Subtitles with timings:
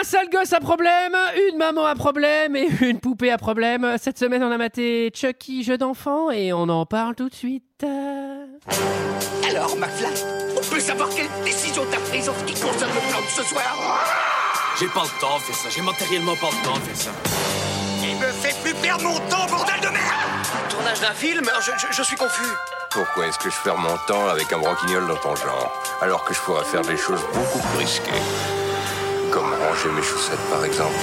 [0.00, 1.14] Un sale gosse à problème,
[1.50, 3.96] une maman à problème et une poupée à problème.
[4.00, 7.64] Cette semaine, on a maté Chucky, jeu d'enfant, et on en parle tout de suite.
[7.84, 10.06] Alors, McFly,
[10.56, 13.42] on peut savoir quelle décision t'as prise en ce qui concerne le plan de ce
[13.42, 14.06] soir?
[14.78, 17.10] J'ai pas le temps de faire ça, j'ai matériellement pas le temps de faire ça.
[18.02, 21.92] Il me fait plus perdre mon temps, bordel de merde Tournage d'un film je, je-
[21.92, 22.48] je suis confus.
[22.90, 26.32] Pourquoi est-ce que je perds mon temps avec un branquignol dans ton genre, alors que
[26.32, 28.10] je pourrais faire des choses beaucoup plus risquées?
[29.30, 30.94] Comme ranger mes chaussettes, par exemple.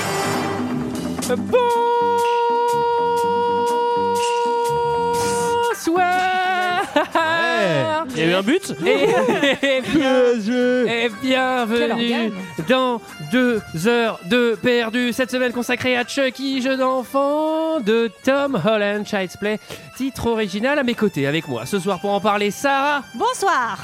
[8.16, 9.04] Il y a eu un but et,
[9.78, 12.32] et bien- Bien et bienvenue
[12.68, 15.12] dans deux heures de perdu.
[15.14, 19.60] Cette semaine consacrée à Chucky, jeu d'enfant de Tom Holland, Child's Play,
[19.96, 21.66] titre original à mes côtés avec moi.
[21.66, 23.78] Ce soir pour en parler, Sarah, Bonsoir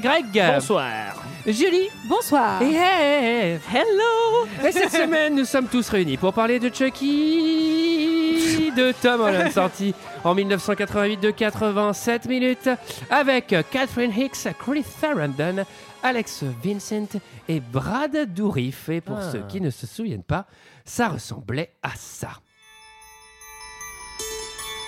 [0.00, 1.14] Greg, Bonsoir.
[1.46, 3.60] Julie Bonsoir et Eve.
[3.72, 9.50] Hello Et cette semaine, nous sommes tous réunis pour parler de Chucky de Tom Holland,
[9.52, 9.94] sorti
[10.24, 12.68] en 1988 de 87 minutes,
[13.10, 15.64] avec Catherine Hicks, Chris Sarandon,
[16.02, 18.88] Alex Vincent et Brad Dourif.
[18.88, 19.30] Et pour Ah.
[19.32, 20.46] ceux qui ne se souviennent pas,
[20.84, 22.30] ça ressemblait à ça.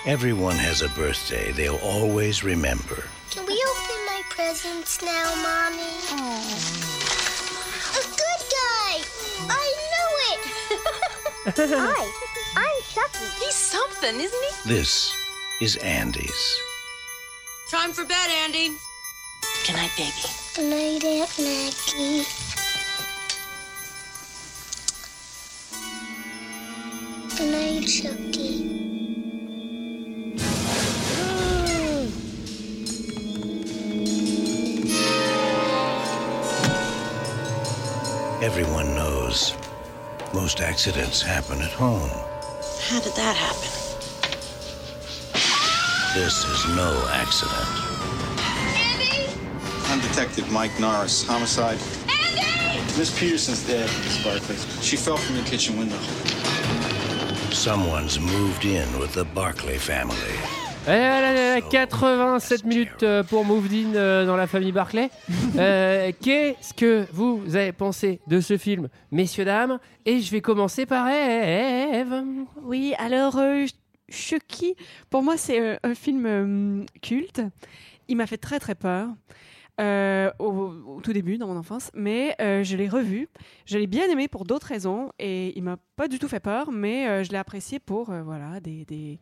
[0.05, 3.03] Everyone has a birthday they'll always remember.
[3.31, 5.97] Can we open my presents now, Mommy?
[7.91, 9.03] A good guy!
[9.49, 10.39] I knew it!
[11.75, 12.05] Hi,
[12.55, 13.25] I'm Chucky.
[13.39, 14.69] He's something, isn't he?
[14.69, 15.13] This
[15.61, 16.59] is Andy's.
[17.69, 18.69] Time for bed, Andy.
[19.65, 20.11] Good night, baby.
[20.55, 22.25] Good night, Aunt Maggie.
[27.37, 28.75] Good night, Chucky.
[38.41, 39.53] Everyone knows
[40.33, 42.28] most accidents happen at home.
[42.89, 43.69] How did that happen?
[46.15, 47.69] This is no accident.
[49.91, 51.77] I'm Detective Mike Norris, homicide.
[52.09, 52.97] Andy!
[52.97, 54.55] Miss Peterson's dead, Miss Barkley.
[54.81, 55.99] She fell from the kitchen window.
[57.51, 60.58] Someone's moved in with the Barclay family.
[60.91, 65.11] Eh là là là, 87 minutes euh, pour Moved In euh, dans la famille Barclay.
[65.59, 69.79] Euh, Qu'est-ce que vous avez pensé de ce film, messieurs, dames?
[70.05, 72.23] Et je vais commencer par Eve.
[72.63, 73.65] Oui, alors euh,
[74.09, 74.75] Chucky,
[75.11, 77.41] pour moi c'est un film euh, culte.
[78.07, 79.09] Il m'a fait très très peur.
[79.79, 83.29] Euh, au, tout début dans mon enfance, mais euh, je l'ai revu.
[83.65, 86.71] Je l'ai bien aimé pour d'autres raisons et il m'a pas du tout fait peur,
[86.71, 89.19] mais euh, je l'ai apprécié pour voilà des, des-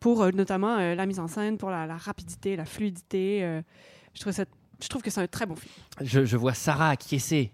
[0.00, 3.60] pour notamment la mise en scène, pour la, rapidité, la fluidité.
[4.14, 4.44] je trouve ça,
[4.82, 5.72] je trouve que c'est un très bon film.
[6.00, 7.52] Je, je vois Sarah acquiescer.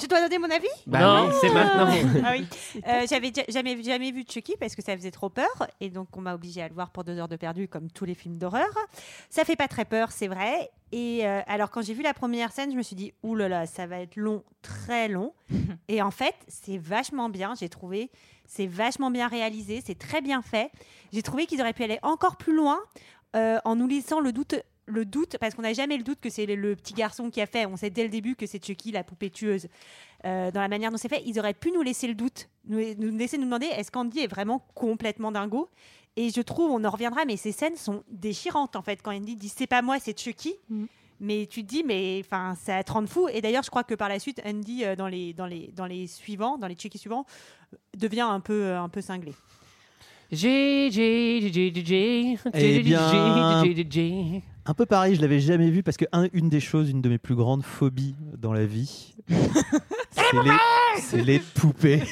[0.00, 1.28] Je dois donner mon avis Bah Non.
[1.28, 1.86] oui, c'est maintenant.
[2.24, 2.46] Ah oui.
[2.86, 5.46] Euh, J'avais ja- jamais, jamais vu Chucky parce que ça faisait trop peur
[5.80, 8.04] et donc on m'a obligé à le voir pour deux heures de perdu comme tous
[8.04, 8.68] les films d'horreur.
[9.30, 10.70] Ça fait pas très peur, c'est vrai.
[10.90, 13.86] Et euh, alors quand j'ai vu la première scène, je me suis dit là, ça
[13.86, 15.32] va être long, très long.
[15.88, 17.54] et en fait, c'est vachement bien.
[17.58, 18.10] J'ai trouvé,
[18.46, 20.70] c'est vachement bien réalisé, c'est très bien fait.
[21.12, 22.80] J'ai trouvé qu'ils auraient pu aller encore plus loin
[23.36, 24.56] euh, en nous laissant le doute.
[24.86, 27.40] Le doute, parce qu'on n'a jamais le doute que c'est le, le petit garçon qui
[27.40, 27.64] a fait.
[27.66, 29.66] On sait dès le début que c'est Chucky, la poupée tueuse.
[30.26, 32.80] Euh, dans la manière dont c'est fait, ils auraient pu nous laisser le doute, nous,
[32.98, 35.68] nous laisser nous demander est-ce qu'Andy est vraiment complètement dingo
[36.16, 39.00] Et je trouve, on en reviendra, mais ces scènes sont déchirantes en fait.
[39.02, 40.54] Quand Andy dit c'est pas moi, c'est Chucky.
[40.68, 40.86] Mhm.
[41.20, 43.28] Mais tu te dis, mais enfin, ça te rend fou.
[43.28, 45.86] Et d'ailleurs, je crois que par la suite, Andy, euh, dans les, dans les, dans
[45.86, 47.24] les suivants, dans les Chucky suivants,
[47.72, 49.32] euh, devient un peu, euh, un peu cinglé.
[50.32, 54.42] J, J, J, J, J, J, Eh J, bien- J, J, J.
[54.66, 57.08] Un peu pareil, je l'avais jamais vu parce que un- une des choses, une de
[57.10, 59.14] mes plus grandes phobies dans la vie,
[60.96, 62.02] c'est les, poupées.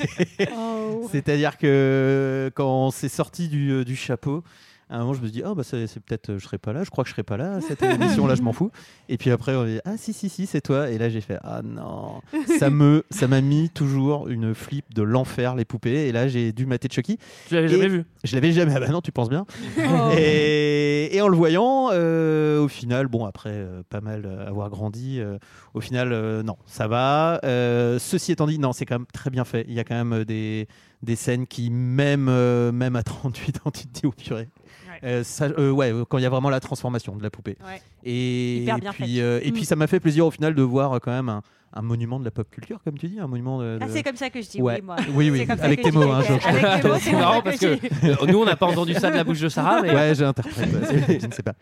[0.55, 1.09] Oh.
[1.13, 4.45] C'est-à-dire que quand c'est sorti du, du chapeau,
[4.93, 6.85] à un moment, je me suis dit, oh, bah, c'est peut-être, je serai pas là,
[6.85, 8.71] je crois que je serai pas là, à cette émission-là, je m'en fous.
[9.09, 10.91] Et puis après, on dit, ah, si, si, si, c'est toi.
[10.91, 12.21] Et là, j'ai fait, ah non,
[12.59, 16.07] ça me, ça m'a mis toujours une flip de l'enfer, les poupées.
[16.09, 17.19] Et là, j'ai dû mater Chucky.
[17.49, 18.37] Tu l'avais jamais vu Je Oh.
[18.37, 19.47] l'avais jamais, ah bah non, tu penses bien.
[20.17, 24.71] Et, et en le voyant, euh, au final, bon, après euh, pas mal euh, avoir
[24.71, 25.39] grandi, euh,
[25.75, 27.41] au final, euh, non, ça va.
[27.45, 29.65] Euh, ceci étant dit, non, c'est quand même très bien fait.
[29.69, 30.69] Il y a quand même des,
[31.03, 34.49] des scènes qui, même, euh, même à 38 ans, tu te dis, oh purée.
[35.05, 37.57] Euh, ça, euh, ouais, euh, quand il y a vraiment la transformation de la poupée.
[37.67, 37.81] Ouais.
[38.05, 39.55] Et, Hyper bien puis, euh, et Mm.
[39.55, 41.43] puis ça m'a fait plaisir au final de voir quand même un,
[41.75, 43.79] un monument de la pop culture, comme tu dis, un monument de.
[43.81, 44.77] Ah, c'est comme ça que je dis, Ouais.
[44.77, 44.97] oui, moi.
[45.15, 47.01] Oui, oui, ça avec tes mots, hein, Georges.
[47.01, 49.49] C'est marrant parce que euh, nous on n'a pas entendu ça de la bouche de
[49.49, 50.69] Sarah, mais Ouais, j'interprète.
[50.73, 51.55] ouais, je ne sais pas.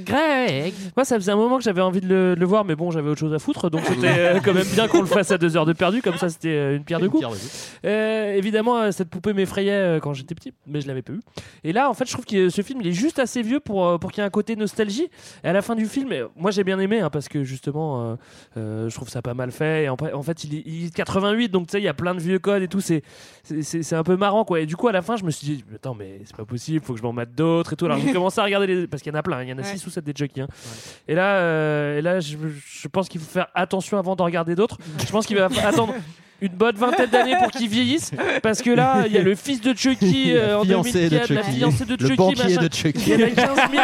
[0.00, 0.74] Greg.
[0.96, 2.90] Moi, ça faisait un moment que j'avais envie de le, de le voir, mais bon,
[2.90, 5.38] j'avais autre chose à foutre, donc c'était euh, quand même bien qu'on le fasse à
[5.38, 7.24] deux heures de perdu, comme ça c'était euh, une pierre de coups.
[7.84, 11.20] Euh, évidemment, cette poupée m'effrayait quand j'étais petit, mais je l'avais pas eu.
[11.64, 13.98] Et là, en fait, je trouve que ce film, il est juste assez vieux pour,
[13.98, 15.08] pour qu'il y ait un côté nostalgie.
[15.44, 18.14] Et à la fin du film, moi j'ai bien aimé, hein, parce que justement, euh,
[18.56, 19.84] euh, je trouve ça pas mal fait.
[19.84, 21.88] Et en, en fait, il est, il est de 88, donc tu sais, il y
[21.88, 23.02] a plein de vieux codes et tout, c'est
[23.44, 24.60] c'est- un peu marrant, quoi.
[24.60, 26.84] Et du coup, à la fin, je me suis dit, attends, mais c'est pas possible,
[26.84, 27.86] faut que je m'en mette d'autres et tout.
[27.86, 28.86] Alors j'ai commencé à regarder les.
[28.86, 29.66] Parce qu'il y en a plein, il y en a Ouais.
[29.66, 30.42] 6 ou 7 des jockeys.
[30.42, 30.48] hein.
[31.08, 32.36] Et là, euh, et là je,
[32.66, 34.78] je pense qu'il faut faire attention avant de regarder d'autres.
[35.04, 35.94] Je pense qu'il va attendre
[36.40, 38.12] une bonne vingtaine d'années pour qu'il vieillisse.
[38.42, 41.08] Parce que là, il y a le fils de Chucky euh, La en fiancée de
[41.08, 41.56] 2004, la Chucky.
[41.58, 42.16] fiancée de Le Chucky.
[42.16, 42.62] banquier machin.
[42.68, 43.10] de Chucky.
[43.10, 43.82] Il y en a 15 000.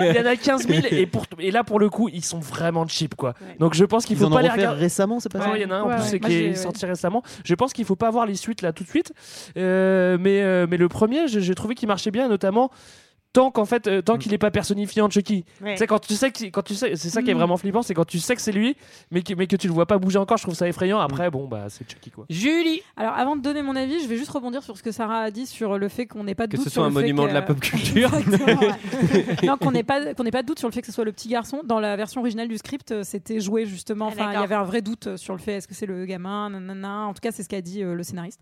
[0.00, 2.40] il y en a 15 000 et, pour, et là, pour le coup, ils sont
[2.40, 3.14] vraiment cheap.
[3.14, 3.34] Quoi.
[3.58, 4.80] Donc je pense qu'il Ils faut en pas ont les regarder.
[4.80, 6.20] récemment, c'est pas ça Il y en a un en Ouais, plus ouais.
[6.20, 6.54] qui est ouais.
[6.54, 7.22] sorti récemment.
[7.44, 9.12] Je pense qu'il faut pas voir les suites là tout de suite.
[9.56, 12.70] Euh, mais, euh, mais le premier, j'ai j'ai trouvé qu'il marchait bien, notamment
[13.32, 15.44] tant qu'en fait, euh, tant qu'il n'est pas personnifié en Chucky.
[15.62, 15.76] Ouais.
[15.76, 17.38] Sais, quand tu sais que, quand tu sais, c'est ça qui est Mm.
[17.38, 18.76] vraiment flippant, c'est quand tu sais que c'est lui,
[19.10, 20.36] mais que, mais que tu le vois pas bouger encore.
[20.36, 20.98] Je trouve ça effrayant.
[21.00, 22.26] Après, bon, bah, c'est Chucky quoi.
[22.28, 22.82] Julie.
[22.96, 25.30] Alors, avant de donner mon avis, je vais juste rebondir sur ce que Sarah a
[25.30, 26.94] dit sur le fait qu'on n'ait pas de Que doute ce sur soit un le
[26.94, 28.10] fait monument que- de la pop culture.
[29.44, 31.04] Non, qu'on n'ait pas qu'on n'ait pas de doute sur le fait que ce soit
[31.04, 31.62] le petit garçon.
[31.64, 34.06] Dans la version originale du script, euh, c'était joué justement.
[34.08, 36.04] Ah, Enfin, il y avait un vrai doute sur le fait est-ce que c'est le
[36.06, 37.06] gamin, nanana.
[37.06, 38.40] En tout cas, c'est ce qu'a dit euh, le scénariste.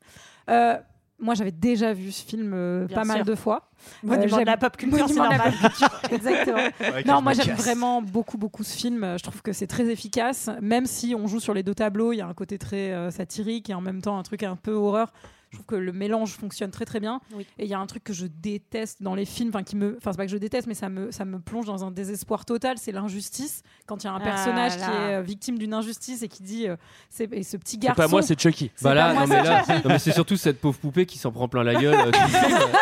[0.48, 0.76] Euh,
[1.20, 3.68] moi, j'avais déjà vu ce film euh, pas mal de fois.
[4.02, 5.52] Monument de j'aime- la pop culture, c'est normal.
[6.10, 6.56] Exactement.
[6.80, 9.04] Ouais, non, moi me j'aime vraiment beaucoup beaucoup ce film.
[9.04, 12.12] Euh, Je trouve que c'est très efficace, même si on joue sur les deux tableaux.
[12.12, 14.56] Il y a un côté très euh, satirique et en même temps un truc un
[14.56, 15.12] peu horreur.
[15.50, 17.20] Je trouve que le mélange fonctionne très très bien.
[17.34, 17.44] Oui.
[17.58, 19.96] Et il y a un truc que je déteste dans les films, enfin qui me,
[19.96, 22.44] enfin c'est pas que je déteste, mais ça me ça me plonge dans un désespoir
[22.44, 22.76] total.
[22.78, 26.22] C'est l'injustice quand il y a un Ah personnage qui est euh, victime d'une injustice
[26.22, 26.76] et qui dit, euh,
[27.08, 28.00] c'est et ce petit C'est garçon.
[28.02, 28.70] pas moi, c'est Chucky.
[28.76, 29.72] C'est Bah là, pas moi, non, mais c'est là, Chucky.
[29.88, 31.94] non, mais c'est surtout cette pauvre poupée qui s'en prend plein la gueule.
[31.98, 32.10] euh,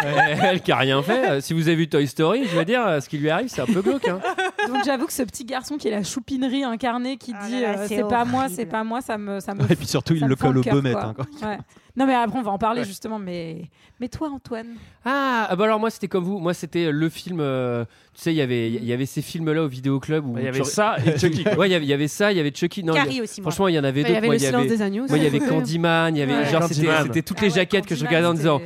[0.02, 1.30] elle, elle qui a rien fait.
[1.30, 3.48] Euh, Si vous avez vu Toy Story, je veux dire, euh, ce qui lui arrive,
[3.48, 4.06] c'est un peu glauque.
[4.08, 4.20] hein.
[4.66, 7.86] Donc j'avoue que ce petit garçon qui est la choupinerie incarnée, qui Ah dit euh,
[7.88, 10.36] c'est pas moi, c'est pas moi, ça me ça me Et puis surtout, il le
[10.36, 10.72] colle au quoi.
[10.82, 11.58] hein, Ouais.
[11.98, 13.62] Non mais après on va en parler justement, mais
[14.00, 14.68] mais toi Antoine,
[15.04, 16.38] Ah, ah, bah alors moi c'était comme vous.
[16.38, 17.38] Moi c'était le film.
[17.40, 17.84] euh,
[18.14, 20.48] tu sais, il y avait, il y avait ces films-là au vidéoclub où Il y
[20.48, 21.42] avait tu- ça et Chucky.
[21.44, 21.56] quoi.
[21.56, 22.84] Ouais, il y avait- il y avait ça, il y avait Chucky.
[22.84, 23.50] Non, il y a- Carrie aussi, moi.
[23.50, 24.18] franchement, il y en avait Bah, il y d'autres.
[24.18, 25.06] avait Moi, le silence des agneaux.
[25.08, 26.46] Moi, il y avait Candyman, il y avait Ouais.
[26.46, 28.60] genre c'était toutes Ah les ouais, jaquettes que je regardais en disant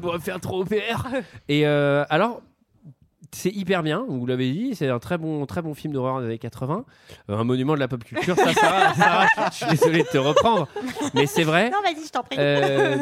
[0.00, 1.08] doit me faire trop peur.
[1.48, 2.40] Et euh, alors
[3.32, 6.26] c'est hyper bien, vous l'avez dit, c'est un très bon très bon film d'horreur des
[6.26, 6.84] années 80,
[7.28, 8.34] Euh, un monument de la pop culture.
[8.36, 10.66] Ça, Sarah, Sarah, je suis désolé de te reprendre,
[11.14, 11.70] mais c'est vrai.
[11.70, 12.36] Non, vas-y, je t'en prie.
[12.38, 12.96] Euh,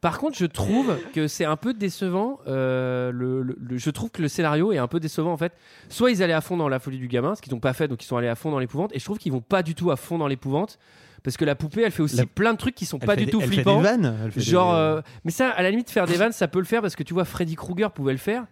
[0.00, 2.38] par contre, je trouve que c'est un peu décevant.
[2.46, 5.52] euh, le, le- le- je trouve que le scénario est un peu décevant en fait.
[5.88, 7.88] Soit ils allaient à fond dans la folie du gamin, ce qu'ils n'ont pas fait,
[7.88, 8.90] donc ils sont allés à fond dans l'épouvante.
[8.94, 10.78] Et je trouve qu'ils vont pas du tout à fond dans l'épouvante.
[11.22, 13.14] Parce que la poupée, elle fait aussi La- plein de trucs qui sont Elle pas
[13.14, 13.78] fait du des- tout elle fait flippants.
[13.78, 16.32] des vannes, elle fait Genre, des- euh, mais ça, à la limite, faire des vannes,
[16.32, 18.44] ça peut le faire parce que tu vois, Freddy Krueger pouvait le faire.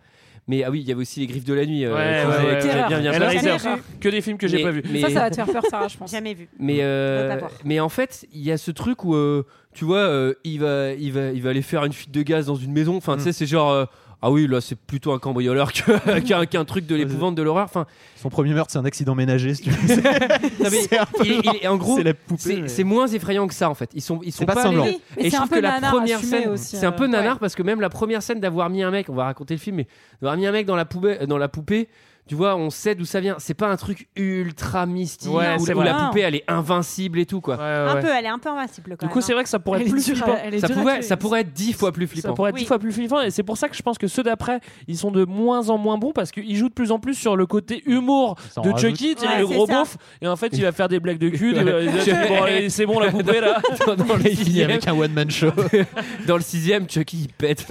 [0.48, 1.84] Mais ah oui, il y avait aussi les griffes de la nuit.
[1.84, 2.88] euh, Ouais, que vous ouais, avez- ouais, que vous avez ouais.
[2.88, 4.82] bien, bien Elle Jamais que des films que j'ai Mais- pas vus.
[4.90, 6.10] mais- ça ça va te faire peur Sarah, je pense.
[6.10, 6.48] Jamais vu.
[6.58, 10.34] Mais, euh, mais en fait, il y a ce truc où, euh, tu vois, euh,
[10.42, 12.96] il, va, il, va, il va aller faire une fuite de gaz dans une maison.
[12.96, 13.18] Enfin, Mm.
[13.18, 13.70] tu sais, c'est genre.
[13.70, 13.84] euh,
[14.22, 17.64] ah oui, là, c'est plutôt un cambrioleur que- qu'un qu'un truc de l'épouvante, de l'horreur.
[17.64, 17.86] Enfin,
[18.16, 19.96] Son premier meurtre, c'est un accident ménager, si tu veux.
[19.96, 22.68] non, mais C'est un peu il- il- genre- en gros, c'est la poupée, c'est mais-
[22.68, 23.90] c'est moins effrayant que ça, en fait.
[23.94, 25.60] Ils sont, ils sont C'est pas pas, Mais Et je c'est un trouve peu que
[25.62, 27.40] la nanar première assumé scène, aussi, c'est un euh, peu nanar ouais.
[27.40, 29.76] parce que même la première scène d'avoir mis un mec, on va raconter le film,
[29.76, 29.86] mais
[30.20, 31.88] d'avoir mis un mec dans la poupée, dans la poupée,
[32.28, 33.36] tu vois, on sait d'où ça vient.
[33.38, 37.40] C'est pas un truc ultra mystique Ouais, où, la poupée elle est invincible et tout
[37.40, 37.56] quoi.
[37.56, 38.00] Ouais, Un ouais.
[38.00, 39.88] peu, elle est un peu invincible quand Du coup, c'est vrai que ça pourrait Elle
[39.88, 40.36] être plus à- flippant.
[40.60, 42.28] Ça pourrait, ça pourrait être dix fois plus flippant.
[42.28, 42.66] Ça pourrait être dix Oui.
[42.68, 45.10] fois plus flippant et c'est pour ça que je pense que ceux d'après ils sont
[45.10, 47.82] de moins en moins bons parce qu'ils jouent de plus en plus sur le côté
[47.86, 48.70] humour de.
[48.78, 51.54] Chucky, tu le gros beauf et en fait il va faire des blagues de cul.
[52.68, 53.60] c'est bon la poupée là.
[53.96, 55.50] dans, le sixième, avec un one-man show.
[56.26, 57.66] dans le sixième, Chucky il pète.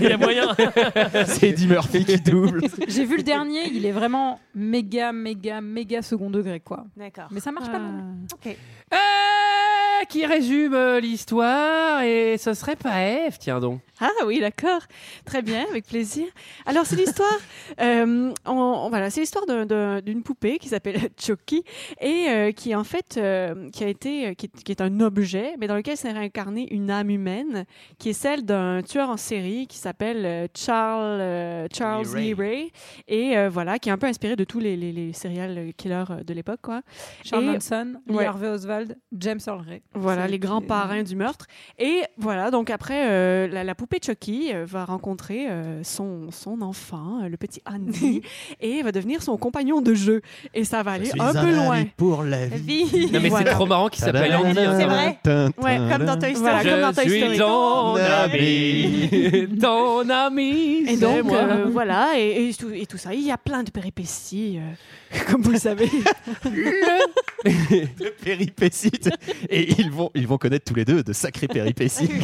[0.00, 0.48] Il y a moyen.
[1.26, 2.62] c'est Eddie Murphy qui double.
[2.88, 6.86] J'ai vu le dernier, il est vraiment méga méga méga second degré quoi.
[6.96, 7.28] D'accord.
[7.30, 8.16] Mais ça marche pas mal.
[8.32, 8.56] Ok.
[8.92, 8.96] Euh,
[10.08, 13.80] qui résume euh, l'histoire et ce serait pas Eve, tiens donc.
[14.00, 14.80] Ah oui, d'accord.
[15.24, 16.26] Très bien, avec plaisir.
[16.66, 17.38] Alors, c'est l'histoire.
[17.80, 21.64] euh, on- on- voilà, c'est l'histoire d'un- d'un- d'une poupée qui s'appelle Chucky
[22.00, 25.00] et euh, qui en fait, euh, qui a été, euh, qui est, qui est un
[25.00, 27.64] objet, mais dans lequel s'est réincarnée une âme humaine,
[27.98, 32.34] qui est celle d'un tueur en série qui s'appelle euh, Charles euh, Charles Lee Lee
[32.34, 32.72] Ray
[33.08, 36.04] et euh, voilà, qui est un peu inspiré de tous les, les, les serial killers
[36.10, 36.82] euh, de l'époque, quoi.
[37.24, 38.26] Charles Et- Manson, Lee Ouais.
[38.26, 38.73] Harvey Oswald,
[39.18, 39.82] James Earl Ray.
[39.94, 41.46] Voilà, les grands parrains du meurtre.
[41.78, 46.62] Et voilà, donc après, euh, la, la poupée Chucky euh, va rencontrer euh, son, son
[46.62, 48.22] enfant, euh, le petit Andy,
[48.60, 50.20] et va devenir son compagnon de jeu.
[50.54, 51.84] Et ça va aller suis un peu loin.
[51.96, 53.08] pour la vie.
[53.12, 53.46] Non, mais Voilà.
[53.50, 54.58] c'est trop marrant qu'il s'appelle Andy.
[54.58, 54.76] hein.
[54.78, 55.18] C'est vrai.
[55.62, 56.40] Ouais, Comme dans Toy Story.
[56.50, 57.38] Voilà, comme dans Je Toy suis Story.
[57.38, 60.84] ton ami, ton ami.
[60.88, 61.38] Et donc, moi.
[61.38, 64.58] euh, voilà, et, et tout, et tout ça, il y a plein de péripéties,
[65.30, 65.88] comme vous le savez.
[67.44, 68.63] Le péripéties.
[69.50, 72.08] Et ils vont, ils vont connaître tous les deux de sacrées péripéties.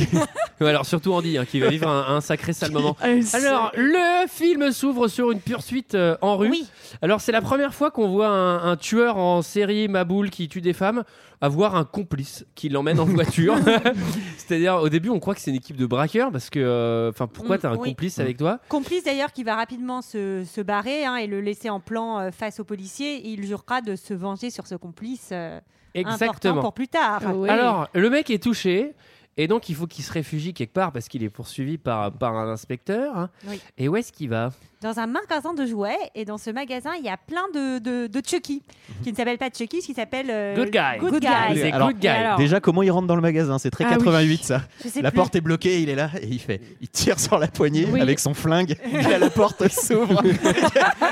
[0.61, 2.95] Ouais, alors surtout Andy, hein, qui va vivre un, un sacré sale moment.
[3.33, 6.51] Alors, le film s'ouvre sur une poursuite euh, en rue.
[6.51, 6.67] Oui.
[7.01, 10.61] Alors, c'est la première fois qu'on voit un, un tueur en série Maboul qui tue
[10.61, 11.03] des femmes
[11.41, 13.57] avoir un complice qui l'emmène en voiture.
[14.37, 17.27] C'est-à-dire, au début, on croit que c'est une équipe de braqueurs parce que, euh, enfin,
[17.27, 17.89] pourquoi Mm, t'as un oui.
[17.91, 18.59] complice avec toi?
[18.69, 22.31] Complice d'ailleurs qui va rapidement se, se barrer hein, et le laisser en plan euh,
[22.31, 23.27] face aux policiers.
[23.29, 25.59] Il jurera de se venger sur ce complice euh,
[25.95, 26.61] Exactement.
[26.61, 27.23] pour plus tard.
[27.35, 27.49] Oui.
[27.49, 28.95] Alors, le mec est touché.
[29.37, 32.35] Et donc, il faut qu'il se réfugie quelque part parce qu'il est poursuivi par, par
[32.35, 33.29] un inspecteur.
[33.47, 33.61] Oui.
[33.79, 34.51] Et où est-ce qu'il va?
[34.83, 38.07] Dans un magasin de jouets et dans ce magasin il y a plein de, de,
[38.07, 38.63] de Chucky
[39.03, 40.99] qui ne s'appelle pas Chucky, qui s'appelle euh, Good Guy.
[40.99, 41.29] Good, Good Guy.
[41.53, 41.61] Guy.
[41.61, 42.09] C'est Alors, Good Guy.
[42.09, 43.59] alors- Déjà, comment il rentre dans le magasin?
[43.59, 43.97] C'est très Ah oui.
[43.99, 44.63] 88 ça.
[44.83, 45.17] Je sais La plus.
[45.17, 48.01] porte est bloquée, il est là et il fait, il tire sur la poignée Oui.
[48.01, 48.75] avec son flingue.
[48.93, 50.23] Et là, la porte s'ouvre.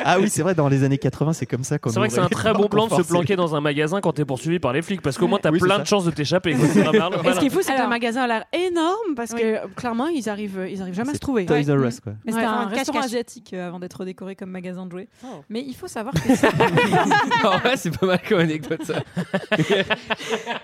[0.05, 1.77] ah oui, c'est vrai, dans les années 80, c'est comme ça.
[1.85, 4.13] C'est vrai que c'est un très bon plan de se planquer dans un magasin quand
[4.15, 5.83] t'es poursuivi par les flics parce qu'au moins t'as Oui, c'est plein ça.
[5.83, 6.55] de chances de t'échapper.
[6.57, 10.09] C'est ce qui est fou, c'est que le magasin a l'air énorme parce que clairement,
[10.09, 11.45] ils arrivent, ils arrivent jamais à se trouver.
[11.45, 12.15] Toys R Us quoi.
[12.27, 12.43] Ouais.
[12.43, 15.09] un restaurant asiatique euh, avant d'être décoré comme magasin de jouets.
[15.25, 15.43] Oh.
[15.49, 16.47] Mais il faut savoir que c'est-
[17.45, 19.03] En vrai, c'est pas mal comme anecdote ça.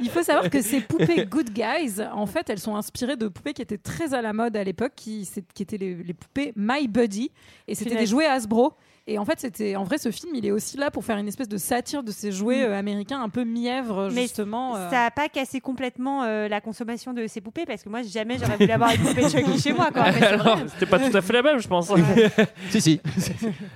[0.00, 3.52] il faut savoir que ces poupées Good Guys, en fait, elles sont inspirées de poupées
[3.52, 5.28] qui étaient très à la mode à l'époque, qui,
[5.60, 7.30] étaient les, les poupées My Buddy,
[7.68, 8.74] et c'était des jouets Hasbro.
[9.06, 11.28] Et en fait, c'était en vrai, ce film, il est aussi là pour faire une
[11.28, 14.76] espèce de satire de ces jouets euh, américains un peu mièvres, Mais justement.
[14.76, 14.88] euh.
[14.88, 18.38] Ça n'a pas cassé complètement euh, la consommation de ces poupées parce que moi jamais
[18.38, 19.90] j'aurais voulu avoir une poupée Chucky chez moi.
[19.92, 20.04] Quoi.
[20.06, 20.50] Mais c'est vrai.
[20.52, 21.92] Alors, C'était pas tout à fait la même, je pense.
[22.70, 23.00] Si, si.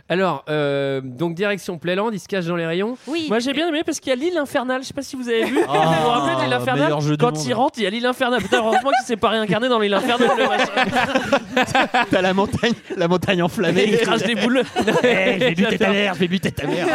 [0.09, 2.97] alors euh, donc direction Playland, il se cache dans les rayons.
[3.07, 3.27] Oui.
[3.29, 4.83] Moi j'ai bien aimé parce qu'il y a l'île infernale.
[4.83, 5.59] Je sais pas si vous avez vu.
[5.69, 7.45] Ah, vous vous rappelez de l'île infernale meilleur jeu du Quand monde.
[7.47, 8.41] il rentre, il y a l'île infernale.
[8.43, 10.31] Putain, heureusement qu'il s'est pas réincarné dans l'île infernale.
[10.39, 10.49] le
[11.55, 11.87] machin.
[12.11, 13.85] T'as la montagne, la montagne enflammée.
[13.89, 14.63] il crache des boules.
[15.39, 16.87] Vais buter ta mère, je vais buter ta mère.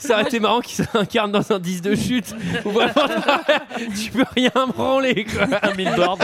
[0.00, 2.34] Ça aurait été marrant qu'il s'incarne dans un 10 de chute.
[2.64, 2.92] où vraiment,
[4.02, 5.46] tu peux rien branler quoi.
[5.62, 6.22] Un billboard.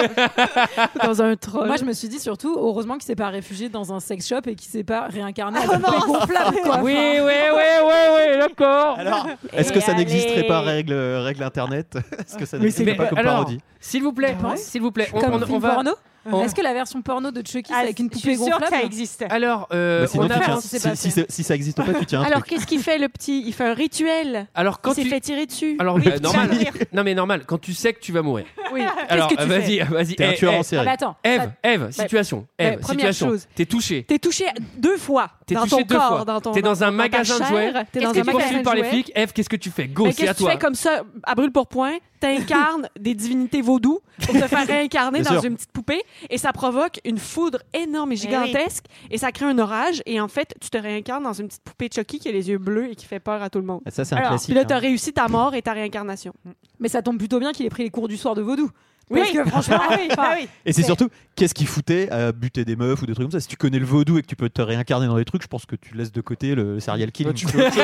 [1.05, 1.67] dans un troll.
[1.67, 4.41] Moi, je me suis dit surtout, heureusement qu'il s'est pas réfugié dans un sex shop
[4.47, 6.81] et qu'il s'est pas réincarné Ah en poupée gonflable, quoi.
[6.83, 7.93] Oui, oui, oui, oui,
[8.33, 8.99] oui, d'accord.
[8.99, 11.97] Alors, est-ce que ça n'existerait pas règle, règle internet?
[12.19, 13.61] Est-ce que ça n'existerait c'est- pas comme parodie?
[13.81, 15.75] S'il vous plaît, Ah s'il vous plaît, on, Comme on- film on va.
[15.75, 15.93] porno?
[16.27, 18.37] On- Est-ce que la version porno de Chucky, c'est Ah, avec une je poupée suis
[18.37, 19.25] sûre que gonflable ça existe.
[19.31, 20.61] Alors, euh, Bah, Sinon, on a- tiens-
[20.95, 23.53] si si, ça existe pas, tu tiens un Alors, qu'est-ce qu'il fait le petit Il
[23.53, 24.47] fait un rituel?
[24.55, 25.77] alors quand il s'est tu fait tirer dessus.
[25.79, 26.51] alors Oui, bah, vas normal.
[26.93, 27.45] Non mais normal.
[27.47, 28.45] Quand tu sais que tu vas mourir.
[28.73, 28.83] oui.
[29.09, 29.85] Alors tu vas-y, fais?
[29.85, 30.15] vas-y.
[30.17, 30.83] T'es un Eh, tueur eh, en série.
[30.83, 31.17] Ah bah attends.
[31.25, 32.47] Eve, Eve, situation.
[32.59, 33.29] Eve, première situation.
[33.29, 33.47] chose.
[33.55, 34.05] T'es touché.
[34.05, 34.45] T'es touché
[34.77, 36.25] deux fois T'es dans touché ton deux corps, fois.
[36.25, 36.53] dans ton.
[36.53, 37.73] T'es dans un magasin de jouets.
[37.93, 39.13] T'es dans un magasin par les flics?
[39.15, 39.87] Eve, qu'est-ce que tu fais?
[39.89, 40.53] Go, c'est à Qu'est-ce que tu toi.
[40.53, 41.95] fais comme ça, à brûle pour point?
[42.21, 45.45] T'incarnes des divinités vaudou pour te faire réincarner dans sûr.
[45.47, 49.59] une petite poupée et ça provoque une foudre énorme et gigantesque et ça crée un
[49.59, 52.51] orage et en fait tu te réincarnes dans une petite poupée Chucky qui a les
[52.51, 53.81] yeux bleus et qui fait peur à tout le monde.
[53.89, 54.49] Ça, c'est un Alors, classique.
[54.49, 54.81] Puis là, t'as hein.
[54.81, 56.35] réussi ta mort et ta réincarnation.
[56.79, 58.71] Mais ça tombe plutôt bien qu'il ait pris les cours du soir de vaudou.
[59.11, 59.21] Oui.
[59.21, 60.49] Parce que franchement, Ah oui, ah oui.
[60.65, 63.41] Et c'est surtout, qu'est-ce qui foutait à buter des meufs ou des trucs comme ça?
[63.41, 65.49] Si tu connais le vaudou et que tu peux te réincarner dans des trucs, je
[65.49, 67.83] pense que tu laisses de côté le serial tu fais autre chose.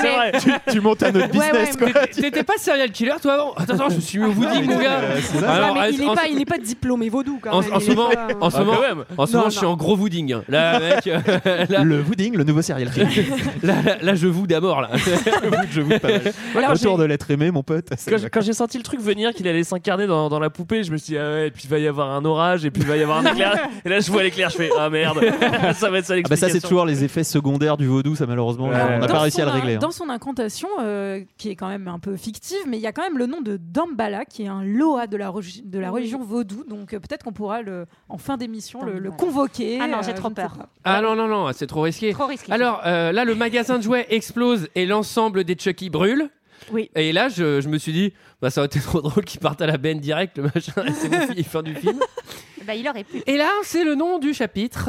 [0.00, 0.32] C'est vrai.
[0.40, 2.06] tu, tu montes un autre Ouais, business, ouais.
[2.08, 3.52] T'étais- pas serial killer toi avant?
[3.54, 5.00] Attends, attends, je me suis mis au vooding mon gars.
[5.00, 5.20] Euh.
[5.46, 7.72] Alors, Ouais, mais il en- n'est pas, il n'est pas diplômé vaudou quand En, même.
[7.72, 9.04] en Il ce est moment, pas- en ce Ah, moment, même.
[9.16, 10.36] en ce Non, moment, je suis en gros vooding.
[10.48, 13.26] Là, mec, euh, là, Le vooding, le nouveau serial killing.
[13.62, 14.90] là, là, là, je vous d'abord là.
[15.70, 16.08] je vous pas
[16.54, 16.72] mal.
[16.72, 17.88] Autour de l'être aimé, mon pote.
[18.32, 20.96] Quand, j'ai senti le truc venir, qu'il allait s'incarner dans, dans la poupée, je me
[20.96, 22.88] suis dit, ah ouais, et puis il va y avoir un orage, et puis il
[22.88, 23.68] va y avoir un éclair.
[23.84, 25.18] et là, je vois l'éclair, je fais, ah merde,
[25.74, 28.26] ça va être ça Ah bah ça c'est toujours les effets secondaires du vaudou, ça
[28.26, 28.76] malheureusement Ouais.
[28.96, 29.74] on n'a pas réussi à le régler.
[29.74, 29.78] hein.
[29.80, 32.92] Dans son incantation, euh, qui est quand même un peu fictive, mais il y a
[32.92, 35.32] quand même le nom de Dambala, qui est un Loa de la,
[35.64, 36.64] de la religion vaudou.
[36.68, 39.78] Donc euh, peut-être qu'on pourra, le, en fin d'émission, le, le convoquer.
[39.80, 40.56] Ah non, j'ai euh, trop ne sais peur.
[40.84, 42.12] Ah non non non, c'est trop risqué.
[42.12, 42.52] Trop risqué.
[42.52, 46.28] Alors euh, là, le magasin de jouets explose et l'ensemble des Chucky brûle.
[46.72, 46.90] Oui.
[46.94, 49.62] Et là, je, je me suis dit, bah, ça aurait été trop drôle qu'ils partent
[49.62, 50.72] à la benne direct, le machin.
[50.94, 51.98] C'est bon, fi- fin du film.
[52.66, 53.22] Bah, il aurait pu.
[53.26, 54.88] Et là, c'est le nom du chapitre,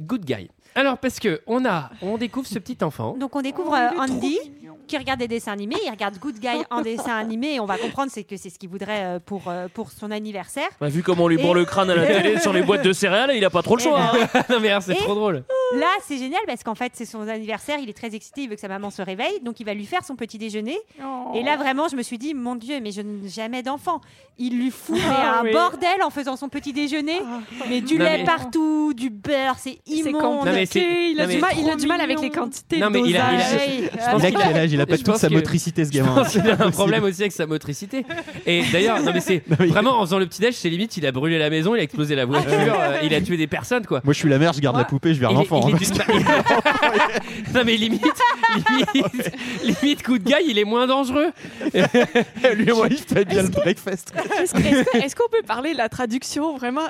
[0.00, 0.50] Good Guy.
[0.74, 3.16] Alors parce que on a, on découvre ce petit enfant.
[3.16, 4.38] Donc on découvre Oh, euh, Andy.
[4.86, 7.78] Qui regarde des dessins animés, il regarde Good Guy en dessin animé et on va
[7.78, 10.68] comprendre c'est que c'est ce qu'il voudrait euh, pour, euh, pour son anniversaire.
[10.80, 12.84] Bah, vu comment on lui bourre Et- le crâne à la télé sur les boîtes
[12.84, 14.00] de céréales, il a pas trop le choix.
[14.00, 14.42] hein.
[14.50, 15.44] non mais c'est trop drôle.
[15.74, 18.56] Là, c'est génial parce qu'en fait, c'est son anniversaire, il est très excité, il veut
[18.56, 20.76] que sa maman se réveille, donc il va lui faire son petit déjeuner.
[21.02, 21.32] Oh.
[21.34, 24.02] Et là, vraiment, je me suis dit, mon Dieu, mais je n'ai jamais d'enfant.
[24.38, 25.52] Il lui fout Ah un oui.
[25.52, 27.20] bordel en faisant son petit déjeuner,
[27.70, 30.44] mais du Non, lait mais- partout, du beurre, c'est immonde.
[30.46, 30.64] Non, mais.
[30.74, 32.78] Il a, non, du mal, il a trop du mal avec les quantités.
[32.78, 33.60] Non, mais il a- il a- dosage.
[33.66, 35.84] Oui, Je pense Il a qu'il quel âge Il a pas toute sa que- motricité,
[35.84, 36.24] ce gamin.
[36.24, 38.04] qu'il a un problème aussi avec sa motricité.
[38.46, 41.12] Et d'ailleurs, non mais c'est vraiment en faisant le petit déj, c'est limite, il a
[41.12, 44.00] brûlé la maison, il a explosé la voiture, euh, il a tué des personnes quoi.
[44.04, 45.68] Moi, je suis la mère, je garde Moi, la poupée, je vais Il est- l'enfant.
[45.68, 48.04] il hein, d'une- non mais limite,
[48.94, 49.30] limite,
[49.82, 51.30] limite coup de gars, il est moins dangereux.
[52.54, 54.12] Lui moi, il fait bien le breakfast.
[54.40, 56.82] Est-ce que- que- qu'on peut parler de la traduction vraiment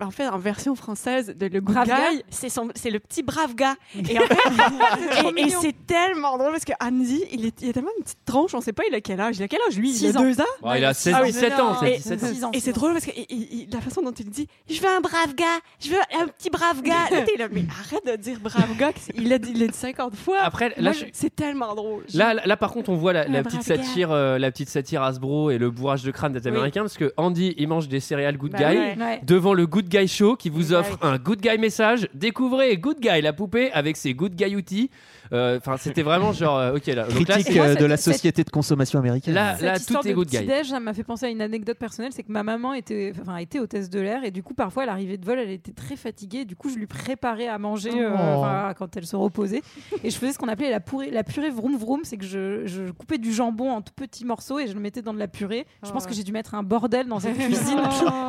[0.00, 2.98] En fait, en version française de Le Good Brave Guy, gars c'est son- c'est le
[3.00, 3.74] petit brave gars.
[3.96, 7.72] Et, en fait- et- et c'est tellement drôle parce que Andy, il, est, il a
[7.72, 9.36] tellement une petite tronche, on sait pas il a quel âge.
[9.38, 9.90] Il a quel âge lui?
[9.90, 10.22] Il Six a ans.
[10.24, 11.32] deux ans Bon, il a 16, Ah oui.
[11.32, 12.50] 17 ans, Et- 16, 17 ans.
[12.52, 15.00] Et c'est drôle parce que il- il- la façon dont il dit Je veux un
[15.00, 15.44] brave gars,
[15.80, 17.08] je veux un petit brave gars.
[17.10, 19.60] Là, t'es là, mais arrête de dire brave gars, que c'est- il l'a dit, il
[19.60, 20.38] l'a dit 50 fois.
[20.42, 22.04] Après, là, Moi, je- c'est tellement drôle.
[22.14, 23.76] Là, là, là, par contre, on voit la, petite gars.
[23.76, 26.48] satire, euh, la petite satire Hasbro et le bourrage de crâne des Oui.
[26.48, 29.20] Américains, parce que Andy, il mange des céréales Good Bah Guy ouais.
[29.24, 32.08] Devant le Good Guy Show qui vous offre un Good Guy message.
[32.14, 34.90] Découvrez Good Guy, la poupée, avec ses Good Guy outils.
[35.32, 37.06] Euh, Enfin, c'était vraiment genre, euh, ok là.
[37.12, 39.34] Là, Critique euh, de la cette- société de consommation américaine.
[39.34, 40.36] là, Cette là, histoire tout est de Good Guy.
[40.38, 43.36] petit-déj, ça m'a fait penser à une anecdote personnelle, c'est que ma maman était, enfin,
[43.36, 45.96] était hôtesse de l'air et du coup parfois à l'arrivée de vol elle était très
[45.96, 46.44] fatiguée.
[46.44, 48.44] Du coup je lui préparais à manger euh, Oh.
[48.76, 49.62] quand elle se reposait
[50.02, 52.66] et je faisais ce qu'on appelait la purée, la purée vroom vroom, c'est que je,
[52.66, 55.28] je coupais du jambon en tout petits morceaux et je le mettais dans de la
[55.28, 55.66] purée.
[55.84, 56.08] Je pense Oh.
[56.08, 57.78] que j'ai dû mettre un bordel dans cette cuisine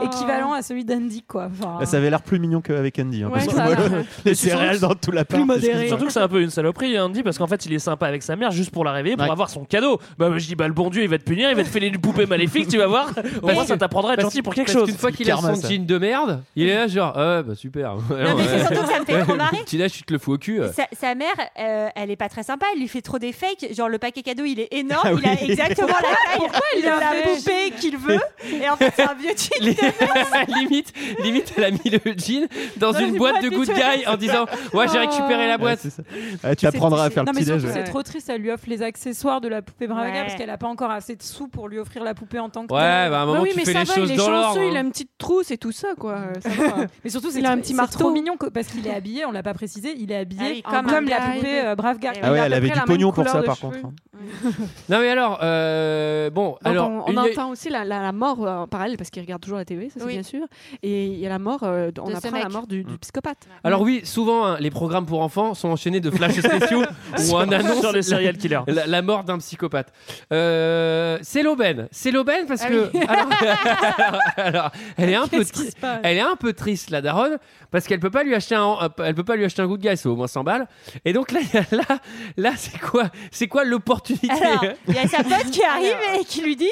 [0.04, 1.50] équivalent à celui d'Andy quoi.
[1.52, 3.24] Enfin, ça avait l'air plus mignon qu'avec Andy.
[3.24, 5.88] hein, Ouais, parce que les céréales dans tout la Plus modéré.
[5.88, 8.24] Surtout que c'est un peu une saloperie, Andy, parce qu'en fait, il est sympa avec
[8.24, 9.32] sa mère juste pour la réveiller, pour Ouais.
[9.32, 10.00] avoir son cadeau.
[10.18, 11.88] Bah, je dis, bah, le bon Dieu, il va te punir, il va te filer
[11.88, 13.10] une poupée maléfique, tu vas voir.
[13.42, 14.90] Au moins, ça t'apprendra à être gentil pour quelque parce chose.
[14.90, 15.70] qu'une fois qu'il a karma, son ça.
[15.70, 17.96] jean de merde, il est là genre, ah ouais, bah super.
[17.96, 18.02] Non,
[18.38, 19.64] mais c'est surtout que ça me fait trop marrer.
[19.66, 20.60] Tu là, tu te le fous au cul.
[20.76, 21.28] Sa, sa mère,
[21.60, 23.74] euh, elle est pas très sympa, elle lui fait trop des fakes.
[23.74, 26.82] Genre le paquet cadeau, il est énorme, Ah il a exactement la taille Pourquoi il
[26.82, 28.20] de l'a poupée qu'il veut.
[28.62, 29.76] Et en fait, c'est un vieux jean.
[30.48, 33.68] Limite, limite, elle a mis le jean dans Dans une une boîte de Good.
[33.70, 35.80] Guy en disant Ouais, j'ai récupéré la Ouais, boîte.
[35.82, 36.04] c'est ça.
[36.44, 37.74] Ouais, tu apprendras à faire le non mais petit surtout déj.
[37.74, 40.22] c'est trop triste, elle lui offre les accessoires de la poupée Bravaga Ouais.
[40.24, 42.66] parce qu'elle a pas encore assez de sous pour lui offrir la poupée en tant
[42.68, 43.10] que Ouais, telle.
[43.12, 44.18] bah à un Bah moment, oui, tu mais fais ça les va, choses il est
[44.18, 44.48] dans l'ordre.
[44.56, 46.20] chanceux, il a une petite trousse et tout ça, quoi.
[46.42, 46.86] Ça va.
[47.04, 48.00] Mais surtout, c'est Il a un petit marteau.
[48.00, 50.62] trop mignon parce qu'il est habillé, on l'a pas précisé, il est habillé Ah oui,
[50.62, 52.12] comme, comme un la poupée euh, brave gars.
[52.16, 53.78] Eh Ah ouais, elle avait du pognon pour ça, par contre.
[53.84, 53.94] hein.
[54.90, 56.90] Non, mais alors, euh, bon, alors.
[57.08, 60.00] on, entend aussi la, mort euh, en parallèle parce qu'il regarde toujours la TV, ça
[60.00, 60.46] c'est bien sûr.
[60.82, 63.48] Et il y a la mort, euh, on apprend la mort du, du psychopathe.
[63.64, 66.84] Alors, oui, souvent, hein, les programmes pour enfants sont enchaînés de flashs spéciaux
[67.20, 68.53] où on annonce Sur les serial killers.
[68.68, 69.92] La, la mort d'un psychopathe.
[70.32, 71.88] Euh, c'est l'aubaine.
[71.92, 72.92] C'est l'aubaine parce Ah que.
[73.08, 73.30] alors,
[74.38, 75.76] alors, elle est un peu triste.
[75.76, 77.38] se passe Elle est un peu triste, la daronne,
[77.72, 79.96] parce qu'elle peut pas lui acheter un, elle peut pas lui acheter un good guy,
[79.98, 80.68] c'est au moins 100 balles.
[81.06, 81.40] Et donc là,
[81.72, 82.00] là,
[82.38, 84.28] là, c'est quoi, c'est quoi l'opportunité
[84.88, 86.70] il y a sa pote qui arrive et qui lui dit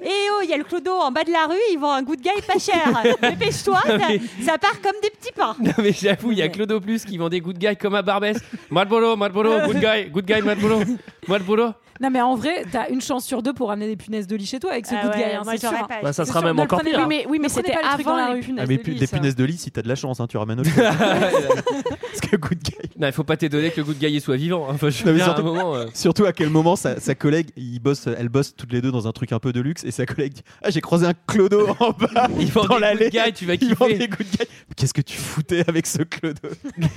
[0.00, 2.02] Eh oh, il y a le clodo en bas de la rue, ils vendent un
[2.02, 2.82] good guy pas cher.
[3.22, 3.98] Dépêche-toi, ça,
[4.44, 5.54] ça part comme des petits pains.
[5.60, 8.02] Non mais j'avoue, il y a Clodo Plus qui vend des good guys comme à
[8.02, 8.38] Barbès.
[8.70, 10.80] Malbolo, Malbolo, good guy, good guy, Malbolo,
[11.28, 11.72] Malbolo.
[12.00, 14.46] Non mais en vrai, t'as une chance sur deux pour ramener des punaises de lit
[14.46, 15.68] chez toi avec ce Ah de ouais, guy, hein, moi, sûr.
[15.70, 15.86] hein.
[15.88, 16.00] pas.
[16.02, 16.96] Bah, ça sera sûr, même encore pire.
[16.98, 18.40] Oui, mais, oui, mais c'était pas le truc avant la les rue.
[18.40, 20.26] punaises Ah, mais de lit, des punaises de lit, si t'as de la chance, hein,
[20.26, 20.82] tu ramènes autre chose.
[20.82, 22.74] Parce que good guy.
[22.98, 24.66] Non, il faut pas t'étonner que le good guy soit vivant.
[24.68, 24.72] hein.
[24.74, 25.76] Enfin, je Non, dire, à un surtout- moment.
[25.76, 28.90] euh, Surtout à quel moment sa, sa collègue, il bosse, elle bosse toutes les deux
[28.90, 31.14] dans un truc un peu de luxe et sa collègue dit Ah, j'ai croisé un
[31.26, 33.10] clodo en bas Il vend dans des l'allée.
[33.10, 33.98] good guys, tu vas Il vend kiffer.
[33.98, 34.46] des good guys.
[34.68, 36.40] Mais Qu'est-ce que tu foutais avec ce clodo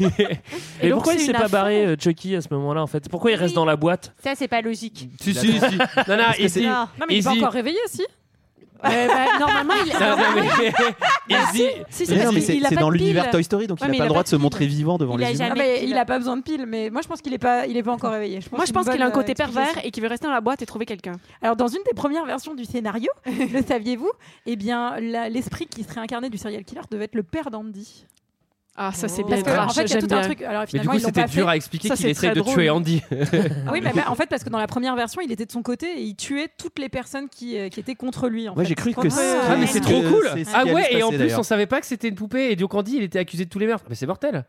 [0.81, 1.49] Et donc, pourquoi il c'est s'est une pas affaire.
[1.49, 3.07] barré, euh, Chucky, à ce moment-là, en fait?
[3.09, 4.13] Pourquoi il reste dans la boîte?
[4.23, 5.09] Ça, c'est pas logique.
[5.21, 5.51] Si, si, si.
[6.07, 6.17] Non, non.
[6.99, 8.03] Non mais il est pas encore réveillé si
[8.85, 10.73] Euh, bah, normalement, il Non, non, mais.
[11.53, 11.63] Izzy.
[11.89, 13.29] Si, Mais parce non, mais qu'il- c'est il a c'est pas dans de l'univers.
[13.31, 14.67] Toy Story, donc Ouais, il mais a pas il le droit pas de se montrer
[14.67, 15.47] vivant devant Il a les humains.
[15.49, 15.89] jamais- Ah, mais pile.
[15.89, 17.83] il a pas besoin de piles, mais moi je pense qu'il est pas, il est
[17.83, 18.39] pas encore réveillé.
[18.51, 20.41] Moi, je pense qu'il a un côté euh, pervers et qu'il veut rester dans la
[20.41, 21.13] boîte et trouver quelqu'un.
[21.41, 24.11] Alors dans une des premières versions du scénario, le saviez-vous?
[24.45, 28.05] Eh bien, la- l'esprit qui serait incarné du serial killer devait être le père d'Andy.
[28.77, 29.27] Ah, ça, c'est Oh.
[29.27, 29.41] bien.
[29.41, 30.41] Parce qu'en trash, fait, il y a tout un truc.
[30.41, 31.51] Alors Mais du finalement, coup, c'était pas dur fait.
[31.51, 32.53] à expliquer qu'il très de drôle.
[32.53, 33.01] tuer Andy.
[33.71, 35.61] Oui, mais bah, en fait, parce que dans la première version, il était de son
[35.61, 38.49] côté et il tuait toutes les personnes qui, euh, qui étaient contre lui.
[38.49, 39.07] En Ouais, j'ai cru que
[39.49, 40.29] Ah, mais c'est trop que cool!
[40.53, 42.97] Ah ouais, et en plus, on savait pas que c'était une poupée, et donc Andy,
[42.97, 43.85] il était accusé de tous les meurtres.
[43.89, 44.43] Mais c'est mortel!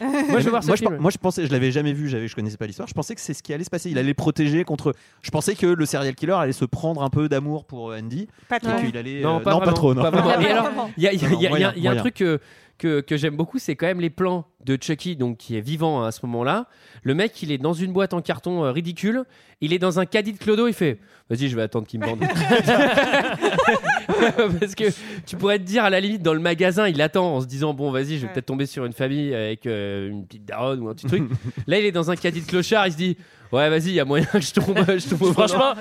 [0.00, 0.96] Moi, je veux voir ce moi, je, film.
[0.98, 2.88] moi, je pensais, je l'avais jamais vu, j'avais, je connaissais pas l'histoire.
[2.88, 3.90] Je pensais que c'est ce qui allait se passer.
[3.90, 4.92] Il allait protéger contre.
[5.22, 8.26] Je pensais que le serial killer allait se prendre un peu d'amour pour euh, Andy.
[8.48, 8.72] Pas et trop.
[8.80, 9.20] qu'il allait.
[9.20, 9.94] Non, euh, pas, non, vraiment, pas trop.
[9.94, 10.02] Non.
[10.10, 10.40] vraiment.
[10.40, 12.40] Et alors, il y a, il y a- y a- y un truc que,
[12.78, 16.02] que, que j'aime beaucoup, c'est quand même les plans de Chucky, donc qui est vivant
[16.04, 16.66] à ce moment-là.
[17.02, 19.24] Le mec, il est dans une boîte en carton euh, ridicule.
[19.60, 20.66] Il est dans un caddie de clodo.
[20.66, 20.98] Il fait
[21.30, 22.20] Vas-y, je vais attendre qu'il me bande.
[24.60, 24.84] Parce que
[25.26, 27.74] tu pourrais te dire, à la limite, dans le magasin, il attend en se disant
[27.74, 28.32] Bon, vas-y, je vais Ouais.
[28.32, 31.24] peut-être tomber sur une famille avec euh, une petite daronne ou un petit truc.
[31.66, 32.86] Là, il est dans un caddie de clochard.
[32.86, 33.16] Il se dit
[33.54, 34.78] Ouais, vas-y, il y a moyen que je tombe.
[34.88, 35.74] Je tombe Franchement,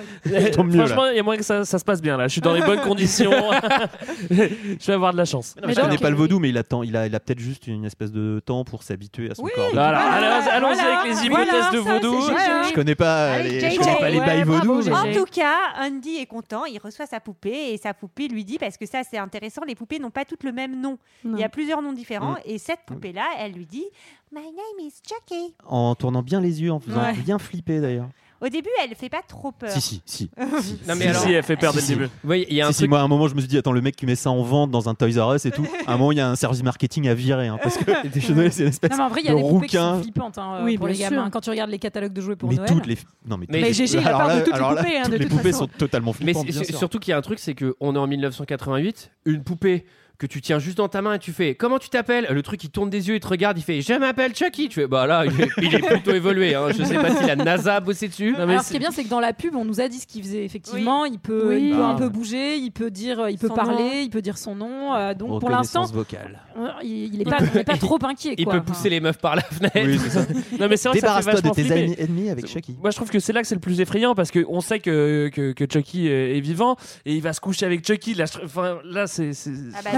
[0.54, 0.86] tombe mieux, là.
[0.88, 2.28] franchement, il y a moyen que ça, ça se passe bien là.
[2.28, 3.32] Je suis dans les bonnes conditions.
[4.30, 5.56] je vais avoir de la chance.
[5.66, 6.84] Mais je connais pas le vaudou, mais il attend.
[6.84, 9.52] Il a, il a peut-être juste une espèce de temps pour s'habituer à son Oui.
[9.56, 9.70] corps.
[9.74, 12.22] Voilà, Voilà, allons- allons-y voilà, avec les voilà, hypothèses de vaudou.
[12.70, 14.82] Je connais pas Allez, les, je connais pas les bails vaudou.
[14.92, 18.58] En tout cas, Andy est content, il reçoit sa poupée et sa poupée lui dit,
[18.58, 20.98] parce que ça c'est intéressant, les poupées n'ont pas toutes le même nom.
[21.26, 22.38] Il y a plusieurs noms différents Mm.
[22.46, 23.86] et cette poupée-là, elle lui dit
[24.34, 25.54] My name is Chucky.
[25.67, 27.13] En tournant bien les yeux, en faisant Ouais.
[27.13, 28.08] bien flipper d'ailleurs.
[28.41, 29.69] Au début, elle fait pas trop peur.
[29.69, 30.30] Si, si, si.
[30.38, 32.10] Non, mais Si, alors- si, elle fait peur dès le début.
[32.50, 32.89] Il y a un Si, si, truc.
[32.89, 34.41] moi à un moment je me suis dit attends le mec qui met ça en
[34.43, 36.36] vente dans un Toys R Us et tout à un moment il y a un
[36.36, 39.22] service marketing à virer hein, parce que je c'est une espèce Non, mais en vrai,
[39.22, 41.10] il y a de des poupées qui rouquin sont flippantes hein, Oui, pour les bien
[41.10, 41.24] gamins.
[41.26, 41.32] sûr.
[41.32, 42.69] Quand tu regardes les catalogues de jouets pour mais Noël.
[42.69, 45.02] toutes les non mais, Mais toutes les- GG, il peur de toutes les poupées, hein,
[45.04, 45.58] toutes de les toute poupées façon.
[45.65, 46.78] sont totalement Mais flippantes bien sûr.
[46.78, 49.86] surtout qu'il y a un truc, c'est qu'on est en 1988, une poupée
[50.19, 52.28] que tu tiens juste dans ta main et tu fais comment tu t'appelles?
[52.30, 54.69] Le truc il tourne des yeux, il te regarde, il fait je m'appelle Chucky.
[54.69, 56.56] Tu fais bah là il est, il est plutôt évolué.
[56.56, 56.67] Hein.
[56.78, 58.32] Je sais pas si la NASA a bossé dessus.
[58.38, 59.88] Non, mais Alors, ce qui est bien, c'est que dans la pub, on nous a
[59.88, 60.45] dit ce qu'il faisait.
[60.45, 61.69] Effectivement, il peut, Oui.
[61.69, 61.97] il peut un Ah.
[61.97, 64.02] peu bouger, il peut dire, il peut Son parler, nom.
[64.04, 64.93] il peut dire son nom.
[64.95, 68.36] euh, donc pour l'instant, euh, il, il est pas, il est pas trop inquiet.
[68.38, 68.54] Il quoi.
[68.54, 69.73] peut Enfin, pousser les meufs par la fenêtre.
[69.84, 69.99] Oui.
[70.60, 71.80] Non, mais c'est vrai que ça fait Débarrasse-toi de tes flipper.
[71.82, 72.76] ennemis- ennemis avec Chucky.
[72.80, 75.30] Moi, je trouve que c'est là que c'est le plus effrayant parce qu'on sait que,
[75.34, 78.13] que, que Chucky est est vivant et il va se coucher avec Chucky.
[78.13, 79.32] Là, je- enfin, là c'est.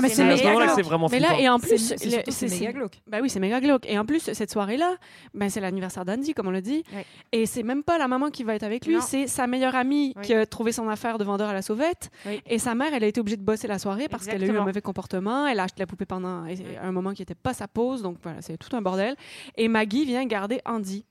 [0.07, 0.75] Bah, mais c'est c'est à ce méga moment-là que glauque.
[0.75, 2.99] c'est vraiment Mais là, et en C'est- plus, c'est le- méga glauque.
[3.07, 3.85] Bah oui, c'est méga glauque.
[3.87, 4.95] Et en plus, cette soirée-là,
[5.33, 6.83] ben, c'est l'anniversaire d'Andy, comme on l'a dit.
[6.93, 7.05] Ouais.
[7.31, 10.13] Et c'est même pas la maman qui va être avec lui, c'est sa meilleure amie
[10.15, 10.21] Oui.
[10.23, 12.09] qui a trouvé son affaire de vendeur à la sauvette.
[12.25, 12.41] Oui.
[12.47, 14.57] Et sa mère, elle a été obligée de bosser la soirée parce qu'elle a eu
[14.57, 15.47] un mauvais comportement.
[15.47, 16.45] Elle a acheté la poupée pendant
[16.81, 18.01] un moment qui n'était pas sa pause.
[18.01, 19.15] Donc voilà, c'est tout un bordel.
[19.57, 21.05] Et Maggie vient garder Andy.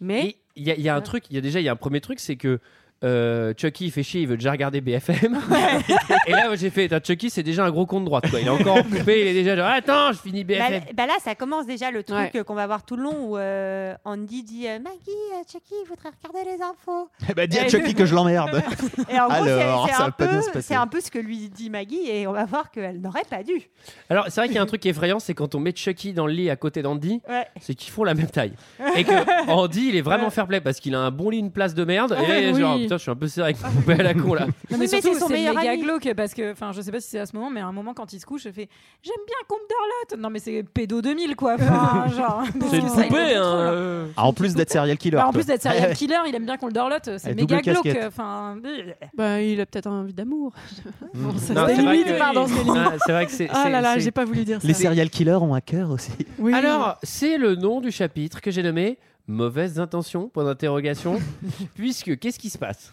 [0.00, 1.68] Mais il y, a- il y a un truc, il y a déjà il y
[1.68, 2.58] a un premier truc, c'est que
[3.04, 5.38] euh, Chucky il fait chier, il veut déjà regarder BFM.
[6.26, 8.40] et là moi, j'ai fait, Chucky c'est déjà un gros con de droite quoi.
[8.40, 10.82] Il est encore en poupée, il est déjà genre attends, je finis Bah, BFM.
[10.94, 12.44] bah là, ça commence déjà le truc Ouais.
[12.44, 16.10] qu'on va voir tout le long où euh, Andy dit euh, Maggie, Chucky, il voudrait
[16.22, 17.08] regarder les infos.
[17.28, 18.62] Eh ben, dis à Chucky que je l'emmerde.
[19.10, 20.62] Et en gros, c'est- Alors, c'est un, peu- passer.
[20.62, 23.42] c'est un peu ce que lui dit Maggie et on va voir qu'elle n'aurait pas
[23.42, 23.52] dû.
[24.08, 26.26] Alors c'est vrai qu'il y a un truc effrayant, c'est quand on met Chucky dans
[26.26, 27.46] le lit à côté d'Andy, Ouais.
[27.60, 28.52] c'est qu'ils font la même taille.
[28.96, 31.50] Et que Andy il est vraiment fair play parce qu'il a un bon lit, une
[31.52, 32.16] place de merde.
[32.28, 32.60] Et Oui.
[32.60, 34.46] genre putain je suis un peu serré avec ma poupée à la con là.
[34.70, 35.82] Non, mais surtout, c'est son c'est meilleur méga ami.
[35.82, 37.72] glauque parce que, enfin, je sais pas si c'est à ce moment, mais à un
[37.72, 38.68] moment quand il se couche, je fais
[39.02, 40.22] J'aime bien Comte d'Orlotte.
[40.22, 41.54] Non, mais c'est pédo 2000 quoi.
[41.54, 43.42] Enfin, genre, parce C'est une poupée, hein.
[43.44, 44.06] euh.
[44.16, 45.16] Ah, en plus d'être serial killer.
[45.16, 47.10] Bah, en plus d'être serial killer, il aime bien qu'on le dorlote.
[47.18, 47.88] C'est méga glauque.
[48.06, 48.56] Enfin,
[49.14, 50.52] bah, il a peut-être envie d'amour.
[51.14, 51.30] Mm.
[51.36, 52.46] C'était c'est vrai limite, que- pardon.
[52.76, 53.48] Ah, c'est vrai que c'est.
[53.52, 54.66] Ah là là, j'ai pas voulu dire ça.
[54.66, 56.12] Les serial killers ont un cœur aussi.
[56.52, 60.28] Alors, c'est le nom du chapitre que j'ai nommé Mauvaises intentions?
[60.28, 61.20] Point d'interrogation.
[61.74, 62.92] Puisque, qu'est-ce qui se passe?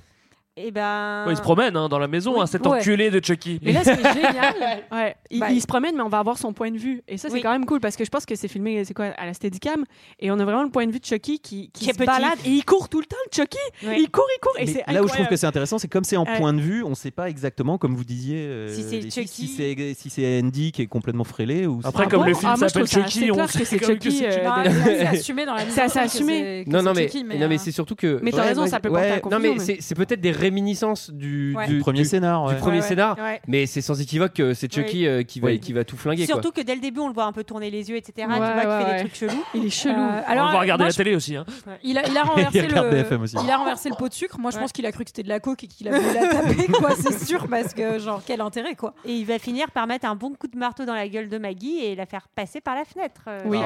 [0.58, 1.24] Et ben.
[1.26, 2.80] Ouais, il se promène hein, dans la maison, hein, cet Ouais.
[2.80, 3.58] enculé de Chucky.
[3.64, 6.20] Et là, ce qui est génial, ouais, il, Bah, il se promène, mais on va
[6.20, 7.02] avoir son point de vue.
[7.08, 7.42] Et ça, c'est Oui.
[7.42, 9.86] quand même cool parce que je pense que c'est filmé, c'est quoi, à la Steadicam.
[10.20, 11.98] Et on a vraiment le point de vue de Chucky qui, qui, Qui est se
[11.98, 12.06] petit.
[12.06, 13.58] balade et il court tout le temps, le Chucky.
[13.88, 14.02] Ouais.
[14.02, 14.52] Il court, il court.
[14.60, 16.52] Et Mais c'est là où je trouve que c'est intéressant, c'est comme c'est en point
[16.54, 19.28] de vue, on sait pas exactement, comme vous disiez, euh, Si c'est Chucky.
[19.28, 21.80] si c'est si c'est Andy qui est complètement frêlé ou.
[21.86, 23.90] Après, Ah comme bon le film Ah, s'appelle Chucky, on clair que sait c'est même
[23.90, 26.64] Chucky, c'est euh, c'est assumé dans la mise C'est assumé.
[26.66, 28.20] c'est- Non, non, c'est mais, mais euh, c'est surtout que.
[28.22, 31.68] Mais t'as raison, ça peut à Non, mais c'est c'est peut-être des réminiscences du, Ouais.
[31.68, 32.48] du, Du premier du- scénar.
[32.48, 32.60] du ouais.
[32.60, 32.88] premier Ouais, ouais.
[32.88, 33.18] scénar.
[33.18, 33.42] Ouais.
[33.48, 36.26] Mais c'est sans équivoque que c'est Chucky euh, qui, va, qui va tout flinguer.
[36.26, 36.34] Quoi.
[36.36, 38.14] Surtout que dès le début, on le voit un peu tourner les yeux, etc.
[38.18, 38.94] tu Ouais, vois qu'il fait ouais.
[38.94, 39.44] des trucs chelous.
[39.54, 39.94] Il est chelou.
[39.96, 41.36] Euh, On alors, va regarder moi, la je- télé aussi.
[41.36, 41.46] Hein.
[41.84, 43.36] Il a, il a renversé le, aussi.
[43.44, 44.40] il a renversé le pot de sucre.
[44.40, 44.62] Moi, je Ouais.
[44.62, 46.68] pense qu'il a cru que c'était de la coke et qu'il a voulu la taper,
[46.68, 46.92] quoi.
[47.00, 48.94] C'est sûr, parce que genre quel intérêt, quoi.
[49.06, 51.38] Et il va finir par mettre un bon coup de marteau dans la gueule de
[51.38, 53.22] Maggie et la faire passer par la fenêtre.
[53.28, 53.58] Euh, Oui,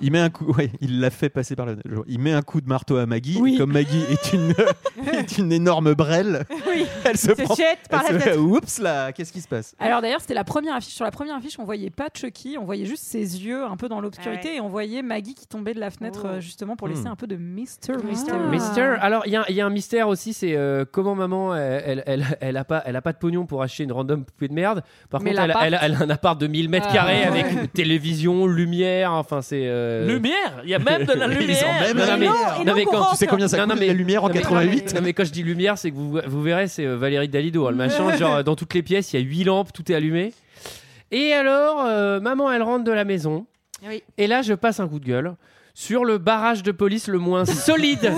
[0.00, 1.76] il met un coup, il l'a fait passer par le.
[2.06, 3.56] Il met un coup de marteau à Maggie.
[3.56, 4.54] Comme Maggie est une,
[5.12, 6.84] est une énorme brêle, Oui.
[7.04, 7.54] elle se Se prend.
[7.54, 8.38] jette par elle la se-.
[8.38, 9.74] Oups là, qu'est-ce qui se passe?
[9.78, 10.92] Alors d'ailleurs, c'était la première affiche.
[10.94, 13.88] Sur la première affiche, on voyait pas Chucky, on voyait juste ses yeux un peu
[13.88, 14.56] dans l'obscurité Ah ouais.
[14.56, 16.28] et on voyait Maggie qui tombait de la fenêtre Oh.
[16.28, 17.08] euh, justement pour laisser Hmm.
[17.08, 19.04] un peu de Mister Ah.
[19.04, 22.02] Alors il y, a- il y a un mystère aussi, c'est euh, comment maman elle,
[22.06, 24.54] elle, elle, a pas, elle a pas de pognon pour acheter une random poupée de
[24.54, 24.82] merde.
[25.10, 27.24] Par Mais contre, elle, l'appart- elle, elle a un appart de 1000 mètres Ah, carrés
[27.24, 29.62] avec une télévision, lumière, enfin c'est.
[29.66, 30.60] euh, Lumière?
[30.64, 32.64] Il y a même de la Ils ont lumière même Non, la non, mais- lumière.
[32.66, 33.10] Non, mais quand-.
[33.12, 35.12] Tu sais combien ça coûte non, mais- la lumière en non, mais- 88 Non mais
[35.12, 37.66] quand je dis lumière, c'est que vous, vous verrez, c'est euh, Valérie Dalido.
[37.66, 39.90] hein, le machin, genre euh, dans toutes les pièces, il y a huit lampes, tout
[39.90, 40.32] est allumé.
[41.10, 43.46] Et alors, euh, maman, elle rentre de la maison.
[43.86, 44.02] Oui.
[44.18, 45.34] Et là, je passe un coup de gueule
[45.76, 48.12] sur le barrage de police le moins solide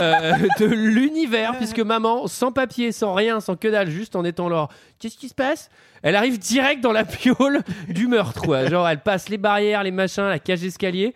[0.00, 4.48] euh, de l'univers, puisque maman, sans papier, sans rien, sans que dalle, juste en étant
[4.48, 4.68] là,
[4.98, 5.68] qu'est-ce qui se passe?
[6.02, 8.66] Elle arrive direct dans la piole du meurtre, quoi.
[8.66, 11.14] Genre, elle passe les barrières, les machins, la cage d'escalier.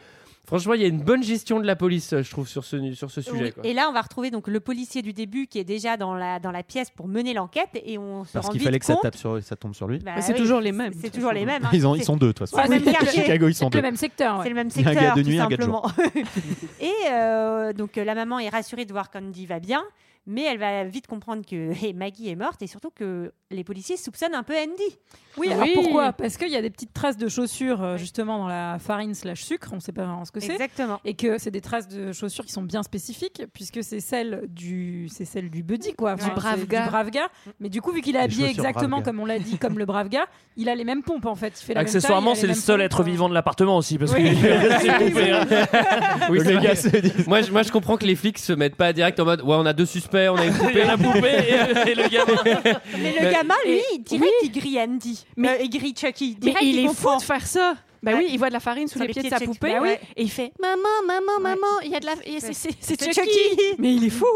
[0.48, 3.10] Franchement, il y a une bonne gestion de la police, je trouve, sur ce, sur
[3.10, 3.44] ce sujet.
[3.44, 3.52] Oui.
[3.52, 3.66] quoi.
[3.66, 6.38] Et là, on va retrouver donc le policier du début qui est déjà dans la,
[6.38, 9.14] dans la pièce pour mener l'enquête et on se Parce qu'il fallait que ça, tape
[9.14, 9.98] sur, ça tombe sur lui.
[9.98, 10.94] Bah c'est oui, toujours les mêmes.
[10.98, 11.66] C'est toujours les mêmes.
[11.66, 11.70] hein.
[11.74, 12.56] Ils, ont, ils sont deux, de toute façon.
[12.56, 13.22] C'est le même quartier.
[13.22, 13.78] Chicago, ils sont C'est deux.
[13.78, 14.38] le même secteur.
[14.38, 14.42] ouais.
[14.44, 15.84] C'est le même a un secteur, gars de nuit, un gars de simplement.
[16.80, 19.84] et euh, donc euh, la maman est rassurée de voir qu'Andy va bien,
[20.26, 23.96] mais elle va vite comprendre que hey, Maggie est morte et surtout que les policiers
[23.96, 24.98] soupçonnent un peu Andy.
[25.38, 25.52] Oui, Oui.
[25.52, 26.12] alors pourquoi?
[26.12, 29.42] Parce qu'il y a des petites traces de chaussures euh, justement dans la farine slash
[29.44, 30.52] sucre, on ne sait pas vraiment ce que c'est.
[30.52, 31.00] Exactement.
[31.04, 35.08] Et que c'est des traces de chaussures qui sont bien spécifiques, puisque c'est celles du,
[35.10, 36.16] c'est celles du buddy, quoi.
[36.16, 36.82] Du brave gars.
[36.84, 37.28] Du brave gars.
[37.60, 39.04] Mais du coup, vu qu'il est Les habillé exactement brave gars.
[39.12, 41.58] comme on l'a dit, comme le brave gars, il a les mêmes pompes en fait.
[41.60, 43.96] Il fait la même Accessoirement, c'est le les seul être pompes, vivant de l'appartement aussi.
[43.96, 44.24] Parce Oui.
[44.24, 44.28] que
[45.32, 46.26] hein.
[46.30, 48.76] Oui, Le c'est gars se moi, je, moi, je comprends que les flics se mettent
[48.76, 50.84] pas direct en mode Ouais, on a deux suspects, on a une poupée.
[50.84, 51.44] la poupée
[51.86, 52.78] et, et le gamin.
[53.38, 55.24] Gamin, lui, direct, il grille Andy.
[55.36, 56.36] Mais- Euh, il grille Chucky.
[56.42, 57.74] Mais il est fou de faire ça.
[58.02, 58.18] Bah Ouais.
[58.18, 59.46] oui, il voit de la farine sous les les pieds de sa Chucky.
[59.48, 60.00] poupée Bah ouais.
[60.16, 63.00] et il fait maman, maman, maman, il y a de la, et c'est c'est- c'est
[63.00, 63.28] C'est Chucky.
[63.28, 63.74] Chucky.
[63.78, 64.26] Mais il est fou,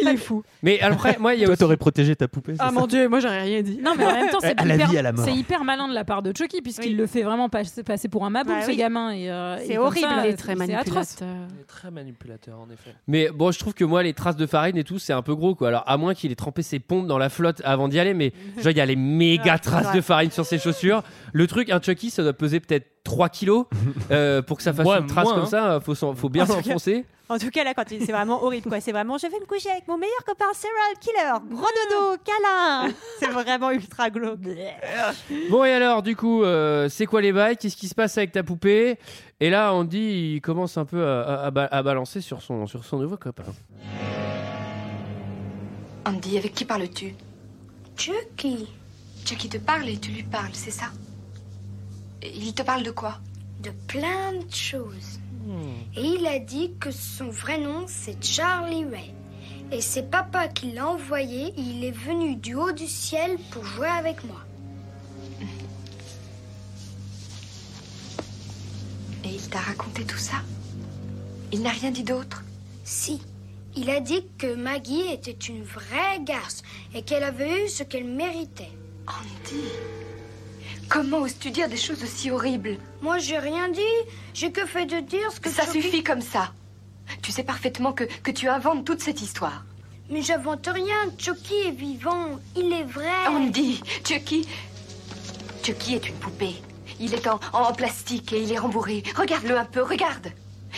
[0.00, 0.42] il est fou.
[0.62, 2.54] Mais après, moi, il y a Toi, aussi- t'aurais protégé ta poupée.
[2.58, 3.78] Ah ça mon dieu, moi j'aurais rien dit.
[3.82, 4.38] Non, mais en même temps,
[5.24, 6.96] c'est hyper, malin de la part de Chucky, puisqu'il Oui.
[6.96, 8.76] le fait vraiment passer, passer pour un maboule, Bah ce oui.
[8.76, 9.10] gamin.
[9.12, 10.08] et, euh, C'est horrible.
[10.08, 11.02] ça, il est très manipulateur.
[11.54, 12.94] Il est très manipulateur, en effet.
[13.06, 15.34] Mais bon, je trouve que moi, les traces de farine et tout, c'est un peu
[15.34, 15.68] gros, quoi.
[15.68, 18.32] Alors, à moins qu'il ait trempé ses pompes dans la flotte avant d'y aller, mais
[18.58, 21.02] genre, il y a les méga traces de farine sur ses chaussures.
[21.32, 23.66] Le truc, un Chucky, ça doit peser peut-être 3 kilos.
[24.10, 25.46] Euh, pour que ça fasse Ouais, une trace moins, comme hein.
[25.46, 27.06] ça, faut, s'en- faut bien En tout cas- s'enfoncer.
[27.28, 28.80] En tout cas, là, quand il- c'est vraiment horrible, quoi.
[28.80, 31.48] C'est vraiment, je vais me coucher avec mon meilleur copain serial killer.
[31.48, 32.92] Gros dodo, câlin.
[33.20, 34.40] C'est vraiment ultra glauque.
[35.50, 37.56] Bon, et alors, du coup, euh, c'est quoi les bails?
[37.56, 38.98] Qu'est-ce qui se passe avec ta poupée?
[39.38, 42.42] Et là, on dit, il commence un peu à, à- à ba- à balancer sur
[42.42, 43.44] son, sur son nouveau copain.
[46.04, 47.14] Andy, avec qui parles-tu?
[47.96, 48.66] Chucky,
[49.24, 50.86] Chucky te parle et tu lui parles, c'est ça?
[52.22, 53.18] Il te parle de quoi?
[53.62, 55.20] De plein de choses.
[55.96, 59.14] Et il a dit que son vrai nom c'est Charlie Ray.
[59.72, 61.54] Et c'est papa qui l'a envoyé.
[61.56, 64.40] Il est venu du haut du ciel pour jouer avec moi.
[69.24, 70.42] Et il t'a raconté tout ça?
[71.52, 72.42] Il n'a rien dit d'autre?
[72.84, 73.22] Si,
[73.76, 76.62] il a dit que Maggie était une vraie garce
[76.94, 78.72] et qu'elle avait eu ce qu'elle méritait.
[79.06, 79.62] Andy
[80.90, 83.80] Comment oses-tu dire des choses aussi horribles Moi, j'ai rien dit.
[84.34, 86.52] J'ai que fait de dire ce que Ça suffit comme ça.
[87.22, 89.64] Tu sais parfaitement que, que tu inventes toute cette histoire.
[90.10, 90.96] Mais j'invente rien.
[91.16, 92.40] Chucky est vivant.
[92.56, 93.26] Il est vrai.
[93.28, 94.48] Andy, Chucky.
[95.62, 96.56] Chucky est une poupée.
[96.98, 99.04] Il est en, en plastique et il est rembourré.
[99.16, 100.32] Regarde-le un peu, regarde.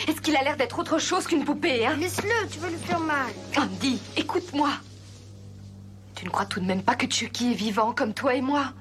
[0.07, 1.95] Est-ce qu'il a l'air d'être autre chose qu'une poupée, hein?
[1.99, 3.31] Laisse-le, tu vas lui faire mal.
[3.57, 4.69] Andy, écoute-moi.
[6.15, 8.73] Tu ne crois tout de même pas que Chucky est vivant comme toi et moi?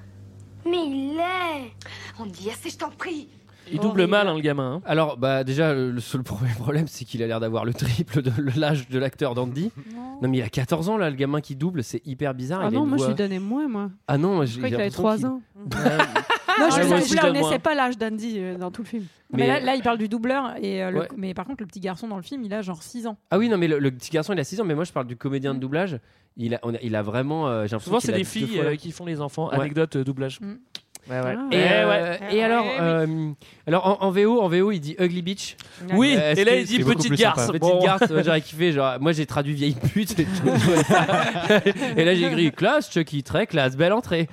[0.64, 1.72] Mais il l'est.
[2.18, 3.28] Andy, assez, je t'en prie.
[3.70, 4.74] Il double mal, hein, le gamin.
[4.76, 4.82] hein.
[4.86, 8.32] Alors, bah, déjà, le seul premier problème, c'est qu'il a l'air d'avoir le triple de
[8.58, 9.70] l'âge de l'acteur d'Andy.
[10.22, 12.60] Non, mais il a 14 ans, là, le gamin qui double, c'est hyper bizarre.
[12.62, 13.90] Ah il non, moi je lui donnais moins, moi.
[14.06, 15.40] Ah non, Je crois qu'il avait 3 ans.
[16.60, 19.04] Non, je je ne je donne connaissais pas l'âge d'Andy euh, dans tout le film.
[19.32, 20.52] Mais, Mais- là, là, il parle du doubleur.
[20.62, 21.08] Et, euh, le- Ouais.
[21.16, 23.16] Mais par contre, le petit garçon dans le film, il a genre 6 ans.
[23.30, 24.92] Ah oui, non, mais le, le petit garçon, il a 6 ans, mais moi, je
[24.92, 25.98] parle du comédien de doublage.
[26.36, 27.48] Il a, on a- il a vraiment.
[27.48, 29.48] euh, Souvent, c'est des filles qui font les enfants.
[29.48, 29.56] Ouais.
[29.56, 30.40] Anecdote doublage.
[31.10, 31.34] Ouais, ouais.
[31.50, 32.76] Et, Eh euh, et alors, Eh oui.
[32.80, 33.32] euh,
[33.66, 35.56] alors en, en VO, en VO, il dit ugly bitch.
[35.94, 37.48] Oui, est-ce et là, il dit petite garce.
[37.48, 37.58] Bon.
[37.58, 38.70] Petite garce, j'aurais kiffé.
[38.72, 40.18] Genre, moi, j'ai traduit vieille pute.
[40.20, 40.48] et tout.
[41.96, 44.28] et là, j'ai écrit classe, Chucky, très classe, belle entrée.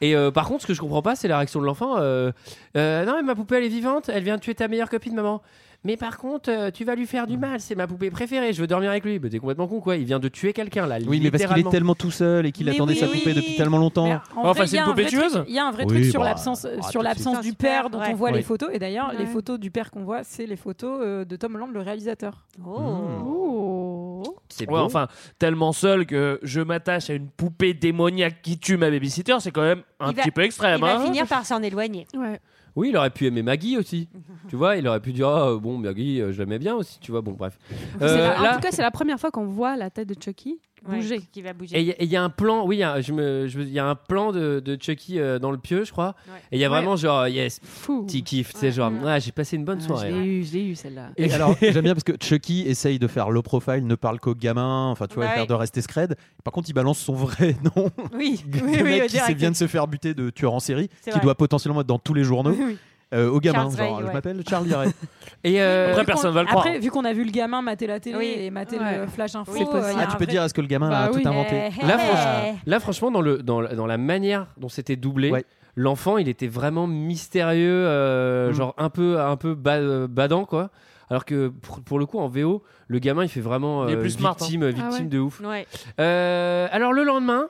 [0.00, 1.96] Et euh, par contre, ce que je comprends pas, c'est la réaction de l'enfant.
[1.98, 2.32] euh,
[2.76, 4.10] euh, non, mais ma poupée, elle est vivante.
[4.12, 5.40] Elle vient de tuer ta meilleure copine, maman.
[5.82, 7.58] Mais par contre, euh, tu vas lui faire du mal.
[7.58, 8.52] C'est ma poupée préférée.
[8.52, 9.18] Je veux dormir avec lui.
[9.18, 9.96] Mais t'es complètement con, quoi.
[9.96, 10.98] Il vient de tuer quelqu'un, là.
[11.06, 13.18] Oui, mais parce qu'il est tellement tout seul et qu'il Mais attendait oui, sa oui.
[13.18, 14.04] poupée depuis tellement longtemps.
[14.06, 15.94] Mais en vrai, il y a un vrai truc- Il y a un vrai Oui,
[15.94, 17.52] truc sur bah, l'absence, ah, sur de l'absence suite.
[17.52, 18.08] du père dont Ouais.
[18.10, 18.36] on voit Oui.
[18.36, 18.68] les photos.
[18.74, 19.26] Et d'ailleurs, les Ouais.
[19.26, 22.44] photos du père qu'on voit, c'est les photos euh, de Tom Holland, le réalisateur.
[22.64, 24.22] Oh.
[24.48, 28.90] C'est Ouais, enfin, tellement seul que je m'attache à une poupée démoniaque qui tue ma
[28.90, 30.78] babysitter, c'est quand même un Il va- petit peu extrême.
[30.78, 31.04] Il va hein.
[31.04, 32.06] finir par s'en éloigner.
[32.14, 32.40] Ouais.
[32.76, 34.08] Oui, il aurait pu aimer Maggie aussi.
[34.48, 36.98] tu vois, il aurait pu dire ah, bon, Maggie, euh, je l'aimais bien aussi.
[37.00, 37.58] Tu vois, bon, bref.
[38.00, 40.14] Euh, la- là- En tout cas, c'est la première fois qu'on voit la tête de
[40.20, 41.20] Chucky Ouais, bouger.
[41.32, 41.78] Qui va bouger.
[41.78, 43.46] il y a- et il y, a un plan, oui, il y a- je me-
[43.46, 45.92] je me- il y a un plan de, de Chucky euh, dans le pieu, je
[45.92, 46.14] crois.
[46.28, 46.38] Ouais.
[46.52, 46.76] Et il y a Ouais.
[46.76, 48.04] vraiment genre, yes, Fou.
[48.06, 49.04] petit kiff, genre, Ouais.
[49.04, 50.10] ouais, j'ai passé une bonne Ah, soirée.
[50.10, 51.10] l'ai eu, je l'ai eu celle-là.
[51.16, 54.34] Et alors, j'aime bien parce que Chucky essaye de faire low profile, ne parle qu'aux
[54.34, 55.48] gamins, enfin, tu vois, faire oui.
[55.48, 56.16] de rester scred.
[56.44, 57.90] Par contre, il balance son vrai nom.
[58.14, 60.60] Oui, Le oui, oui, mec au qui vient de se faire buter de tueur en
[60.60, 61.24] série, C'est qui vrai.
[61.24, 62.56] doit potentiellement être dans tous les journaux.
[62.58, 62.78] Oui.
[63.12, 64.12] Euh, au gamin, Charles genre, Ray, je ouais.
[64.14, 64.90] m'appelle Charlie Ray.
[65.44, 66.64] Et euh, Après, personne va le croire.
[66.64, 68.34] Après, vu qu'on a vu le gamin mater la télé Oui.
[68.38, 68.98] et mater Ouais.
[68.98, 69.98] le flash info, C'est possible.
[69.98, 71.22] euh, Ah, tu peux dire, est-ce que le gamin Bah a oui.
[71.22, 74.94] tout inventé Là, franchement, là, franchement, dans, le, dans, la- dans la manière dont c'était
[74.96, 75.44] doublé, Ouais.
[75.74, 78.52] l'enfant, il était vraiment mystérieux, euh, Mm.
[78.54, 80.70] genre un peu, un peu ba- badant, quoi.
[81.08, 83.96] Alors que pour, pour le coup, en VO, le gamin, il fait vraiment Il est
[83.96, 85.10] plus smart, victime, Ah victime ouais.
[85.10, 85.40] de ouf.
[85.40, 85.66] Ouais.
[85.98, 87.48] Euh, alors le lendemain,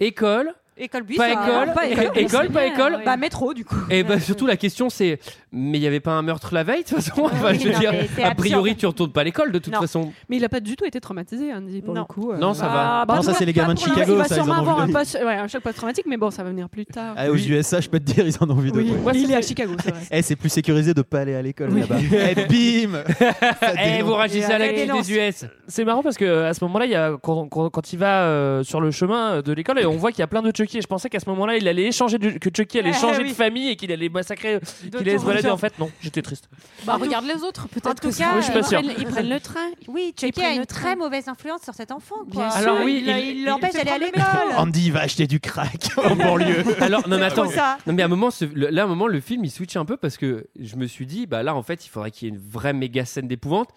[0.00, 1.16] école, École bus.
[1.16, 1.32] pas hein.
[1.32, 2.94] école, pas école, école, pas école.
[2.94, 3.04] ouais.
[3.04, 3.76] Bah métro du coup.
[3.90, 5.18] Et bah, surtout la question c'est,
[5.52, 7.22] mais il y avait pas un meurtre la veille de toute façon.
[7.32, 7.92] Enfin, oui, je veux non, dire,
[8.24, 9.80] a priori, tu retournes pas à l'école de toute Non.
[9.80, 10.12] façon.
[10.28, 12.00] Mais il a pas du tout été traumatisé, Andy, pour Non.
[12.02, 12.32] le coup.
[12.32, 12.38] euh.
[12.38, 13.00] Non, ça va.
[13.02, 14.58] Ah, bah, Non, ça, c'est les gamins de Chicago, Il va ça, ils en sûrement
[14.58, 14.92] ont avoir un, deux.
[14.92, 17.14] post- ouais, un choc post-traumatique, mais bon, ça va venir plus tard.
[17.16, 18.80] Ah, aux USA, je peux te dire, ils en ont vu deux.
[18.80, 19.12] Oui, quoi.
[19.14, 20.00] il est à Chicago, c'est vrai.
[20.10, 21.96] Eh, c'est plus sécurisé de pas aller à l'école là-bas.
[22.12, 22.34] Eh,
[22.88, 23.02] bim
[23.98, 25.44] Eh, vous réagissez à la Et crise des US.
[25.68, 28.62] C'est marrant parce que euh, à ce moment-là, il y a, quand, il va euh,
[28.62, 30.78] sur le chemin de l'école, et on voit qu'il y a plein de Chucky.
[30.78, 33.24] Et je pensais qu'à ce moment-là, il allait échanger de- que Chucky allait Ah, changer
[33.24, 36.48] de famille et qu'il allait massacrer, qu'il D'autres allait se En fait, non, j'étais triste.
[36.84, 38.86] Bah regarde les autres, En peut-être tout que cas, ça- Oui, je suis pas ils,
[38.86, 39.68] prennent, ils prennent le train.
[39.88, 42.16] Oui, Chucky a une très mauvaise influence sur cet enfant.
[42.32, 42.46] Quoi.
[42.48, 44.22] Alors oui, il il- il l'empêche d'aller à l'école.
[44.56, 46.64] Andy va acheter du crack en banlieue.
[46.80, 47.44] Alors non mais attends,
[47.86, 49.76] non mais à un moment, ce- le- là à un moment le film il switch
[49.76, 52.28] un peu parce que je me suis dit bah là en fait il faudrait qu'il
[52.28, 53.68] y ait une vraie méga scène d'épouvante.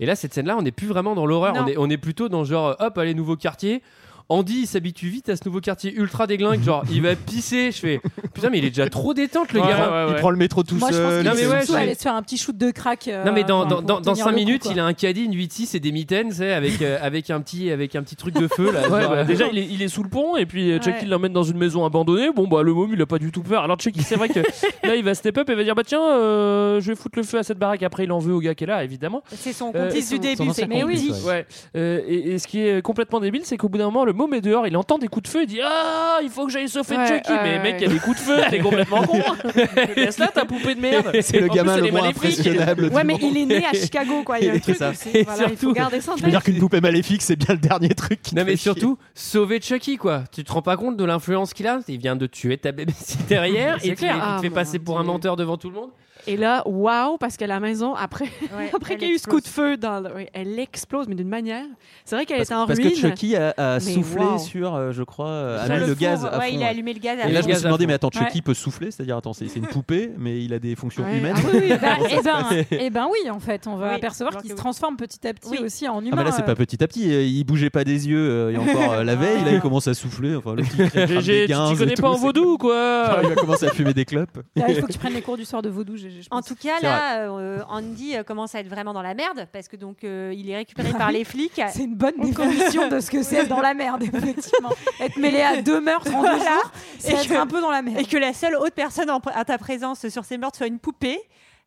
[0.00, 1.96] Et là cette scène là on n'est plus vraiment dans l'horreur, on est on est
[1.98, 3.82] plutôt dans genre hop allez nouveau quartier.
[4.30, 7.70] Andy il s'habitue vite à ce nouveau quartier ultra déglingue, genre il va pisser.
[7.72, 8.00] Je fais
[8.32, 9.86] putain mais il est déjà trop détente le Ouais, gamin.
[9.86, 10.12] ouais, ouais.
[10.16, 11.22] Il prend le métro tout Moi je pense seul.
[11.22, 13.08] qu'il Non, mais est ouais, surtout allé se faire un petit shoot de crack.
[13.08, 14.72] euh, Non mais dans, dans, pour dans, dans tenir 5 le coup, minutes quoi.
[14.72, 17.40] il a un caddie, une 8-6 et des mitaines tu sais, avec, euh, avec, un
[17.40, 18.88] petit, avec un petit truc de feu là.
[18.94, 20.80] Ouais, genre, bah, euh, déjà, il est, il est sous le pont et puis euh,
[20.80, 21.06] Chucky Ouais.
[21.10, 22.30] l'emmène dans une maison abandonnée.
[22.34, 23.62] Bon, bah, le môme, il a pas du tout peur.
[23.64, 24.40] Alors, Chucky, c'est vrai que
[24.86, 27.24] là, il va step up et va dire Bah, tiens, euh, je vais foutre le
[27.24, 27.82] feu à cette baraque.
[27.82, 29.22] Après, il en veut au gars qui est là, évidemment.
[29.36, 30.48] C'est son complice son- du début.
[30.54, 31.12] c'est Mais oui.
[31.26, 31.46] Ouais.
[31.76, 34.32] Euh, et, et ce qui est complètement débile, c'est qu'au bout d'un moment, le môme
[34.34, 36.68] est dehors, il entend des coups de feu, il dit Ah, il faut que j'aille
[36.68, 37.30] sauver Ouais, Chucky.
[37.32, 39.20] ouais, mais mec, il y a des coups de feu, t'es complètement con.
[39.96, 41.10] Laisse là ta poupée de merde.
[41.20, 42.24] C'est le plus, gamin elle le est moins maléfique.
[42.40, 42.86] impressionnable.
[42.92, 44.38] Ouais, mais il est né à Chicago, quoi.
[44.38, 44.90] Il y a un truc ça.
[44.90, 45.10] aussi.
[45.24, 47.54] Voilà, il faut surtout- garder ça en Je veux dire qu'une poupée maléfique, c'est bien
[47.54, 50.24] le dernier truc qui te Non mais surtout sauver Chucky quoi.
[50.32, 51.80] Tu te rends pas compte de l'influence qu'il a?
[51.88, 54.98] Il vient de tuer ta babysitter hier et il te Ah, fait mon passer pour
[54.98, 55.90] un menteur devant tout le monde.
[56.26, 58.24] Et là, waouh, parce que la maison, après,
[58.56, 61.06] Ouais, après qu'il y a eu ce coup de feu, dans le- oui, elle explose,
[61.08, 61.64] mais d'une manière.
[62.04, 62.90] C'est vrai qu'elle Parce, était en parce ruine.
[62.92, 64.38] que Chucky a, soufflé wow.
[64.38, 66.46] sur, euh, je crois, euh, a Ça, mis le le gaz à fond.
[66.50, 68.36] il a allumé le gaz à Et là, je me suis demandé, mais attends, Chucky
[68.38, 68.42] Ouais.
[68.42, 68.90] peut souffler?
[68.90, 71.18] C'est-à-dire, attends, c'est une poupée, mais il a des fonctions Ouais.
[71.18, 71.34] humaines?
[71.36, 74.36] Ah oui, oui, Bah, eh ben, eh ben oui, en fait, on va Oui, apercevoir
[74.40, 76.10] qu'il se transforme petit à petit aussi en humain.
[76.12, 77.12] Ah, mais là, c'est pas petit à petit.
[77.12, 79.44] euh, Il bougeait pas des yeux euh, il y a encore la veille.
[79.44, 80.34] Là, il commence à souffler.
[80.36, 83.66] Enfin, le petit tu et connais pas en vaudou ou quoi Ah, Il va commencer
[83.66, 84.38] à fumer des clopes.
[84.56, 85.96] Là, il faut que tu prennes les cours du soir de vaudou.
[85.96, 86.46] GG, je En pense.
[86.46, 89.76] tout cas, là, euh, Andy euh, commence à être vraiment dans la merde parce que
[89.76, 91.60] donc euh, il est récupéré par les flics.
[91.72, 94.70] C'est une bonne définition de ce que c'est être dans la merde, effectivement.
[95.00, 96.44] Être mêlé à deux meurtres en deux Voilà.
[96.44, 97.98] jours, c'est Et être que- un peu dans la merde.
[98.00, 100.78] Et que la seule autre personne en- à ta présence sur ces meurtres soit une
[100.78, 101.20] poupée,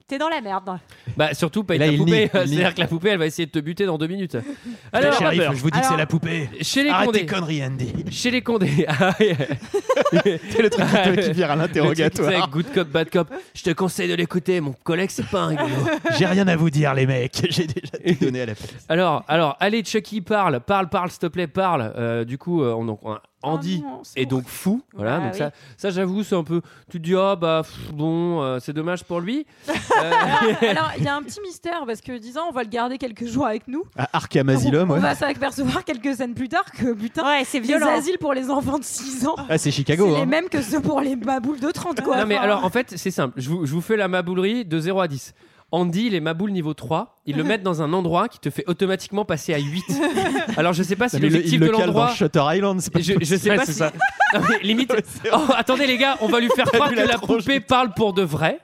[0.07, 0.79] t'es dans la merde.
[1.17, 2.11] Bah surtout pas là, ta il poupée.
[2.11, 2.47] nie, il nie.
[2.55, 4.37] C'est-à-dire que la poupée elle va essayer de te buter dans deux minutes.
[4.93, 6.49] Alors, shérif, je vous dis que Alors, c'est la poupée.
[6.61, 7.25] chez les Arrête Condés.
[7.25, 7.93] conneries, Andy.
[8.11, 8.85] Chez les Condés.
[8.99, 9.13] Ah.
[9.17, 12.31] C'est le truc qui qui vient à Le truc, l'interrogatoire.
[12.45, 13.27] c'est Good cop, bad cop.
[13.53, 14.61] Je te conseille de l'écouter.
[14.61, 15.69] Mon collègue c'est pas un rigolo.
[16.17, 17.45] J'ai rien à vous dire, les mecs.
[17.49, 18.85] J'ai déjà tout donné à la police.
[18.89, 21.93] Alors, alors, allez, Chucky parle, parle, parle, s'il te plaît, parle.
[21.97, 24.81] Euh, du coup, euh, on, on- Andy Oh non, est donc fou.
[24.93, 25.37] Voilà, Bah donc oui.
[25.39, 26.61] ça, ça j'avoue, c'est un peu.
[26.89, 29.45] Tu te dis, ah bah pff, bon, euh, c'est dommage pour lui.
[29.97, 32.99] Euh, Alors, il y a un petit mystère parce que disant on va le garder
[32.99, 33.83] quelques jours avec nous.
[33.97, 34.99] À Arkham Asylum, on ouais.
[34.99, 37.87] va s'apercevoir quelques scènes plus tard que putain, Ouais, c'est les violent.
[37.87, 40.05] asiles pour les enfants de 6 ans, Ah, c'est Chicago.
[40.09, 40.25] c'est les hein.
[40.27, 42.17] mêmes que ceux pour les baboules de 30 quoi.
[42.17, 43.33] non, mais Enfin, alors, en fait, c'est simple.
[43.41, 45.33] Je vous, je vous fais la maboulerie de 0 à 10.
[45.71, 49.25] Andy, les maboules niveau 3, ils le mettent dans un endroit qui te fait automatiquement
[49.25, 49.83] passer à 8.
[50.57, 52.13] Alors, je sais pas si il le- l'objectif il de l'endroit.
[52.13, 52.79] Shutter Island.
[52.79, 53.73] c'est pas Je, je sais pas si.
[53.73, 53.91] c'est ça.
[54.33, 54.93] Non, mais limite.
[55.31, 58.23] Oh, attendez les gars, on va lui faire croire que la poupée parle pour de
[58.23, 58.59] vrai.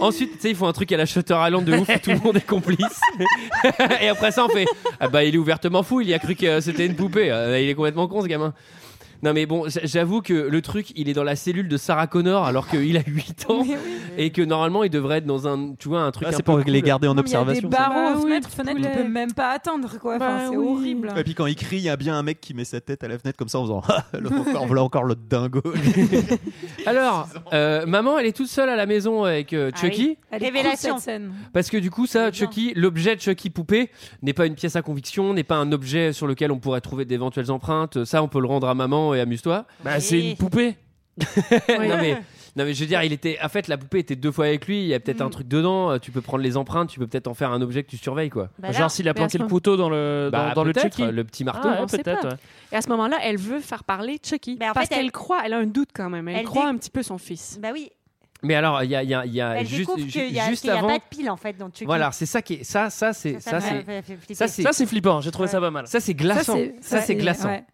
[0.00, 2.10] Ensuite, tu sais, ils font un truc à la Shutter Island de ouf où tout
[2.12, 2.78] le monde est complice.
[4.00, 4.64] Et après ça, on fait
[5.00, 7.30] Ah bah, il est ouvertement fou, il y a cru que c'était une poupée.
[7.30, 8.54] Euh, il est complètement con ce gamin.
[9.22, 12.44] Non mais bon, j'avoue que le truc, il est dans la cellule de Sarah Connor
[12.44, 13.74] alors qu'il a 8 ans oui.
[14.18, 16.58] et que normalement il devrait être dans un, tu vois, un truc Ah, c'est pour
[16.58, 17.68] les garder en mais Il y a des observation.
[17.68, 20.16] barreaux aux oui, fenêtres, fenêtres qu'on peut même pas atteindre quoi.
[20.16, 20.66] Enfin, Bah c'est oui.
[20.68, 21.12] horrible.
[21.16, 23.04] Et puis quand il crie, il y a bien un mec qui met sa tête
[23.04, 25.62] à la fenêtre comme ça en faisant Ah, le- encore, voilà encore l'autre dingo.
[26.86, 30.16] Alors, euh, maman, elle est toute seule à la maison avec euh, Ah Chucky.
[30.32, 30.38] oui.
[30.40, 30.96] Révélation.
[31.52, 32.32] Parce que du coup, ça.
[32.32, 33.90] Chucky, l'objet de Chucky poupée
[34.22, 37.04] n'est pas une pièce à conviction, n'est pas un objet sur lequel on pourrait trouver
[37.04, 38.04] d'éventuelles empreintes.
[38.04, 39.64] Ça, on peut le rendre à maman et amuse-toi.
[39.84, 40.76] Bah, c'est une poupée.
[41.68, 42.14] non, mais,
[42.56, 43.38] non, mais je veux dire, il était.
[43.42, 44.80] En fait, la poupée était deux fois avec lui.
[44.82, 45.90] Il y a peut-être un truc dedans.
[45.90, 46.88] euh, Tu peux prendre les empreintes.
[46.88, 48.48] Tu peux peut-être en faire un objet que tu surveilles, quoi.
[48.58, 50.52] Bah là, Genre s'il a mais à planté ce le couteau dans le, dans, Bah,
[50.54, 51.10] dans le peut-être, Chucky.
[51.12, 51.68] le petit marteau.
[51.70, 52.22] Ah, ouais, on sait peut-être.
[52.22, 52.28] pas.
[52.28, 52.34] ouais.
[52.72, 54.56] Et à ce moment-là, elle veut faire parler Chucky.
[54.56, 56.28] Bah, en parce fait, qu'elle elle- croit, elle a un doute quand même.
[56.28, 57.58] Elle, Elle croit dit- un petit peu son fils.
[57.60, 57.90] Bah oui.
[58.44, 60.06] Mais alors, il y a, il y a- il y a Elle juste, découvre ju-
[60.08, 60.88] qu'il y a, juste qu'il y a avant.
[60.88, 61.84] pas de pile en fait dans Chucky.
[61.84, 62.64] Voilà, c'est ça qui est.
[62.64, 63.34] Ça, ça, c'est.
[63.34, 63.74] Ça, Ça, ça c'est.
[63.86, 64.34] m'a fait flipper.
[64.34, 64.62] Ça, c'est.
[64.62, 65.20] Ça, c'est flippant.
[65.20, 65.86] J'ai trouvé ça pas mal.
[65.86, 66.58] Ça, c'est glaçant.
[66.80, 67.48] Ça, c'est glaçant.
[67.50, 67.64] ouais.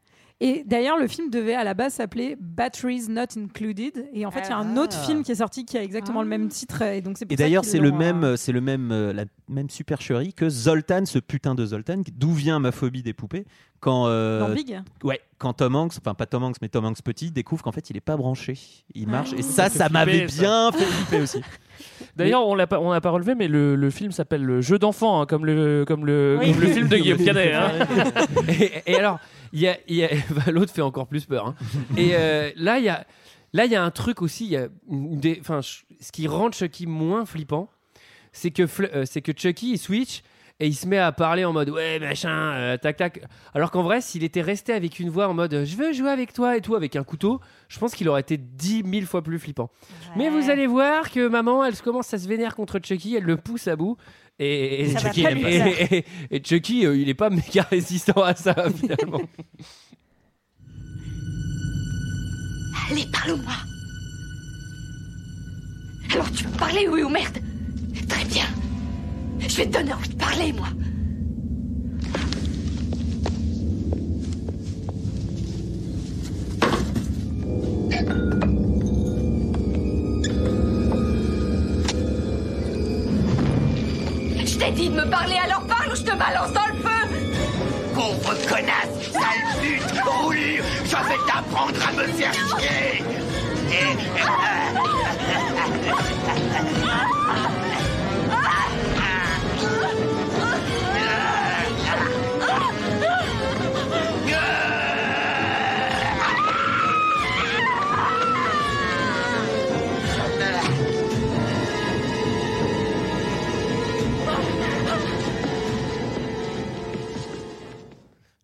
[0.40, 4.06] Et d'ailleurs, le film devait à la base s'appeler Batteries Not Included.
[4.12, 5.04] Et en fait, il y a un autre Ah.
[5.04, 6.80] film qui est sorti qui a exactement le même titre.
[6.82, 9.68] Et donc c'est pour Et d'ailleurs, c'est le même, c'est le même, euh, la même
[9.68, 12.02] supercherie que Zoltan, ce putain de Zoltan.
[12.14, 13.46] D'où vient ma phobie des poupées
[13.80, 17.02] quand euh, Dans Big Ouais, quand Tom Hanks, enfin pas Tom Hanks, mais Tom Hanks
[17.02, 18.54] petit découvre qu'en fait il est pas branché,
[18.94, 19.10] il Ah.
[19.10, 19.32] marche.
[19.32, 21.40] Et Ça ça, m'avait bien fait flipper aussi.
[22.16, 24.78] D'ailleurs, on l'a pas, on n'a pas relevé, mais le, le film s'appelle le Jeu
[24.78, 26.52] d'enfant, hein, comme le, comme le, Oui.
[26.52, 27.54] comme le film de Guillaume Canet.
[27.54, 27.70] hein.
[28.48, 29.18] et, et alors,
[29.52, 31.46] il y a, il y a- bah, l'autre fait encore plus peur.
[31.48, 31.54] hein.
[31.96, 33.06] Et euh, là, il y a,
[33.52, 34.44] là, il y a un truc aussi.
[34.46, 37.68] il Y a des, enfin, ce qui rend Chucky moins flippant,
[38.32, 40.22] c'est que, Fl- euh, c'est que Chucky il switch
[40.60, 43.22] et il se met à parler en mode ouais machin, euh, tac tac.
[43.54, 46.32] Alors qu'en vrai, s'il était resté avec une voix en mode je veux jouer avec
[46.32, 49.38] toi et tout avec un couteau, je pense qu'il aurait été dix mille fois plus
[49.38, 49.70] flippant.
[50.16, 53.36] Mais vous allez voir que maman, elle commence à se vénère contre Chucky, elle le
[53.36, 53.96] pousse à bout.
[54.40, 54.98] Et, il
[56.44, 59.20] Chucky, euh, il est pas méga résistant à ça finalement.
[62.90, 63.52] Allez, parle-moi.
[66.12, 67.38] Alors tu veux parler, oui ou merde?
[68.08, 68.46] Très bien.
[69.40, 70.68] Je vais te donner envie de parler, moi.
[84.78, 87.08] Dit de me parler, alors parle ou je te balance dans le feu
[87.94, 93.02] Pauvre connasse, sale pute, roulure, je vais t'apprendre à me faire chier.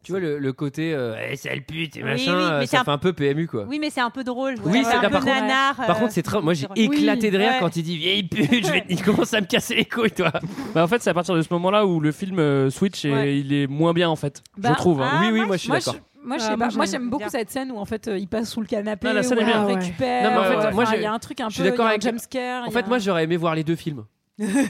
[0.05, 2.67] Tu vois le, le côté euh, Eh, sale pute et Oui, machin, oui, euh, mais
[2.67, 3.65] ça un- fait un peu PMU quoi.
[3.69, 4.55] Oui, mais c'est un peu drôle.
[4.65, 5.35] Oui, c'est un peu par contre.
[5.35, 5.75] nanar.
[5.77, 6.41] Par euh, contre, c'est très.
[6.41, 7.57] Moi, j'ai éclaté de rire Ouais.
[7.61, 8.65] quand il dit vieille pute.
[8.67, 8.85] Je vais...
[8.91, 10.31] Il commence à me casser les couilles, toi.
[10.75, 13.13] Bah, en fait, c'est à partir de ce moment-là où le film euh, switch et
[13.13, 13.39] Ouais.
[13.41, 14.43] il est moins bien en fait.
[14.57, 15.03] Bah, je trouve.
[15.03, 15.11] hein.
[15.13, 15.97] ah, Oui, oui, moi, je suis moi, d'accord.
[16.23, 16.75] Moi, je Ah, sais moi, pas.
[16.75, 17.29] Moi, j'aime j'aime beaucoup bien.
[17.29, 19.45] cette scène où en fait euh, il passe sous le canapé, la scène où est
[19.45, 19.61] bien.
[19.69, 19.81] elle Ouais.
[19.83, 20.23] récupère.
[20.23, 21.55] Non, mais en fait, euh, moi, enfin, je- il y a un truc un je
[21.55, 21.69] suis peu.
[21.71, 22.63] d'accord il y a un avec- jumpscare.
[22.63, 24.05] En il y fait, moi, j'aurais aimé voir les deux films.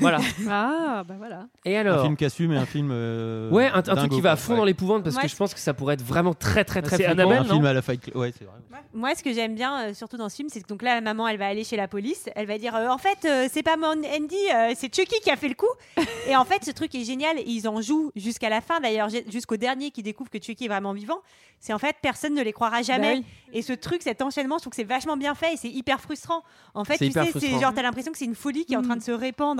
[0.01, 0.19] Voilà.
[0.49, 1.47] Ah, bah voilà.
[1.65, 2.91] Et Un alors film qui assume et un film.
[2.93, 4.43] euh, Ouais, un, un truc qui va à quoi.
[4.43, 4.59] fond Ouais.
[4.59, 6.97] dans l'épouvante parce Ouais, que je pense que ça pourrait être vraiment très très très
[6.97, 7.23] C'est flippant.
[7.23, 8.17] Annabelle, Un non film à la Fight Club.
[8.17, 8.55] Ouais, c'est vrai.
[8.93, 11.01] Moi, ce que j'aime bien, euh, surtout dans ce film, c'est que donc là, la
[11.01, 12.29] maman, elle va aller chez la police.
[12.37, 15.31] Elle va dire, euh, en fait, euh, c'est pas mon Andy, euh, c'est Chucky qui
[15.31, 15.67] a fait le coup.
[16.29, 17.39] et en fait, ce truc est génial.
[17.39, 20.67] et Ils en jouent jusqu'à la fin, d'ailleurs, j'ai- jusqu'au dernier qui découvre que Chucky
[20.67, 21.19] est vraiment vivant.
[21.61, 23.21] C'est en fait, personne ne les croira jamais.
[23.21, 23.55] Bah oui.
[23.55, 25.99] Et ce truc, cet enchaînement, je trouve que c'est vachement bien fait et c'est hyper
[26.01, 26.43] frustrant.
[26.75, 27.61] En fait, C'est tu hyper sais, c'est frustrant.
[27.61, 29.54] genre, t'as l'impression que c'est une folie qui est en train de se répandre.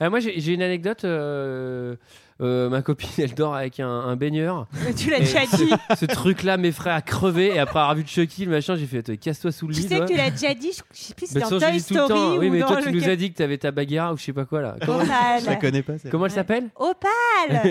[0.00, 1.04] Euh, moi, j'ai une anecdote.
[1.04, 1.96] euh,
[2.40, 4.66] euh, ma copine, elle dort avec un, un baigneur.
[4.96, 5.70] tu l'as Et déjà dit.
[5.96, 7.54] Ce truc-là m'effraie à crever.
[7.54, 9.88] Et après avoir vu Chucky, le machin, j'ai fait Toi, casse-toi sous le Tu lit.
[9.88, 10.06] sais que toi.
[10.08, 12.00] tu l'as déjà dit, je je sais plus si toute façon, Toy dis tout le
[12.04, 12.36] Story temps.
[12.38, 14.16] Oui, ou mais dans toi, tu le nous as dit que t'avais ta bagarre ou
[14.16, 14.74] je sais pas quoi là.
[14.84, 15.40] Comment, Opal.
[15.42, 15.92] Je la connais pas.
[16.10, 17.10] comment elle s'appelle Opal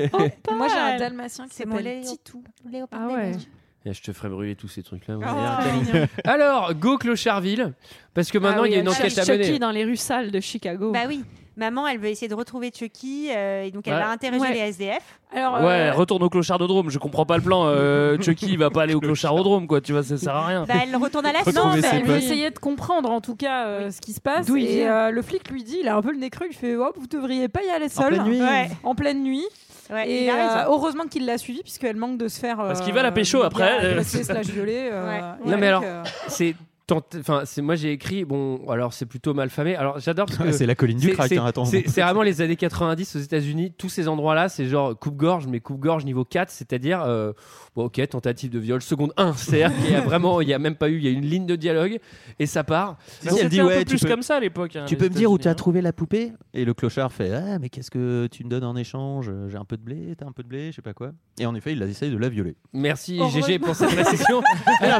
[0.55, 2.41] Moi, j'ai un dalmatien qui C'est s'appelle Titou.
[2.72, 3.32] Léopard Ah ouais.
[3.86, 5.18] Eh, Je te ferai brûler tous ces trucs-là.
[5.20, 5.97] Oh.
[6.24, 7.74] Alors, go Clocharville.
[8.14, 9.43] Parce que maintenant, Ah il y a une enquête à mener.
[9.43, 10.91] Chucky dans les rues sales de Chicago.
[10.93, 11.22] Bah oui.
[11.56, 13.99] Maman, elle veut essayer de retrouver Chucky euh, et donc elle Ouais.
[13.99, 14.54] va interroger Ouais.
[14.54, 15.20] les SDF.
[15.36, 16.89] Alors, Ouais, euh, retourne au clochardodrome.
[16.89, 17.66] Je comprends pas le plan.
[17.68, 19.82] euh, Chucky, il va pas aller au clochardodrome, quoi.
[19.82, 20.66] Tu vois, ça sert à rien.
[20.68, 22.24] Bah, elle retourne à la Retrouver Non, mais ses elle veut potes.
[22.24, 24.45] essayer de comprendre en tout cas euh, ce qui se passe.
[24.47, 24.93] D'où il et vient.
[25.08, 26.91] euh, le flic lui dit, il a un peu le nez creux, il fait oh,
[26.95, 28.08] Vous devriez pas y aller En seul.
[28.14, 28.41] pleine nuit.
[28.41, 28.70] Ouais.
[28.84, 29.45] En pleine nuit.
[29.91, 30.58] Ouais, Et il a raison.
[30.72, 32.58] euh, heureusement qu'il l'a suivi, puisqu'elle manque de se faire.
[32.58, 33.70] Parce euh, qu'il va la pécho après.
[33.80, 34.89] agresser slash violer.
[34.91, 35.22] euh, Ouais.
[35.45, 36.56] et Non, mais alors, euh, c'est.
[37.02, 38.26] Tant- Enfin, c'est moi j'ai écrit.
[38.26, 39.76] Bon, alors c'est plutôt mal famé.
[39.76, 41.30] Alors j'adore parce que C'est la colline du crack.
[41.30, 41.66] c'est- hein, attends.
[41.66, 43.74] C'est c'est vraiment les années 90 aux États-Unis.
[43.78, 47.32] Tous ces endroits-là, c'est genre coupe-gorge, mais coupe-gorge niveau 4, c'est-à-dire, euh,
[47.76, 49.34] bon, ok, tentative de viol, seconde 1.
[49.38, 51.26] C'est-à-dire qu'il y a vraiment, il y a même pas eu, il y a une
[51.26, 52.00] ligne de dialogue
[52.39, 52.98] et ça part.
[53.22, 54.76] Si, elle dit un ouais, peu plus peux- comme ça à l'époque.
[54.76, 57.12] hein, Tu peux me dire où tu as États-Unis, trouvé la poupée Et le clochard
[57.12, 59.32] fait Ah, mais qu'est-ce que tu me donnes en échange?
[59.50, 61.12] J'ai un peu de blé, t'as un peu de blé, je sais pas quoi.
[61.39, 62.56] Et en effet, il essaye de la violer.
[62.74, 63.41] Merci Heureusement.
[63.48, 64.41] GG pour cette précision.
[64.82, 65.00] Ah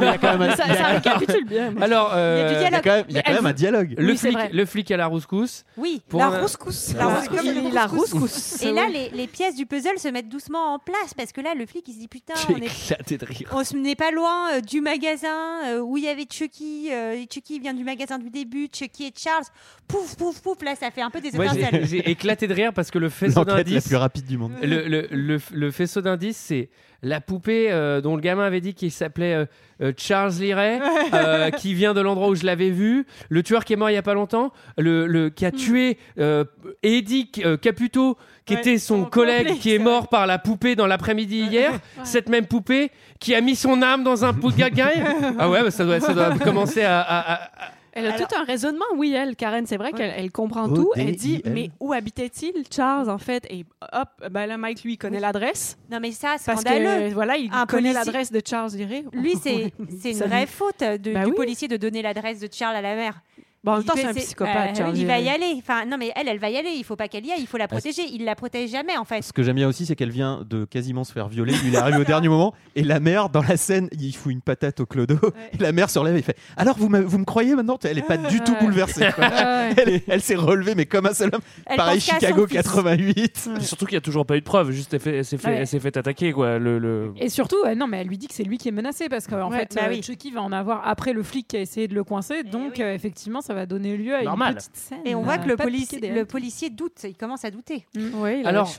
[0.56, 1.70] ça, ça récapitule bien.
[1.84, 2.84] Alors, Il y a euh, du il y a dialogue.
[2.84, 3.94] quand même, il y a Mais quand elle même un dialogue.
[3.98, 4.50] le Oui, c'est flic, vrai.
[4.52, 5.64] le flic à la rouscousse.
[5.76, 6.02] Oui.
[6.08, 6.92] Pour La un- rouscousse.
[6.94, 7.38] La La rouscousse.
[7.40, 7.62] rouscousse.
[7.64, 8.62] Il la rouscousse.
[8.62, 11.54] Et là, les, les pièces du puzzle se mettent doucement en place parce que là,
[11.56, 13.48] le flic, il se dit putain, J'ai on est éclaté de rire.
[13.52, 15.28] On se n'est pas loin euh, du magasin
[15.66, 16.88] euh, où il y avait Chucky.
[16.92, 18.68] euh, et Chucky vient du magasin du début.
[18.72, 19.44] Chucky et Charles.
[19.88, 20.62] Pouf, pouf, pouf.
[20.62, 21.86] Là, ça fait un peu des Moi, j'ai- étincelles.
[21.86, 23.86] j'ai éclaté de rire parce que le faisceau L'enquête la d'indices.
[23.88, 24.52] plus rapide du monde.
[24.62, 26.70] Le, le, le, le faisceau d'indices, c'est
[27.04, 29.44] la poupée euh, dont le gamin avait dit qu'il s'appelait euh,
[29.82, 30.80] euh, Charles Liray,
[31.58, 33.96] qui vient de l'endroit où je l'avais vu, le tueur qui est mort il y
[33.98, 36.44] a pas longtemps, le, le- qui a tué euh,
[36.82, 37.30] Eddie
[37.60, 41.72] Caputo, qui Ouais, était son collègue qui est mort par la poupée dans l'après-midi hier,
[42.04, 42.90] cette même poupée
[43.20, 45.02] qui a mis son âme dans un pot de gagaille.
[45.38, 47.48] ah ouais, bah, ça, doit, ça doit commencer à- à- à
[47.96, 50.90] Elle a tout un raisonnement, oui, elle, Karen, c'est vrai qu'elle elle comprend tout.
[50.96, 53.46] Elle dit, mais où habitait-il, Charles, en fait?
[53.50, 55.78] Et hop, ben là, Mike, lui, il connaît l'adresse.
[55.90, 57.08] Non, mais ça, Parce scandaleux.
[57.08, 59.04] que, voilà, il Un connaît l'adresse de Charles Liray.
[59.12, 61.36] Lui, c'est c'est une vraie faute de- Bah du oui.
[61.36, 63.20] policier de donner l'adresse de Charles à la mère.
[63.64, 65.54] Bon, en même temps, c'est un psychopathe, euh, Il va y aller.
[65.58, 66.70] Enfin, non, mais elle, elle va y aller.
[66.76, 67.40] Il faut pas qu'elle y aille.
[67.40, 68.02] Il faut la protéger.
[68.12, 69.22] Il la protège jamais, en fait.
[69.22, 71.54] Ce que j'aime bien aussi, c'est qu'elle vient de quasiment se faire violer.
[71.64, 72.52] Il arrive au dernier moment.
[72.76, 75.18] Et la mère, dans la scène, il fout une patate au clodo.
[75.52, 77.78] Et la mère se relève et fait Alors, vous, vous me croyez maintenant?
[77.84, 78.60] Elle est pas du tout Ouais.
[78.60, 79.08] bouleversée.
[79.14, 79.24] quoi.
[79.34, 79.74] Ouais.
[79.78, 81.40] Elle, est- elle s'est relevée, mais comme un seul homme.
[81.66, 82.56] Elle Pareil, Chicago son fils.
[82.62, 83.48] 88.
[83.60, 85.48] Surtout qu'il n'y a toujours pas eu de preuve, juste elle, fait- elle s'est fait,
[85.48, 85.56] Ouais.
[85.60, 86.58] elle s'est fait attaquer quoi.
[86.58, 88.72] Le, le- Et surtout, euh, non, mais elle lui dit que c'est lui qui est
[88.72, 90.02] menacé parce qu'en Ouais, fait, bah euh, oui.
[90.02, 92.42] Chucky va en avoir après le flic qui a essayé de le coincer.
[92.42, 94.50] Donc, euh, effectivement, ça va donner lieu à Normal.
[94.50, 94.98] une petite scène.
[95.04, 97.04] Et on voit euh, que le, policier doute.
[97.04, 97.86] Il commence à douter.
[97.96, 98.70] Oui, il a Alors,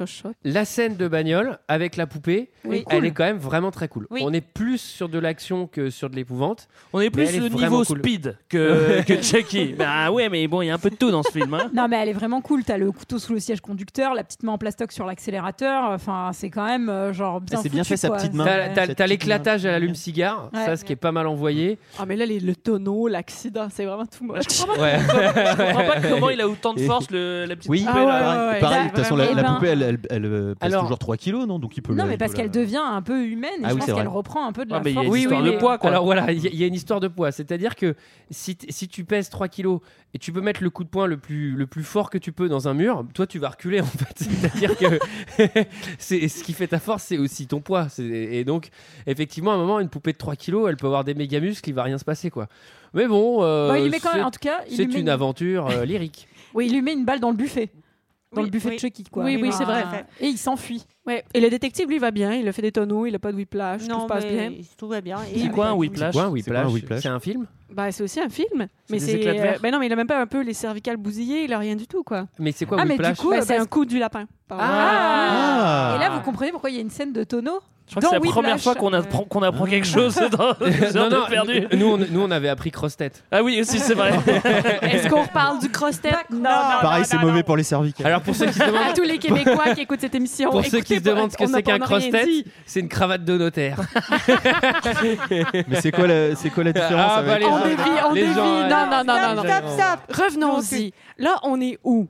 [0.43, 2.83] la scène de bagnole avec la poupée, Oui.
[2.89, 3.05] elle Cool.
[3.07, 4.07] est quand même vraiment très cool.
[4.09, 4.21] Oui.
[4.23, 6.67] On est plus sur de l'action que sur de l'épouvante.
[6.93, 7.99] On est plus est le niveau cool.
[7.99, 9.73] speed que, que Chucky.
[9.73, 11.53] bah ouais, mais bon, il y a un peu de tout dans ce film.
[11.53, 11.69] hein.
[11.73, 12.63] Non, mais elle est vraiment cool.
[12.63, 15.89] T'as le couteau sous le siège conducteur, la petite main en plastoc sur l'accélérateur.
[15.91, 17.61] Enfin, c'est quand même euh, genre bien.
[17.61, 18.45] C'est bien fait, sa petite main.
[18.73, 21.77] T'as- l'éclatage à l'allume-cigare, ça, ce qui est pas mal envoyé.
[21.99, 24.43] Ah, mais là, les- le tonneau, l'accident, c'est vraiment tout moche.
[24.65, 24.99] Je comprends Ouais.
[24.99, 27.99] Je comprends pas comment il a autant de force, le, la petite Oui, poupée, Ah
[27.99, 28.47] ouais, là.
[28.53, 28.83] ouais, pareil.
[28.83, 31.17] de toute façon, la, Eh ben- poupée, elle, elle, elle, euh, pèse Alors- toujours 3
[31.17, 33.51] kilos, non Donc il peut Non, le- mais parce qu'elle la- devient un peu humaine
[33.59, 34.97] et Ah je oui, pense qu'elle reprend un peu de Ah, la mais il y
[34.97, 35.07] a force.
[35.07, 35.89] une Oui, histoire oui, de mais- poids, quoi.
[35.89, 37.31] Alors voilà, il y, a- il y a une histoire de poids.
[37.31, 37.95] C'est-à-dire que
[38.31, 39.79] si, tu pèses 3 kilos
[40.13, 42.31] et tu peux mettre le coup de poing le plus, le plus fort que tu
[42.31, 44.15] peux dans un mur, toi tu vas reculer en fait.
[44.19, 44.99] C'est-à-dire que
[45.97, 47.87] c'est ce qui fait ta force, c'est aussi ton poids.
[47.99, 48.69] Et donc,
[49.07, 51.69] effectivement, à un moment, une poupée de 3 kilos, elle peut avoir des méga muscles,
[51.69, 52.47] il va rien se passer quoi.
[52.95, 54.85] Mais bon, euh, Bah, il lui met quand c'est- même, en tout cas, il c'est
[54.85, 56.27] lui met une aventure euh, lyrique.
[56.53, 57.69] Oui, il lui met une balle dans le buffet.
[58.33, 58.75] Dans Oui, le buffet oui.
[58.75, 59.23] de Chucky, quoi.
[59.23, 60.05] Oui, oui, Enfin, c'est vrai.
[60.19, 60.83] Et il s'enfuit.
[61.07, 61.23] Ouais.
[61.33, 62.33] Et le détective, lui, va bien.
[62.33, 64.51] Il a fait des tonneaux, il a pas de whiplash, tout se passe bien.
[64.77, 65.17] Tout va bien.
[65.35, 66.13] C'est quoi un whiplash?
[66.13, 66.67] C'est quoi un whiplash?
[66.73, 67.01] whiplash?
[67.01, 67.45] C'est un film?
[67.71, 68.67] Bah, c'est aussi un film.
[68.89, 69.17] Mais c'est.
[69.61, 71.75] ben non, mais il a même pas un peu les cervicales bousillées, il a rien
[71.75, 72.25] du tout, quoi.
[72.39, 73.17] Mais c'est quoi Ah, mais du whiplash?
[73.17, 74.25] coup, Ben, euh, c'est parce- un coup du lapin.
[74.49, 75.93] Ah, Ah.
[75.95, 77.59] Et là, vous comprenez pourquoi il y a une scène de tonneau?
[77.87, 78.63] Je crois que c'est la première Whiplash.
[78.63, 80.55] fois qu'on apprend, qu'on apprend quelque chose dans
[80.95, 81.67] non, non, perdu.
[81.77, 83.23] nous, on, nous on avait appris cross-tête.
[83.31, 84.09] Ah oui, aussi, c'est vrai.
[84.81, 86.49] Est-ce qu'on reparle du cross-tête Non, non,
[86.81, 87.43] Pareil, non, c'est non, mauvais non.
[87.43, 88.07] pour les cervicales.
[88.07, 90.49] Alors pour ceux qui se demandent, À tous les Québécois qui écoutent cette émission.
[90.49, 92.29] pour ceux qui écoutez, se demandent ce que c'est qu'un cross-tête,
[92.65, 93.79] c'est une cravate de notaire.
[95.67, 98.13] Mais c'est quoi, la- c'est quoi la différence Ah, bah, avec les On dévie, on
[98.13, 98.27] dévie.
[98.35, 99.71] Non, non, non, non, Stop, non.
[99.71, 100.15] stop, stop.
[100.25, 100.93] Revenons-y.
[101.17, 102.07] Là, on est où?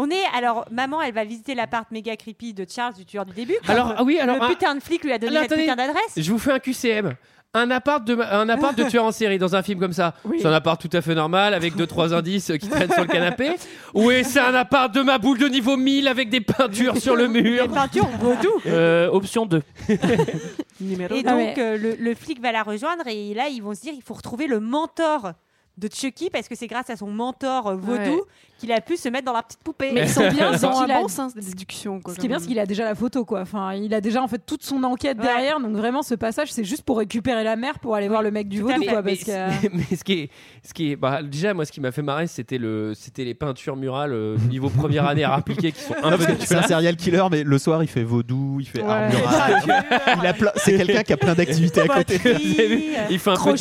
[0.00, 3.32] On est alors maman, elle va visiter l'appart méga creepy de Charles du tueur du
[3.32, 3.56] début.
[3.66, 5.62] Alors, ah oui, alors, le putain de flic lui a donné attendez.
[5.62, 6.12] putain d'adresse.
[6.16, 7.14] Je vous fais un QCM.
[7.54, 10.36] Un appart, de, un appart de tueur en série dans un film comme ça, Oui.
[10.38, 13.08] c'est un appart tout à fait normal avec deux trois indices qui traînent sur le
[13.08, 13.52] canapé.
[13.94, 17.26] Oui, c'est un appart de ma boule de niveau 1000 avec des peintures sur le
[17.26, 17.66] mur.
[17.66, 18.50] Des peintures vaudou.
[18.66, 19.62] Euh, option 2.
[20.82, 21.54] Numéro Et Ah donc ouais.
[21.58, 24.14] euh, le, le flic va la rejoindre et là ils vont se dire il faut
[24.14, 25.32] retrouver le mentor
[25.78, 28.20] de Chucky parce que c'est grâce à son mentor euh, vaudou Ouais.
[28.58, 29.90] Qu'il a pu se mettre dans la petite poupée.
[29.92, 32.00] Mais ils sont bien, ils ont qu'il un a- bon sens de déduction.
[32.00, 33.40] Quoi, Ce qui est bien, c'est qu'il a déjà la photo, quoi.
[33.40, 35.24] Enfin, il a déjà en fait toute son enquête Ouais.
[35.24, 35.60] derrière.
[35.60, 38.48] Donc vraiment, ce passage, c'est juste pour récupérer la mère pour aller voir le mec
[38.48, 39.02] du vaudou, quoi.
[39.02, 39.30] mais, Parce que...
[39.68, 40.30] mais- mais ce qui est,
[40.66, 43.34] ce qui est, bah, déjà moi ce qui m'a fait marrer c'était le, c'était les
[43.34, 46.54] peintures murales euh, niveau première année à appliquer qui sont un peu Parce que c'est
[46.56, 48.88] un serial killer, mais le soir il fait vaudou, il fait Ouais.
[48.88, 50.52] art mural.
[50.56, 52.18] C'est quelqu'un qui a plein d'activités à côté.
[52.28, 53.54] Euh, Il fait un peu,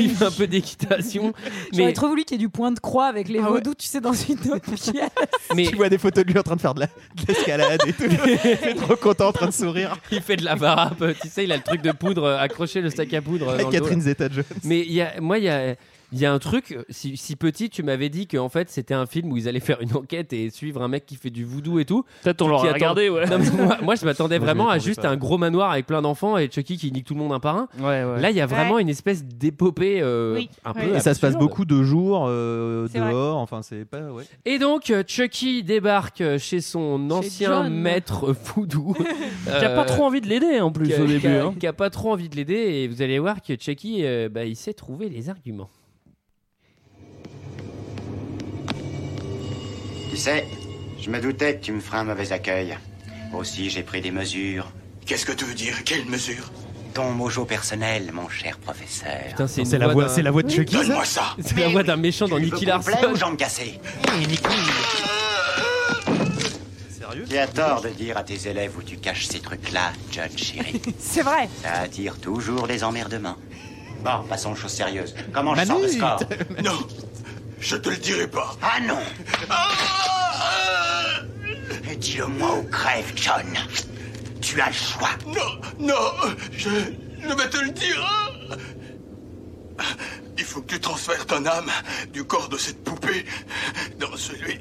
[0.00, 1.32] il fait un peu d'équitation.
[1.72, 3.86] J'aurais trop voulu qu'il y ait du point de croix avec les Ah vaudous, tu
[3.86, 5.10] sais, dans une autre pièce.
[5.54, 6.92] mais Tu vois des photos de lui en train de faire de la- de
[7.26, 8.04] l'escalade et tout.
[8.08, 9.96] Il est trop content en train de sourire.
[10.12, 10.96] il fait de la varap.
[11.20, 13.48] Tu sais, il a le truc de poudre euh, accroché le sac à poudre.
[13.48, 13.70] euh, dans.
[13.70, 14.44] Catherine Zeta-Jones.
[14.64, 15.74] Mais il y a, moi, il y a,
[16.14, 16.78] il y a un truc.
[16.88, 19.80] Si, si petit, tu m'avais dit qu'en fait, c'était un film où ils allaient faire
[19.82, 22.04] une enquête et suivre un mec qui fait du voodoo et tout.
[22.22, 23.26] Peut-être on l'aurait regardé, ouais.
[23.26, 25.08] Non, moi, moi, je m'attendais vraiment à juste pas.
[25.08, 27.56] un gros manoir avec plein d'enfants et Chucky qui nique tout le monde un par
[27.56, 27.68] un.
[27.78, 28.20] Ouais, ouais.
[28.20, 28.82] Là, il y a vraiment Ouais.
[28.82, 30.48] une espèce d'épopée euh, Oui.
[30.64, 30.94] un peu.
[30.94, 33.10] Et ça se passe beaucoup de jours euh, vrai.
[33.10, 33.38] dehors.
[33.38, 34.12] Enfin, c'est pas.
[34.12, 34.24] Ouais.
[34.44, 38.94] Et donc, euh, Chucky débarque euh, chez son ancien maître voodoo.
[39.44, 41.26] Qui a pas trop envie de l'aider en plus au qui début.
[41.28, 41.54] a- hein.
[41.58, 44.44] qui a pas trop envie de l'aider et vous allez voir que Chucky euh, bah,
[44.44, 45.68] il sait trouver les arguments.
[50.14, 50.46] Tu sais,
[51.00, 52.78] je me doutais que tu me ferais un mauvais accueil.
[53.36, 54.70] Aussi, j'ai pris des mesures.
[55.04, 55.82] Qu'est-ce que tu veux dire?
[55.84, 56.52] Quelle mesure
[56.94, 59.10] Ton mojo personnel, mon cher professeur.
[59.30, 60.72] Putain, c'est la voix, d'un- c'est la voix de Chucky.
[60.76, 62.92] ça Donne-moi ça C'est la voix d'un méchant dans Nicky Larson.
[63.12, 63.80] ou jambes cassées
[66.96, 67.24] Sérieux?
[67.28, 70.80] Tu as tort de dire à tes élèves où tu caches ces trucs-là, John Chéri.
[71.00, 71.48] C'est vrai.
[71.60, 73.36] Ça attire toujours les emmerdements.
[74.04, 75.12] Bon, passons aux choses sérieuses.
[75.32, 76.20] Comment je sors le score?
[76.62, 76.78] Non,
[77.60, 78.56] je te le dirai pas.
[78.62, 78.98] Ah non
[81.98, 83.46] Dis-le-moi ou crève, John.
[84.40, 85.10] Tu as le choix.
[85.26, 88.36] Non, non, je ne vais te le dire.
[90.36, 91.70] Il faut que tu transfères ton âme
[92.12, 93.24] du corps de cette poupée
[93.98, 94.60] dans celui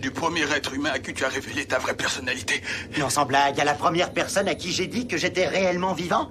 [0.00, 2.62] du premier être humain à qui tu as révélé ta vraie personnalité.
[2.98, 6.30] Non, sans blague, à la première personne à qui j'ai dit que j'étais réellement vivant?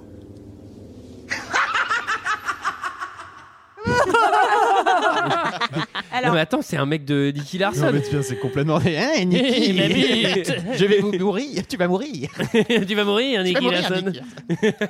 [6.24, 7.86] Non mais attends, c'est un mec de Nicky Larson.
[7.86, 8.76] Non, mais tiens, c'est complètement.
[8.78, 10.44] Hein, Nicky Eh, mamie.
[10.78, 11.62] Je vais vous mourir.
[11.68, 12.28] Tu vas mourir.
[12.88, 14.06] tu vas mourir, Nicky mourir, Larson.
[14.06, 14.20] Nicky.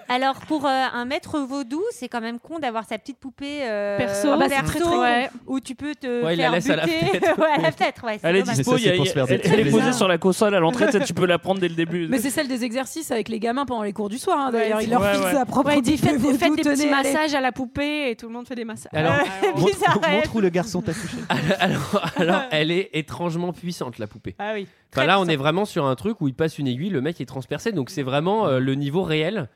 [0.08, 3.98] Alors pour euh, un maître vaudou, c'est quand même con d'avoir sa petite poupée euh,
[3.98, 4.28] Perso.
[4.32, 6.70] Ah bah, perso, très, très ouais, où tu peux te Ouais, il la faire laisse
[6.70, 6.98] à la buter.
[7.06, 7.38] fenêtre.
[7.40, 8.18] ouais, à la fenêtre, ouais.
[8.20, 11.26] c'est Elle est dispo, faire elle, est posée sur la console à l'entrée, tu peux
[11.26, 12.08] la prendre dès le début.
[12.08, 14.38] Mais c'est celle des exercices avec les gamins pendant les cours du soir.
[14.38, 15.32] hein, D'ailleurs, il leur Ouais, file ouais.
[15.32, 18.26] sa propre Ouais, il dit poupée faites, des petits massages à la poupée et tout
[18.26, 18.90] le monde fait des massages.
[18.92, 19.14] Alors,
[19.56, 21.16] montre où le garçon t'a touché.
[21.60, 24.34] alors, alors, elle est étrangement puissante la poupée.
[24.38, 24.66] Ah oui.
[24.92, 27.20] Enfin là, on est vraiment sur un truc où il passe une aiguille, le mec
[27.20, 29.48] est transpercé, donc c'est vraiment euh, le niveau réel.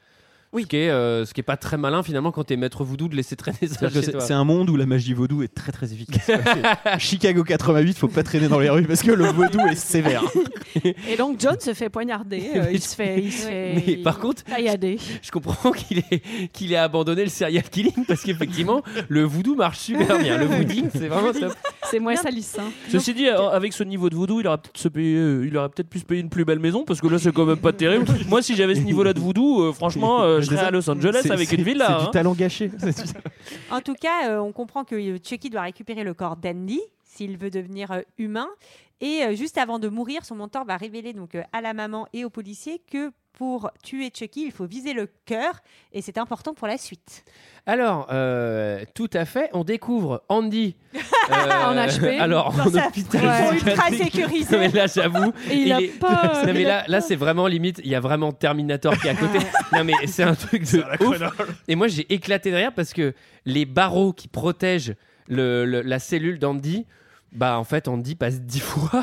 [0.53, 0.63] Oui.
[0.63, 3.09] Ce qui est, euh, ce qui est pas très malin finalement quand t'es maître voodoo
[3.09, 4.21] de laisser traîner ça chez c'est toi.
[4.21, 6.31] c'est un monde où la magie vaudou est très très efficace.
[6.99, 10.23] Chicago 88, faut pas traîner dans les rues parce que le vaudou est sévère.
[11.09, 14.19] Et donc John se fait poignarder, euh, il se fait, il se fait Mais par
[14.19, 14.99] contre, taillader.
[15.23, 16.23] je comprends qu'il ait,
[16.53, 20.39] qu'il ait abandonné le serial killing parce qu'effectivement, le voodoo marche super bien.
[20.39, 21.55] Le vooding, c'est vraiment top.
[21.91, 22.65] C'est moins salissant.
[22.89, 25.69] Ceci dit, avec ce niveau de voodoo, il aurait peut-être se payer, euh, il aurait
[25.69, 27.73] peut-être pu se payer une plus belle maison parce que là, c'est quand même pas
[27.73, 28.07] terrible.
[28.29, 31.27] Moi, si j'avais ce niveau-là de voodoo, euh, franchement, euh, je serais à Los Angeles
[31.31, 31.87] avec une villa.
[31.87, 31.99] C'est hein.
[32.05, 32.71] du talent gâché.
[33.71, 36.81] En tout cas, euh, on comprend que euh, Chucky doit récupérer le corps d'Andy
[37.17, 38.49] s'il veut devenir euh, humain.
[39.01, 42.07] Et euh, juste avant de mourir, son mentor va révéler donc euh, à la maman
[42.13, 45.61] et aux policiers que pour tuer Chucky, il faut viser le cœur
[45.93, 47.25] et c'est important pour la suite.
[47.69, 51.01] Alors, euh, tout à fait, on découvre Andy euh,
[51.33, 52.21] En HP.
[52.21, 53.23] Alors, en sa hôpital
[53.55, 53.71] ultra.
[54.53, 55.33] Non, mais là, j'avoue.
[55.51, 57.81] Et il a pas- Non, mais là, là c'est vraiment limite.
[57.83, 59.39] Il y a vraiment Terminator qui est à côté.
[59.73, 61.19] non, mais c'est un truc de ouf.
[61.67, 63.15] Et moi, j'ai éclaté derrière parce que
[63.45, 64.95] les barreaux qui protègent
[65.29, 66.87] le- le- la cellule d'Andy.
[67.37, 69.03] Bah en fait Andy passe dix fois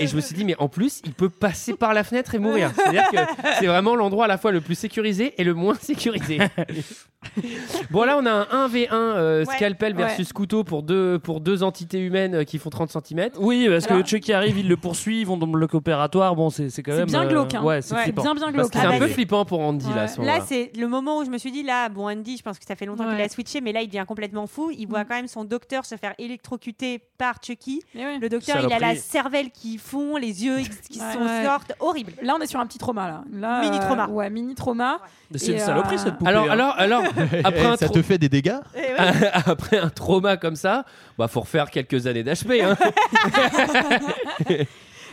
[0.00, 2.38] et je me suis dit mais en plus il peut passer par la fenêtre et
[2.38, 3.16] mourir c'est à dire que
[3.60, 6.38] c'est vraiment l'endroit à la fois le plus sécurisé et le moins sécurisé
[7.90, 9.54] bon là on a un 1v1 euh, Ouais.
[9.54, 13.66] scalpel versus couteau pour deux, pour deux entités humaines euh, qui font 30 cm Oui,
[13.68, 16.34] parce Alors- que Chucky arrive, il le poursuit, ils vont dans le bloc opératoire.
[16.34, 17.06] Bon, c'est quand C'est même.
[17.06, 17.54] bien euh, glauque.
[17.54, 17.62] hein.
[17.62, 18.70] Ouais, c'est bien bien glauque.
[18.70, 21.30] que c'est un peu flippant pour Andy là ce Là, c'est le moment où je
[21.30, 23.60] me suis dit, là, bon, Andy, je pense que ça fait longtemps qu'il a switché,
[23.60, 24.70] mais là, il devient complètement fou.
[24.76, 27.67] Il voit quand même son docteur se faire électrocuter par Chucky.
[27.94, 28.18] Eh ouais.
[28.18, 30.58] Le docteur, il a la cervelle qui fond, les yeux
[30.90, 31.12] qui Ouais.
[31.12, 31.44] sont Ouais.
[31.44, 31.72] sortent.
[31.80, 32.12] Horrible.
[32.22, 33.06] Là, on est sur un petit trauma.
[33.08, 33.24] Là.
[33.32, 34.08] Là, Mini euh, trauma.
[34.08, 34.98] ouais, mini trauma.
[35.34, 36.30] C'est une saloperie euh, cette poupée.
[36.30, 36.50] Alors, hein.
[36.50, 37.02] alors, alors,
[37.44, 38.58] après un, ça te fait des dégâts
[39.46, 40.84] après un trauma comme ça,
[41.18, 42.62] bah faut refaire quelques années d'HP.
[42.62, 42.76] Hein.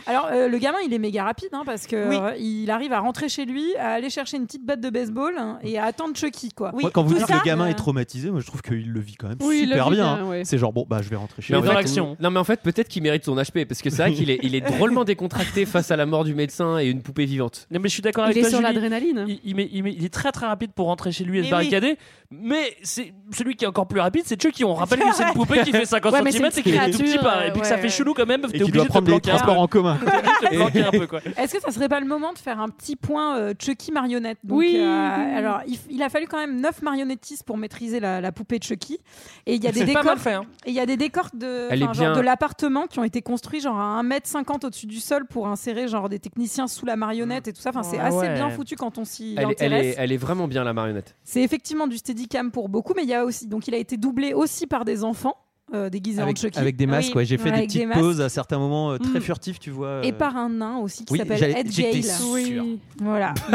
[0.06, 2.16] Alors, euh, le gamin, il est méga rapide hein, parce que Oui.
[2.16, 5.34] euh, il arrive à rentrer chez lui, à aller chercher une petite batte de baseball
[5.38, 6.70] hein, et à attendre Chucky, quoi.
[6.74, 8.62] Oui, Moi, quand vous tout dites ça, le gamin euh, est traumatisé, moi je trouve
[8.62, 10.16] qu'il le vit quand même Oui, super vit bien.
[10.16, 10.28] bien, hein.
[10.28, 10.44] ouais.
[10.44, 12.16] C'est genre bon bah je vais rentrer chez l'action.
[12.20, 14.38] Non mais en fait peut-être qu'il mérite son HP parce que c'est vrai qu'il est,
[14.42, 17.66] il est drôlement décontracté face à la mort du médecin et une poupée vivante.
[17.70, 18.50] Non, mais je suis d'accord Il avec est toi.
[18.50, 18.72] sur Julie.
[18.72, 19.24] l'adrénaline.
[19.28, 21.44] Il, il met- il met- il est très très rapide pour rentrer chez lui et
[21.44, 21.96] se barricader.
[22.30, 24.64] Mais c'est celui qui est encore plus rapide, c'est Chucky.
[24.64, 26.70] On rappelle que c'est une poupée qui fait 50 Ouais, mais cm c'est et qui
[26.70, 28.40] est tout petit et puis que ça fait chelou quand même.
[28.46, 29.95] Et T'es qui obligé doit de prendre un transports en commun.
[31.36, 34.38] Est-ce que ça serait pas le moment de faire un petit point euh, Chucky marionnette?
[34.44, 34.76] Donc, Oui.
[34.78, 38.32] euh, alors, il, f- il a fallu quand même 9 marionnettistes pour maîtriser la, la
[38.32, 38.98] poupée de Chucky.
[39.46, 40.04] Et il y a des C'est pas décors.
[40.04, 40.32] mal fait.
[40.34, 40.44] hein.
[40.64, 42.98] Et il y a des décors de, Elle est enfin, genre bien- de l'appartement qui
[42.98, 46.86] ont été construits genre à 1m50 au-dessus du sol pour insérer genre des techniciens sous
[46.86, 47.70] la marionnette et tout ça.
[47.70, 48.34] Enfin, c'est assez ouais.
[48.34, 49.86] bien foutu quand on s'y Elle, est- elle intéresse.
[49.86, 51.14] est, elle est vraiment bien la marionnette.
[51.24, 53.96] C'est effectivement du steadicam pour beaucoup, mais il y a aussi donc il a été
[53.96, 55.36] doublé aussi par des enfants
[55.74, 57.16] euh, déguisés en Avec, Chucky avec des masques, Oui.
[57.16, 57.24] ouais.
[57.24, 59.22] J'ai fait Ouais, des petites pauses à certains moments euh, très Mm.
[59.22, 60.00] furtifs, tu vois.
[60.04, 62.02] et euh, par un nain aussi qui oui, s'appelle Ed Gale.
[62.32, 62.78] Oui.
[63.00, 63.34] Voilà.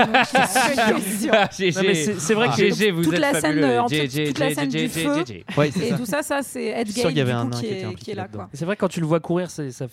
[1.34, 1.70] Ah, c'est
[2.34, 3.78] vrai que Ah, j'ai- GG, vous toute êtes la scène, fabuleux.
[4.28, 5.24] toute- la scène du feu.
[5.84, 7.59] Et tout ça, ça c'est Ed Gale qu'il y avait du un coup, nain
[7.95, 8.28] qui, est, là.
[8.53, 9.88] C'est vrai quand tu le vois courir, c'est ça.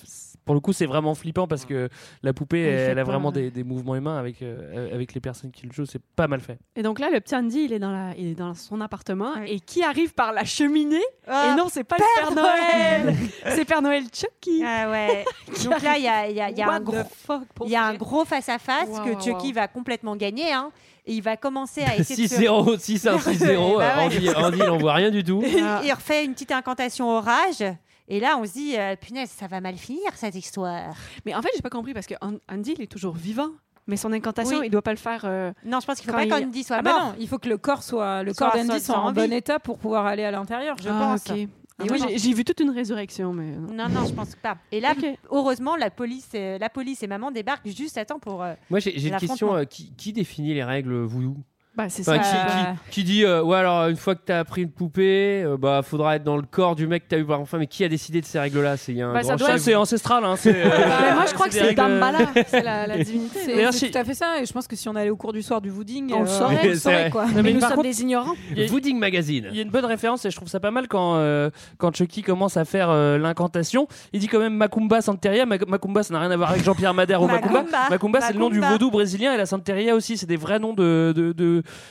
[0.49, 1.91] Pour le coup, c'est vraiment flippant parce que
[2.23, 5.67] la poupée, Elle a vraiment des, des mouvements humains avec, euh, avec les personnes qui
[5.67, 5.85] le jouent.
[5.85, 6.59] C'est pas mal fait.
[6.75, 9.35] Et donc là, le petit Andy, il est dans, la, il est dans son appartement.
[9.35, 9.53] Ouais.
[9.53, 10.97] Et qui arrive par la cheminée
[11.27, 13.15] Ah, Et non, c'est pas le Père Noël
[13.55, 15.25] C'est Père Noël Chucky Ah ouais.
[15.65, 16.97] Donc là, il y a, il y a- y a un gros,
[17.67, 19.53] il y a un gros face-à-face Wow, que wow, Chucky wow.
[19.55, 20.51] va complètement gagner.
[20.53, 20.71] Hein,
[21.05, 22.41] et il va commencer à essayer de se...
[22.41, 23.77] 6-0, 6-1, 6-0.
[23.79, 24.05] Bah ouais.
[24.07, 25.43] Andy, Andy, il en voit rien du tout.
[25.45, 27.63] il, il refait une petite incantation orage
[28.09, 30.95] Et là, on se dit, euh, punaise, ça va mal finir cette histoire.
[31.27, 33.51] Mais en fait, j'ai pas compris parce que An- Andy, il est toujours vivant.
[33.87, 34.67] Mais son incantation, Oui.
[34.67, 35.23] il doit pas le faire.
[35.25, 37.03] euh, Non, je pense qu'il faut quand pas il- qu'Andy soit Ah bah mort.
[37.07, 39.09] non, il faut que le corps soit, le Soit- corps d'Andy soit- soit soit en
[39.09, 40.77] en bon état pour pouvoir aller à l'intérieur.
[40.83, 41.31] Je Ah, pense.
[41.31, 41.49] ok.
[41.81, 42.07] Ah, non.
[42.17, 43.53] j'ai- vu toute une résurrection, mais.
[43.53, 44.59] Non, non, je pense pas.
[44.73, 44.95] Et là,
[45.31, 48.43] heureusement, la police, euh, la police et maman débarquent juste à temps pour.
[48.43, 49.55] euh, Moi, j'ai une question.
[49.55, 51.37] euh, qui, qui définit les règles voodoo
[51.79, 52.29] Bah, c'est Enfin, ça.
[52.31, 55.45] qui, Euh, qui- qui dit euh, ouais alors une fois que t'as pris une poupée
[55.45, 57.69] euh, bah faudra être dans le corps du mec que t'as eu par enfant mais
[57.69, 59.37] qui a décidé de ces règles là c'est il y a un Bah, ça grand
[59.37, 59.57] doit chef.
[59.59, 60.25] être- C'est ancestral.
[60.25, 62.19] Hein, c'est, euh, Bah, moi, je crois que c'est règles- Dambala,
[62.49, 63.39] c'est la, la divinité.
[63.45, 65.11] C'est D'ailleurs, c'est si- tout à fait ça, et je pense que si on allait
[65.11, 67.27] au cours du soir du vooding, On le euh, saurait, on c'est le saurait quoi.
[67.27, 68.35] Non, Mais, mais nous par sommes contre- des ignorants.
[68.51, 70.59] Il y a- Vooding Magazine Il y a une bonne référence et je trouve ça
[70.59, 73.87] pas mal quand, euh, quand Chucky commence à faire euh, l'incantation.
[74.13, 75.47] Il dit quand même Macumba Santeria.
[75.47, 77.65] Ma- Macumba, ça n'a rien à voir avec Jean-Pierre Madère ou Macumba.
[77.91, 78.21] Macumba.
[78.21, 80.17] C'est le nom du vaudou brésilien et la Santeria aussi.
[80.17, 81.13] C'est des vrais noms de,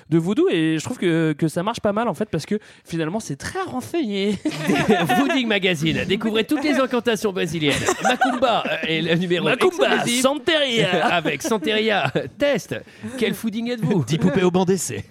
[0.10, 2.60] de, vaudou et je trouve que, que ça marche pas mal en fait parce que
[2.86, 4.38] finalement c'est très renseigné.
[5.20, 11.06] Vooding Magazine découvrez toutes les incantations brésiliennes Macumba euh, et le numéro Macumba Santeria.
[11.08, 12.76] avec Santeria test
[13.18, 14.04] quel fooding êtes-vous?
[14.04, 15.04] 10 poupées au banc d'essai.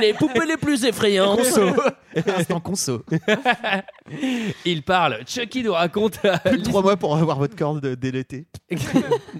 [0.00, 1.38] les poupées les plus effrayantes.
[1.38, 1.74] Conso.
[2.38, 3.02] Instant conso.
[4.64, 8.46] il parle Chucky nous raconte Plus de 3 mois pour avoir votre corps de délété.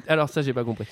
[0.08, 0.86] alors ça j'ai pas compris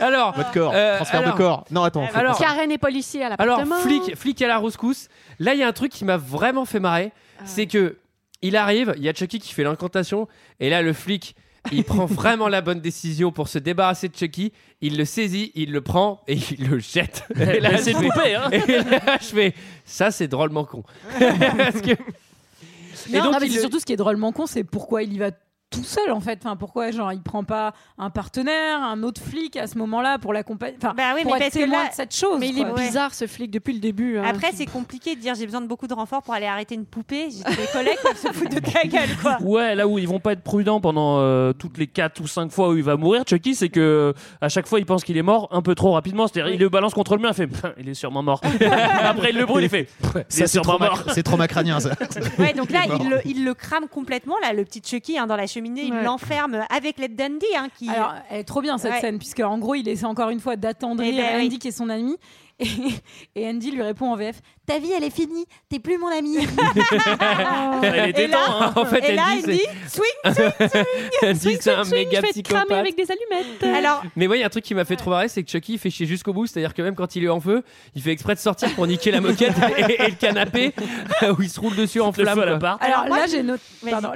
[0.00, 0.69] alors Votre corps.
[0.74, 1.64] Euh, Transfert alors- de corps.
[1.70, 2.06] Non, attends.
[2.06, 2.38] faut alors-.
[2.38, 3.76] Karen est policier à Alors, l'appartement.
[3.80, 5.08] flic, flic à la rescousse.
[5.38, 7.12] Là, il y a un truc qui m'a vraiment fait marrer.
[7.38, 7.42] Ah.
[7.46, 7.96] C'est que
[8.42, 10.26] il arrive, il y a Chucky qui fait l'incantation,
[10.60, 11.34] et là, le flic,
[11.72, 14.52] il prend vraiment la bonne décision pour se débarrasser de Chucky.
[14.80, 17.24] Il le saisit, il le prend et il le jette.
[17.38, 18.48] Et là, c'est poupée, hein.
[18.52, 19.54] Et là, je fais,
[19.84, 20.84] ça, c'est drôlement con.
[21.18, 21.90] Parce que-
[23.12, 25.30] Et donc, mais le- surtout ce qui est drôlement con, c'est pourquoi il y va
[25.70, 26.40] tout seul en fait.
[26.44, 30.32] Enfin, pourquoi genre il prend pas un partenaire, un autre flic à ce moment-là pour
[30.32, 30.76] l'accompagner?
[30.82, 32.38] Enfin, Bah oui, pour mais être parce que témoin là- de cette chose.
[32.40, 34.18] Mais il est bizarre ce flic depuis le début.
[34.18, 34.24] hein.
[34.26, 36.86] Après, c'est compliqué de dire j'ai besoin de beaucoup de renforts pour aller arrêter une
[36.86, 37.28] poupée.
[37.30, 39.38] J'ai des collègues qui se foutent de ta gueule, quoi.
[39.42, 42.50] Ouais, là où ils vont pas être prudents pendant euh, toutes les 4 ou 5
[42.50, 45.16] fois où il va mourir, Chucky, c'est que euh, à chaque fois il pense qu'il
[45.16, 46.26] est mort un peu trop rapidement.
[46.26, 47.48] C'est-à-dire, il le balance contre le mur, il fait
[47.78, 48.40] il est sûrement mort.
[49.02, 51.04] Après, il le brûle, il fait il Ça, est c'est sûrement trauma- mort.
[51.14, 51.90] c'est traumacriânien, ça.
[52.38, 55.46] Ouais, donc là, le, il le crame complètement, là, le petit Chucky hein, dans la
[55.46, 55.59] cheminée.
[55.66, 56.02] Il Ouais.
[56.02, 57.46] l'enferme avec l'aide d'Andy.
[57.56, 57.88] Hein, qui...
[57.88, 59.00] Alors, elle est trop bien cette Ouais.
[59.00, 61.46] scène, puisque en gros, il essaie encore une fois d'attendrir Eh ben oui.
[61.46, 62.16] Andy qui est son ami.
[62.60, 66.08] Et, et Andy lui répond en VF Ta vie, elle est finie, t'es plus mon
[66.08, 66.36] ami.
[67.82, 68.72] Il était Et là- temps, hein.
[68.76, 70.82] en fait, Et là, elle Andy, dit, swing, swing,
[71.22, 72.72] elle dit c'est un méga je vais te cramer psychopathe.
[72.72, 73.76] avec des allumettes.
[73.76, 75.50] Alors, Mais moi, il y a un truc qui m'a fait trop marrer, c'est que
[75.50, 76.46] Chucky il fait chier jusqu'au bout.
[76.46, 77.62] C'est-à-dire que même quand il est en feu,
[77.94, 79.54] il fait exprès de sortir pour niquer la moquette
[79.88, 80.72] et, et le canapé
[81.36, 82.28] où il se roule dessus en flamme.
[82.28, 82.44] à quoi.
[82.46, 82.82] l'appart.
[82.82, 83.62] Alors, Alors, moi, là, j'ai noté,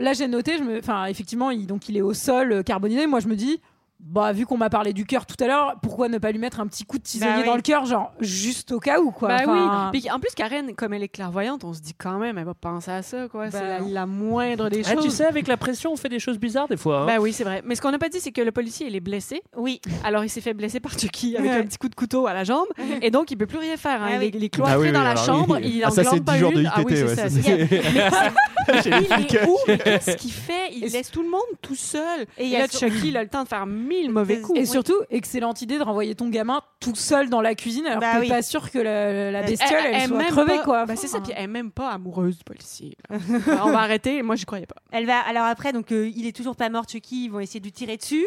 [0.01, 3.07] là, j'ai noté, je me, enfin, effectivement, il, donc il est au sol euh, carbonisé.
[3.07, 3.61] Moi, je me dis,
[4.07, 6.61] bah, vu qu'on m'a parlé du cœur tout à l'heure, pourquoi ne pas lui mettre
[6.61, 7.47] un petit coup de tisonnier Bah oui.
[7.47, 9.29] dans le cœur, genre juste au cas où, quoi.
[9.29, 10.01] Bah Enfin, oui.
[10.01, 12.55] Puis en plus, Karen, comme elle est clairvoyante, on se dit quand même, elle va
[12.55, 13.51] penser à ça, quoi.
[13.51, 13.89] c'est Bah la, non.
[13.91, 15.05] la moindre des Ah, choses.
[15.05, 17.01] tu sais, avec la pression, on fait des choses bizarres des fois.
[17.01, 17.07] hein.
[17.07, 17.63] Bah oui, c'est vrai.
[17.65, 19.43] Mais ce qu'on n'a pas dit, c'est que le policier, il est blessé.
[19.57, 19.81] oui.
[20.05, 21.57] Alors, il s'est fait blesser par Chucky avec Ouais.
[21.59, 22.67] un petit coup de couteau à la jambe.
[23.01, 24.03] Et donc, il peut plus rien faire.
[24.03, 24.07] hein.
[24.11, 24.25] Ah il, oui.
[24.27, 25.57] est, il est cloîtré Ah oui, dans la alors chambre.
[25.61, 25.73] oui.
[25.77, 26.67] Il Ah, ça, c'est pas 10 jours de une.
[26.67, 27.29] Ah oui, ITT, c'est ouais, ça.
[27.31, 29.37] c'est- Chez les flics.
[29.85, 32.23] Qu'est-ce qu'il fait Il laisse tout le monde tout seul.
[32.39, 34.11] Et Et, il y a là, sur- Chucky, il a le temps de faire mille
[34.11, 34.59] mauvais coups.
[34.59, 38.13] Et surtout, excellente idée de renvoyer ton gamin tout seul dans la cuisine alors Bah
[38.13, 38.29] que t'es oui.
[38.29, 40.87] pas sûr que la, la bestiole elle, est soit même crevée pas- quoi.
[40.87, 42.97] Bah, c'est ça, puis elle est même pas amoureuse du policier.
[43.11, 43.19] là.
[43.65, 44.77] On va arrêter, moi j'y croyais pas.
[44.93, 45.19] Elle va.
[45.21, 47.25] Alors après, donc euh, il est toujours pas mort, Chucky.
[47.25, 48.27] Ils vont essayer de lui tirer dessus.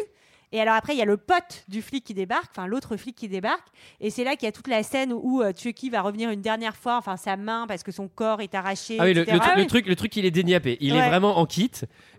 [0.53, 3.15] Et alors après, il y a le pote du flic qui débarque, enfin l'autre flic
[3.15, 3.67] qui débarque.
[3.99, 6.41] Et c'est là qu'il y a toute la scène où euh, Chucky va revenir une
[6.41, 8.95] dernière fois, enfin sa main parce que son corps est arraché.
[8.99, 10.77] Ah oui, le, le truc- le truc, le truc, il est déniapé.
[10.79, 11.69] Il est vraiment en kit.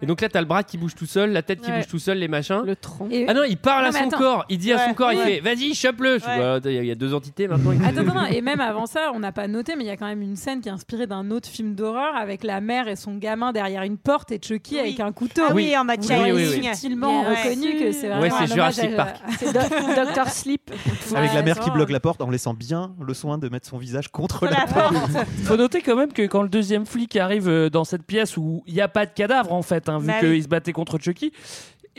[0.03, 1.79] Et donc là, t'as le bras qui bouge tout seul, la tête qui Ouais.
[1.79, 2.63] bouge tout seul, les machins.
[2.65, 3.09] Le tronc.
[3.11, 4.19] et- Ah non, il parle Non, à son attends.
[4.19, 4.45] corps.
[4.51, 4.95] Il dit à son Ouais.
[4.95, 6.19] corps, il fait Vas-y, chope-le.
[6.19, 7.71] Bah, Il y, a- il y a deux entités maintenant.
[7.83, 8.27] Attends, attends, attends.
[8.27, 10.37] et même avant ça, on n'a pas noté, mais il y a quand même une
[10.37, 13.83] scène qui est inspirée d'un autre film d'horreur avec la mère et son gamin derrière
[13.85, 14.81] une porte et Chucky Oui.
[14.81, 15.43] avec un couteau.
[15.49, 15.75] Ah Oui.
[15.77, 19.17] en mode Vous Oui, oui, subtilement reconnu que c'est vraiment Ouais, c'est Jurassic à- Park.
[19.39, 20.29] C'est Do- Dr.
[20.29, 20.71] Sleep.
[21.17, 23.67] Avec la Ouais, mère qui bloque la porte en laissant bien le soin de mettre
[23.69, 24.95] son visage contre la porte.
[25.45, 28.63] Faut noter quand même que quand le deuxième flic arrive euh, dans cette pièce où
[28.67, 30.43] il n'y a pas de cadavre en fait, hein, vu Bah qu'il oui.
[30.43, 31.33] se battait contre Chucky.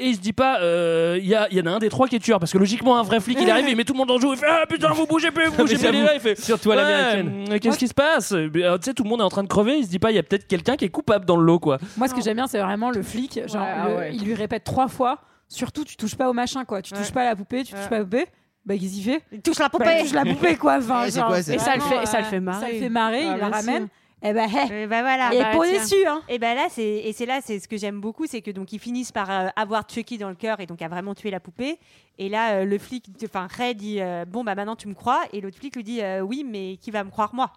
[0.01, 1.89] Et il se dit pas, euh, il y, a- il y en a un des
[1.89, 3.91] trois qui est tueur, parce que logiquement un vrai flic il arrive, il met tout
[3.91, 6.03] le monde en joue, il fait ah putain vous bougez plus, vous bougez plus, il
[6.03, 7.45] là, fait Surtout à Ouais, l'américaine.
[7.51, 8.31] euh, Qu'est-ce qui se passe?
[8.31, 9.77] Euh, Tu sais, tout le monde est en train de crever.
[9.77, 11.59] Il se dit pas, il y a peut-être quelqu'un qui est coupable dans le lot,
[11.59, 11.79] quoi.
[11.97, 13.41] Moi, ce que j'aime bien, c'est vraiment le flic.
[13.49, 14.11] Genre, Ouais, ah le- ouais.
[14.13, 15.19] il lui répète trois fois.
[15.49, 16.81] Surtout, tu touches pas au machin, quoi.
[16.81, 16.99] Tu Ouais.
[17.01, 17.79] touches pas à la poupée, tu Ouais.
[17.81, 18.27] touches pas à la poupée.
[18.65, 19.95] Bah, qu'est-ce qu'il fait Il touche la Bah, poupée.
[19.97, 20.77] il touche la poupée, quoi.
[20.77, 22.65] Enfin, Eh, genre, quoi, Et ça le fait, ça le euh, fait marrer.
[22.67, 23.77] Ça le fait marrer, Ah, il la ramène.
[23.87, 23.89] sûr.
[24.21, 25.29] Et bah, hé, Et ben voilà.
[25.31, 25.71] il est bah, tiens.
[25.81, 26.21] déçu, hein.
[26.27, 28.73] Et ben là, c'est et c'est là, c'est ce que j'aime beaucoup, c'est que donc
[28.73, 31.39] ils finissent par euh, avoir Chucky dans le cœur et donc à vraiment tuer la
[31.39, 31.79] poupée.
[32.17, 35.21] Et là, euh, le flic, enfin Ray dit euh, bon bah maintenant tu me crois
[35.31, 37.53] et l'autre flic lui dit euh, oui mais qui va me croire moi?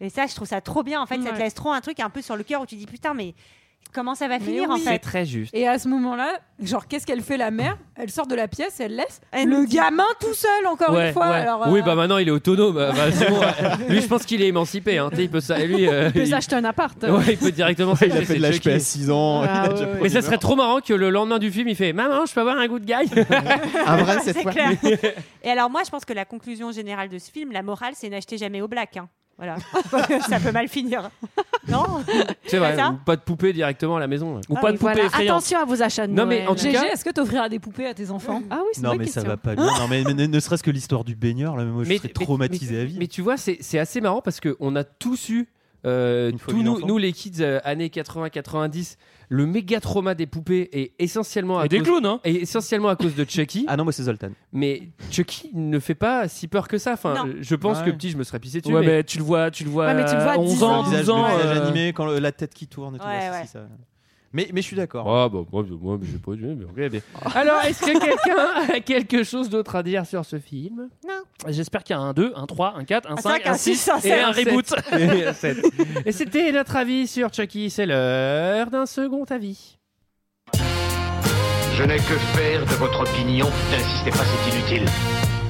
[0.00, 1.02] Et ça, je trouve ça trop bien.
[1.02, 2.76] En fait, ça te laisse trop un truc un peu sur le cœur où tu
[2.76, 3.34] dis putain, mais
[3.92, 4.74] comment ça va Mais finir oui.
[4.74, 5.54] en fait C'est très juste.
[5.54, 6.32] Et à ce moment-là,
[6.62, 7.76] genre, qu'est-ce qu'elle fait la mère?
[7.96, 11.08] Elle sort de la pièce et elle laisse Elle le gamin tout seul, encore Ouais,
[11.08, 11.28] une fois.
[11.30, 11.36] ouais.
[11.36, 12.74] Alors, Oui, euh, bah maintenant il est autonome.
[12.74, 13.88] Bah, bah, bon.
[13.88, 14.98] Lui, je pense qu'il est émancipé.
[14.98, 15.10] Hein.
[15.18, 15.58] Il peut ça.
[15.58, 17.02] Lui, euh, Il peut il- s'acheter un appart.
[17.02, 18.80] Ouais, il peut directement Il a fait de l'HP à Chucky.
[18.80, 19.42] 6 ans.
[19.42, 19.68] Ah,
[20.00, 22.40] Mais ça serait trop marrant que le lendemain du film, il fait Maman, je peux
[22.40, 22.94] avoir un good guy?
[23.86, 24.52] Un vrai cette C'est fois.
[24.52, 24.70] clair.
[25.42, 28.08] Et alors moi, je pense que la conclusion générale de ce film, la morale, c'est
[28.08, 28.96] n'achetez jamais au black.
[28.96, 29.08] hein.
[29.38, 29.56] Voilà,
[30.28, 31.10] ça peut mal finir.
[31.68, 31.84] Non
[32.46, 34.36] C'est vrai, Pas ça ou pas de poupée directement à la maison.
[34.36, 34.40] là.
[34.48, 35.06] Ou Ah pas oui, de poupée voilà.
[35.08, 35.36] effrayante.
[35.36, 36.48] Attention à vos achats de Non, mais Noël.
[36.48, 38.80] en tout GG, cas- est-ce que t'offriras des poupées à tes enfants Ah oui, c'est
[38.80, 39.28] une Non mais ça question.
[39.30, 39.66] va pas bien.
[39.66, 42.74] Non mais, mais ne, ne serait-ce que l'histoire du baigneur là, moi je serais traumatisé
[42.76, 42.96] mais- à vie.
[42.98, 45.46] Mais tu vois, c'est c'est assez marrant parce qu'on a tous eu,
[45.84, 46.86] euh, Une tous phobie nous, d'enfant.
[46.86, 48.96] nous les kids euh, années 80-90,
[49.30, 52.88] le méga trauma des poupées est essentiellement à Et des cause, clowns, hein et essentiellement
[52.88, 53.64] à cause de Chucky.
[53.68, 54.30] Ah non moi c'est Zoltan.
[54.52, 56.92] Mais Chucky ne fait pas si peur que ça.
[56.94, 57.32] Enfin, Non.
[57.40, 57.86] je pense Ouais.
[57.86, 58.72] que petit, je me serais pissé dessus.
[58.72, 60.34] Ouais, mais- mais tu le vois, tu le vois, Ouais, mais tu le vois à
[60.34, 60.82] à 10 11 ans, ans.
[60.82, 61.28] le visage, 12 ans.
[61.28, 63.04] le visage euh, animé quand le- la tête qui tourne et tout.
[63.04, 63.42] Ouais, ouais, si, ouais.
[63.46, 63.60] si, ça-
[64.32, 65.06] Mais, mais je suis d'accord.
[65.08, 67.02] Ah bah moi, moi j'ai pas mais ok, mais-
[67.34, 70.88] Alors, est-ce que quelqu'un a quelque chose d'autre à dire sur ce film?
[71.48, 73.54] J'espère qu'il y a un 2, un 3, un 4, un 5, cinq, un un
[73.54, 74.74] 6 six, un et sept, un reboot.
[74.92, 75.32] Et un.
[76.04, 77.70] Et c'était notre avis sur Chucky.
[77.70, 79.78] C'est l'heure d'un second avis.
[80.54, 83.46] Je n'ai que faire de votre opinion.
[83.70, 84.84] N'insistez pas, c'est inutile.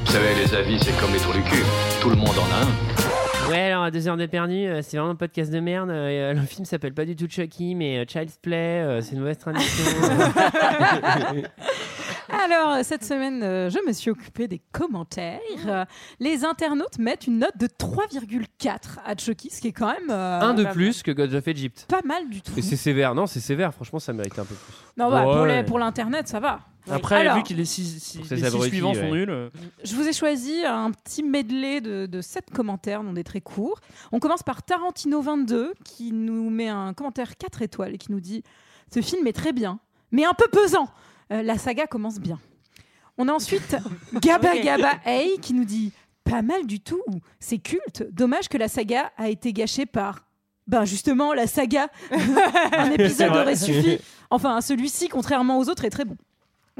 [0.05, 1.65] Vous savez, les avis, c'est comme les trous du cul.
[2.01, 3.08] Tout le monde en a un.
[3.49, 5.89] Ouais, alors à deux heures de perdu, euh, c'est vraiment un podcast de merde.
[5.91, 8.83] Euh, le film s'appelle pas du tout Chucky, mais euh, Child's Play.
[8.83, 9.85] euh, c'est une mauvaise traduction.
[12.31, 15.41] Alors, euh, cette semaine, euh, je me suis occupée des commentaires.
[15.67, 15.85] Euh,
[16.21, 20.41] les internautes mettent une note de 3,4 à Chucky, ce qui est quand même euh,
[20.41, 21.87] un de plus que God of Egypt.
[21.89, 22.53] pas mal du tout.
[22.59, 23.15] Et c'est sévère.
[23.15, 23.73] Non, c'est sévère.
[23.73, 24.75] Franchement, ça mérite un peu plus.
[24.99, 25.57] Non, bah, pour, Ouais.
[25.63, 26.61] les- pour l'internet, ça va.
[26.91, 29.11] Après, Alors, vu que les 6 ces abrutis, suivants sont ouais.
[29.11, 29.31] nuls.
[29.31, 29.49] euh,
[29.85, 33.81] Je vous ai choisi un petit medley de, de 7 commentaires, dont des très courts.
[34.13, 38.43] On commence par Tarantino22, qui nous met un commentaire 4 étoiles et qui nous dit
[38.93, 39.79] Ce film est très bien,
[40.13, 40.89] mais un peu pesant.
[41.33, 42.39] Euh, la saga commence bien.
[43.19, 43.77] On a ensuite
[44.23, 44.57] Gaba.
[44.59, 45.93] Gaba A qui nous dit
[46.25, 47.03] Pas mal du tout,
[47.41, 48.05] c'est culte.
[48.13, 50.25] Dommage que la saga a été gâchée par.
[50.67, 51.89] Ben justement, la saga.
[52.73, 53.99] un épisode aurait suffi.
[54.31, 56.17] Enfin, celui-ci, contrairement aux autres, est très bon.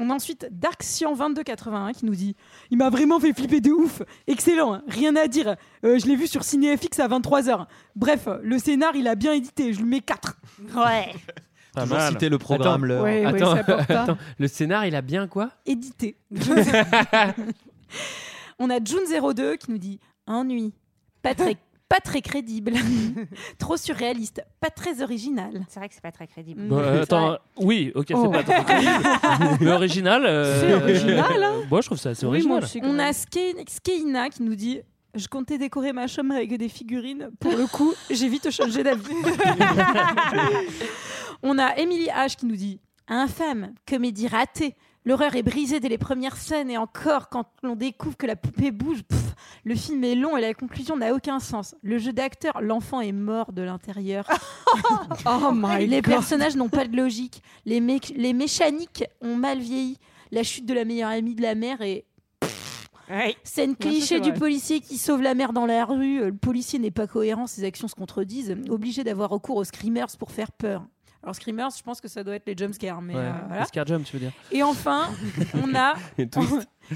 [0.01, 2.35] On a ensuite Darksian2281 qui nous dit
[2.71, 4.01] Il m'a vraiment fait flipper de ouf.
[4.27, 4.81] Excellent, hein.
[4.87, 5.57] rien à dire.
[5.83, 7.65] Euh, je l'ai vu sur CinéFX à 23h.
[7.97, 9.73] Bref, le scénar, il a bien édité.
[9.73, 10.37] Je lui mets 4.
[10.75, 11.13] Ouais.
[11.73, 12.11] Pas Toujours mal.
[12.11, 12.83] citer le programme.
[12.83, 12.85] Attends.
[12.85, 13.03] l'heure.
[13.03, 13.93] Ouais, ouais, Attends, important.
[14.03, 15.51] attends, le scénar, il a bien quoi?
[15.65, 16.15] Édité.
[18.57, 20.73] On a June02 qui nous dit Ennui.
[21.21, 21.57] Pas très,
[21.89, 22.73] pas très crédible.
[23.57, 24.41] Trop surréaliste.
[24.61, 25.65] Pas très original.
[25.69, 26.61] C'est vrai que c'est pas très crédible.
[26.67, 28.21] Bon, euh, attends, oui, ok, Oh.
[28.31, 29.57] c'est pas très crédible.
[29.61, 30.23] mais original.
[30.25, 31.53] euh, C'est original, hein.
[31.69, 32.89] Moi, je trouve ça assez Oui, moi original.
[32.89, 34.81] On a Ske- Skeina qui nous dit
[35.15, 37.29] Je comptais décorer ma chambre avec des figurines.
[37.39, 39.09] Pour le coup, j'ai vite changé d'avis.
[41.41, 44.75] On a Emily H qui nous dit Infâme, comédie ratée.
[45.05, 48.71] L'horreur est brisée dès les premières scènes et encore quand l'on découvre que la poupée
[48.71, 49.33] bouge, pff,
[49.63, 51.73] le film est long et la conclusion n'a aucun sens.
[51.81, 54.27] Le jeu d'acteur, l'enfant est mort de l'intérieur.
[55.25, 56.13] Oh my les God.
[56.13, 57.41] personnages n'ont pas de logique.
[57.65, 59.97] Les, mé- les mécaniques ont mal vieilli.
[60.31, 62.05] La chute de la meilleure amie de la mère est
[63.09, 63.35] Ouais.
[63.43, 66.21] Scène cliché c'est du policier qui sauve la mère dans la rue.
[66.21, 68.55] Euh, Le policier n'est pas cohérent, ses actions se contredisent.
[68.69, 70.85] Obligé d'avoir recours aux screamers pour faire peur.
[71.21, 73.61] Alors screamers, je pense que ça doit être les jumpscares, mais Ouais, euh, voilà.
[73.61, 74.31] les Scar Jump, tu veux dire.
[74.51, 75.09] Et enfin,
[75.53, 75.95] on a,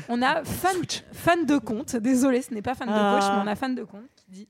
[0.10, 0.78] on a fan,
[1.12, 1.96] fan de compte.
[1.98, 3.20] Désolé, ce n'est pas fan de Ah.
[3.20, 4.48] coach, mais on a fan de compte qui dit.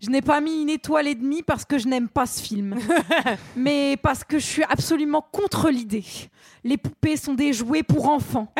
[0.00, 2.76] Je n'ai pas mis une étoile et demie parce que je n'aime pas ce film,
[3.56, 6.04] mais parce que je suis absolument contre l'idée.
[6.64, 8.52] Les poupées sont des jouets pour enfants.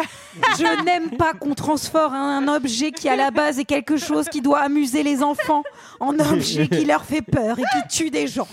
[0.59, 4.43] Je n'aime pas qu'on transforme un objet qui à la base est quelque chose qui
[4.43, 5.63] doit amuser les enfants
[5.99, 8.49] en objet qui leur fait peur et qui tue des gens.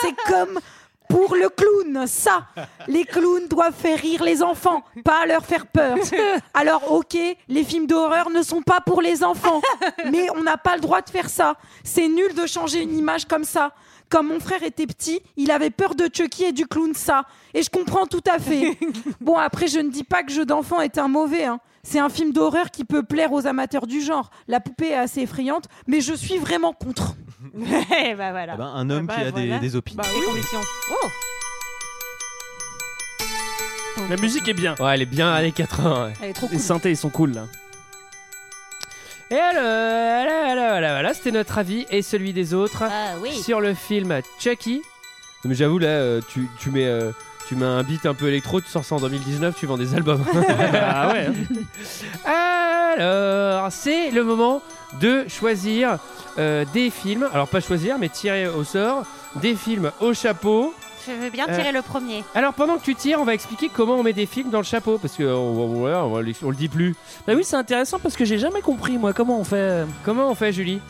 [0.00, 0.60] C'est comme
[1.10, 2.46] pour le clown, ça.
[2.86, 5.96] Les clowns doivent faire rire les enfants, pas leur faire peur.
[6.54, 7.16] Alors ok,
[7.48, 9.60] les films d'horreur ne sont pas pour les enfants,
[10.10, 11.56] mais on n'a pas le droit de faire ça.
[11.84, 13.72] C'est nul de changer une image comme ça.
[14.10, 17.22] Comme mon frère était petit, il avait peur de Chucky et du clown, ça.
[17.54, 18.76] Et je comprends tout à fait.
[19.20, 21.44] Bon, après, je ne dis pas que Jeu d'enfant est un mauvais.
[21.44, 21.60] hein.
[21.84, 24.30] C'est un film d'horreur qui peut plaire aux amateurs du genre.
[24.48, 27.14] La poupée est assez effrayante, mais je suis vraiment contre.
[27.54, 28.52] Bah voilà.
[28.54, 29.54] Eh ben, un homme Bah, qui a voilà.
[29.58, 30.02] des, des opinions.
[30.02, 30.60] Bah, des convictions.
[30.90, 31.06] Oh
[34.10, 34.74] La musique est bien.
[34.80, 36.04] Ouais, elle est bien années 80.
[36.06, 36.12] ouais.
[36.22, 37.46] Elle est trop Les synthés, ils sont cool là.
[39.30, 43.32] Et alors, voilà, voilà, voilà, voilà, c'était notre avis et celui des autres Ah oui.
[43.32, 44.82] sur le film Chucky.
[45.44, 46.86] Mais j'avoue, là, euh, tu, tu mets.
[46.86, 47.12] euh,
[47.48, 49.94] tu mets un beat un peu électro, tu sors ça en 2019, tu vends des
[49.94, 50.24] albums.
[50.74, 51.28] ah ouais.
[52.28, 54.62] Euh, Alors, c'est le moment
[55.00, 55.98] de choisir
[56.38, 57.28] euh, des films.
[57.32, 59.04] Alors, pas choisir, mais tirer au sort
[59.36, 60.74] des films au chapeau.
[61.06, 62.22] Je veux bien Euh, tirer le premier.
[62.34, 64.64] Alors, pendant que tu tires, on va expliquer comment on met des films dans le
[64.64, 64.98] chapeau.
[64.98, 65.86] Parce que on, on-
[66.50, 66.94] le dit plus.
[67.26, 69.84] Bah oui, c'est intéressant parce que j'ai jamais compris, moi, comment on fait.
[70.04, 70.80] Comment on fait, Julie?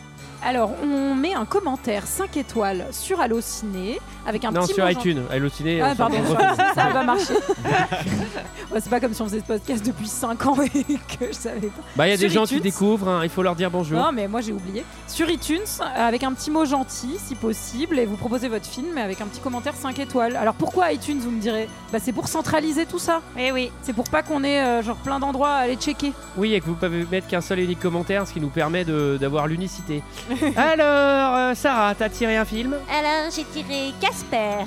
[0.43, 4.91] Alors, on met un commentaire 5 étoiles sur Allociné avec un Non, petit sur mot
[4.91, 5.23] iTunes.
[5.31, 5.81] Allociné.
[5.83, 7.35] Ah, on pardon, ça ça va marcher.
[8.73, 10.69] Ouais, c'est pas comme si on faisait ce podcast depuis 5 ans et
[11.19, 11.83] que je savais pas.
[11.97, 13.99] Bah, il y a des gens qui découvrent, hein, il faut leur dire bonjour.
[13.99, 14.85] Non, mais moi j'ai oublié.
[15.09, 18.97] Sur iTunes, euh, avec un petit mot gentil, si possible, et vous proposez votre film
[18.97, 20.37] avec un petit commentaire 5 étoiles.
[20.37, 21.69] Alors pourquoi iTunes, vous me direz?
[21.93, 23.23] Bah c'est pour centraliser tout ça.
[23.37, 23.73] Eh oui.
[23.83, 26.13] C'est pour pas qu'on ait euh, genre plein d'endroits à aller checker.
[26.37, 28.85] Oui, et que vous pouvez mettre qu'un seul et unique commentaire, ce qui nous permet
[28.85, 30.01] de- d'avoir l'unicité.
[30.57, 34.65] Alors, euh, Sarah, t'as tiré un film Alors j'ai tiré Casper.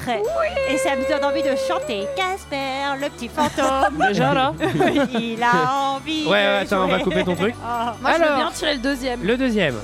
[0.70, 3.98] Et ça me donne envie de chanter Casper, le petit fantôme.
[4.08, 4.54] Déjà, là
[5.20, 6.26] Il a envie.
[6.26, 7.56] Ouais, ouais, de attends, on va couper ton truc.
[7.64, 7.90] Oh.
[8.02, 9.24] Moi je veux Alors, bien tirer le deuxième.
[9.24, 9.76] Le deuxième.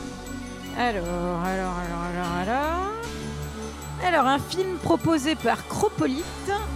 [0.78, 2.90] Alors, alors, alors, alors, alors.
[4.08, 6.24] Alors, un film proposé par Cropolite.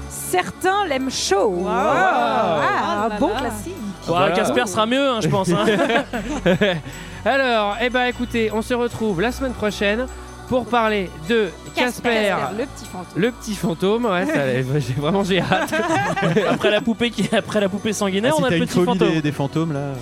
[0.09, 1.65] Certains l'aiment chaud.
[1.67, 3.39] Ah, Oh un là bon là.
[3.39, 3.75] classique.
[4.05, 4.35] Ouais, Voilà.
[4.35, 5.49] Casper sera mieux, hein, je pense.
[5.49, 5.65] hein.
[7.25, 10.07] Alors, eh ben écoutez, on se retrouve la semaine prochaine
[10.49, 13.21] pour parler de Casper, le petit fantôme.
[13.21, 14.05] le petit fantôme.
[14.05, 15.73] Ouais, ça, j'ai vraiment j'ai hâte.
[16.49, 18.85] après la poupée qui, après la poupée sanguinaire, Ah, si on a le petit phobie
[18.87, 19.09] fantôme.
[19.13, 19.93] des, des fantômes là.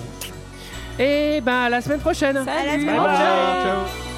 [0.98, 2.44] Et ben à la semaine prochaine.
[2.44, 2.84] Salut.
[2.86, 3.16] Bye bye.
[3.16, 4.11] Ciao.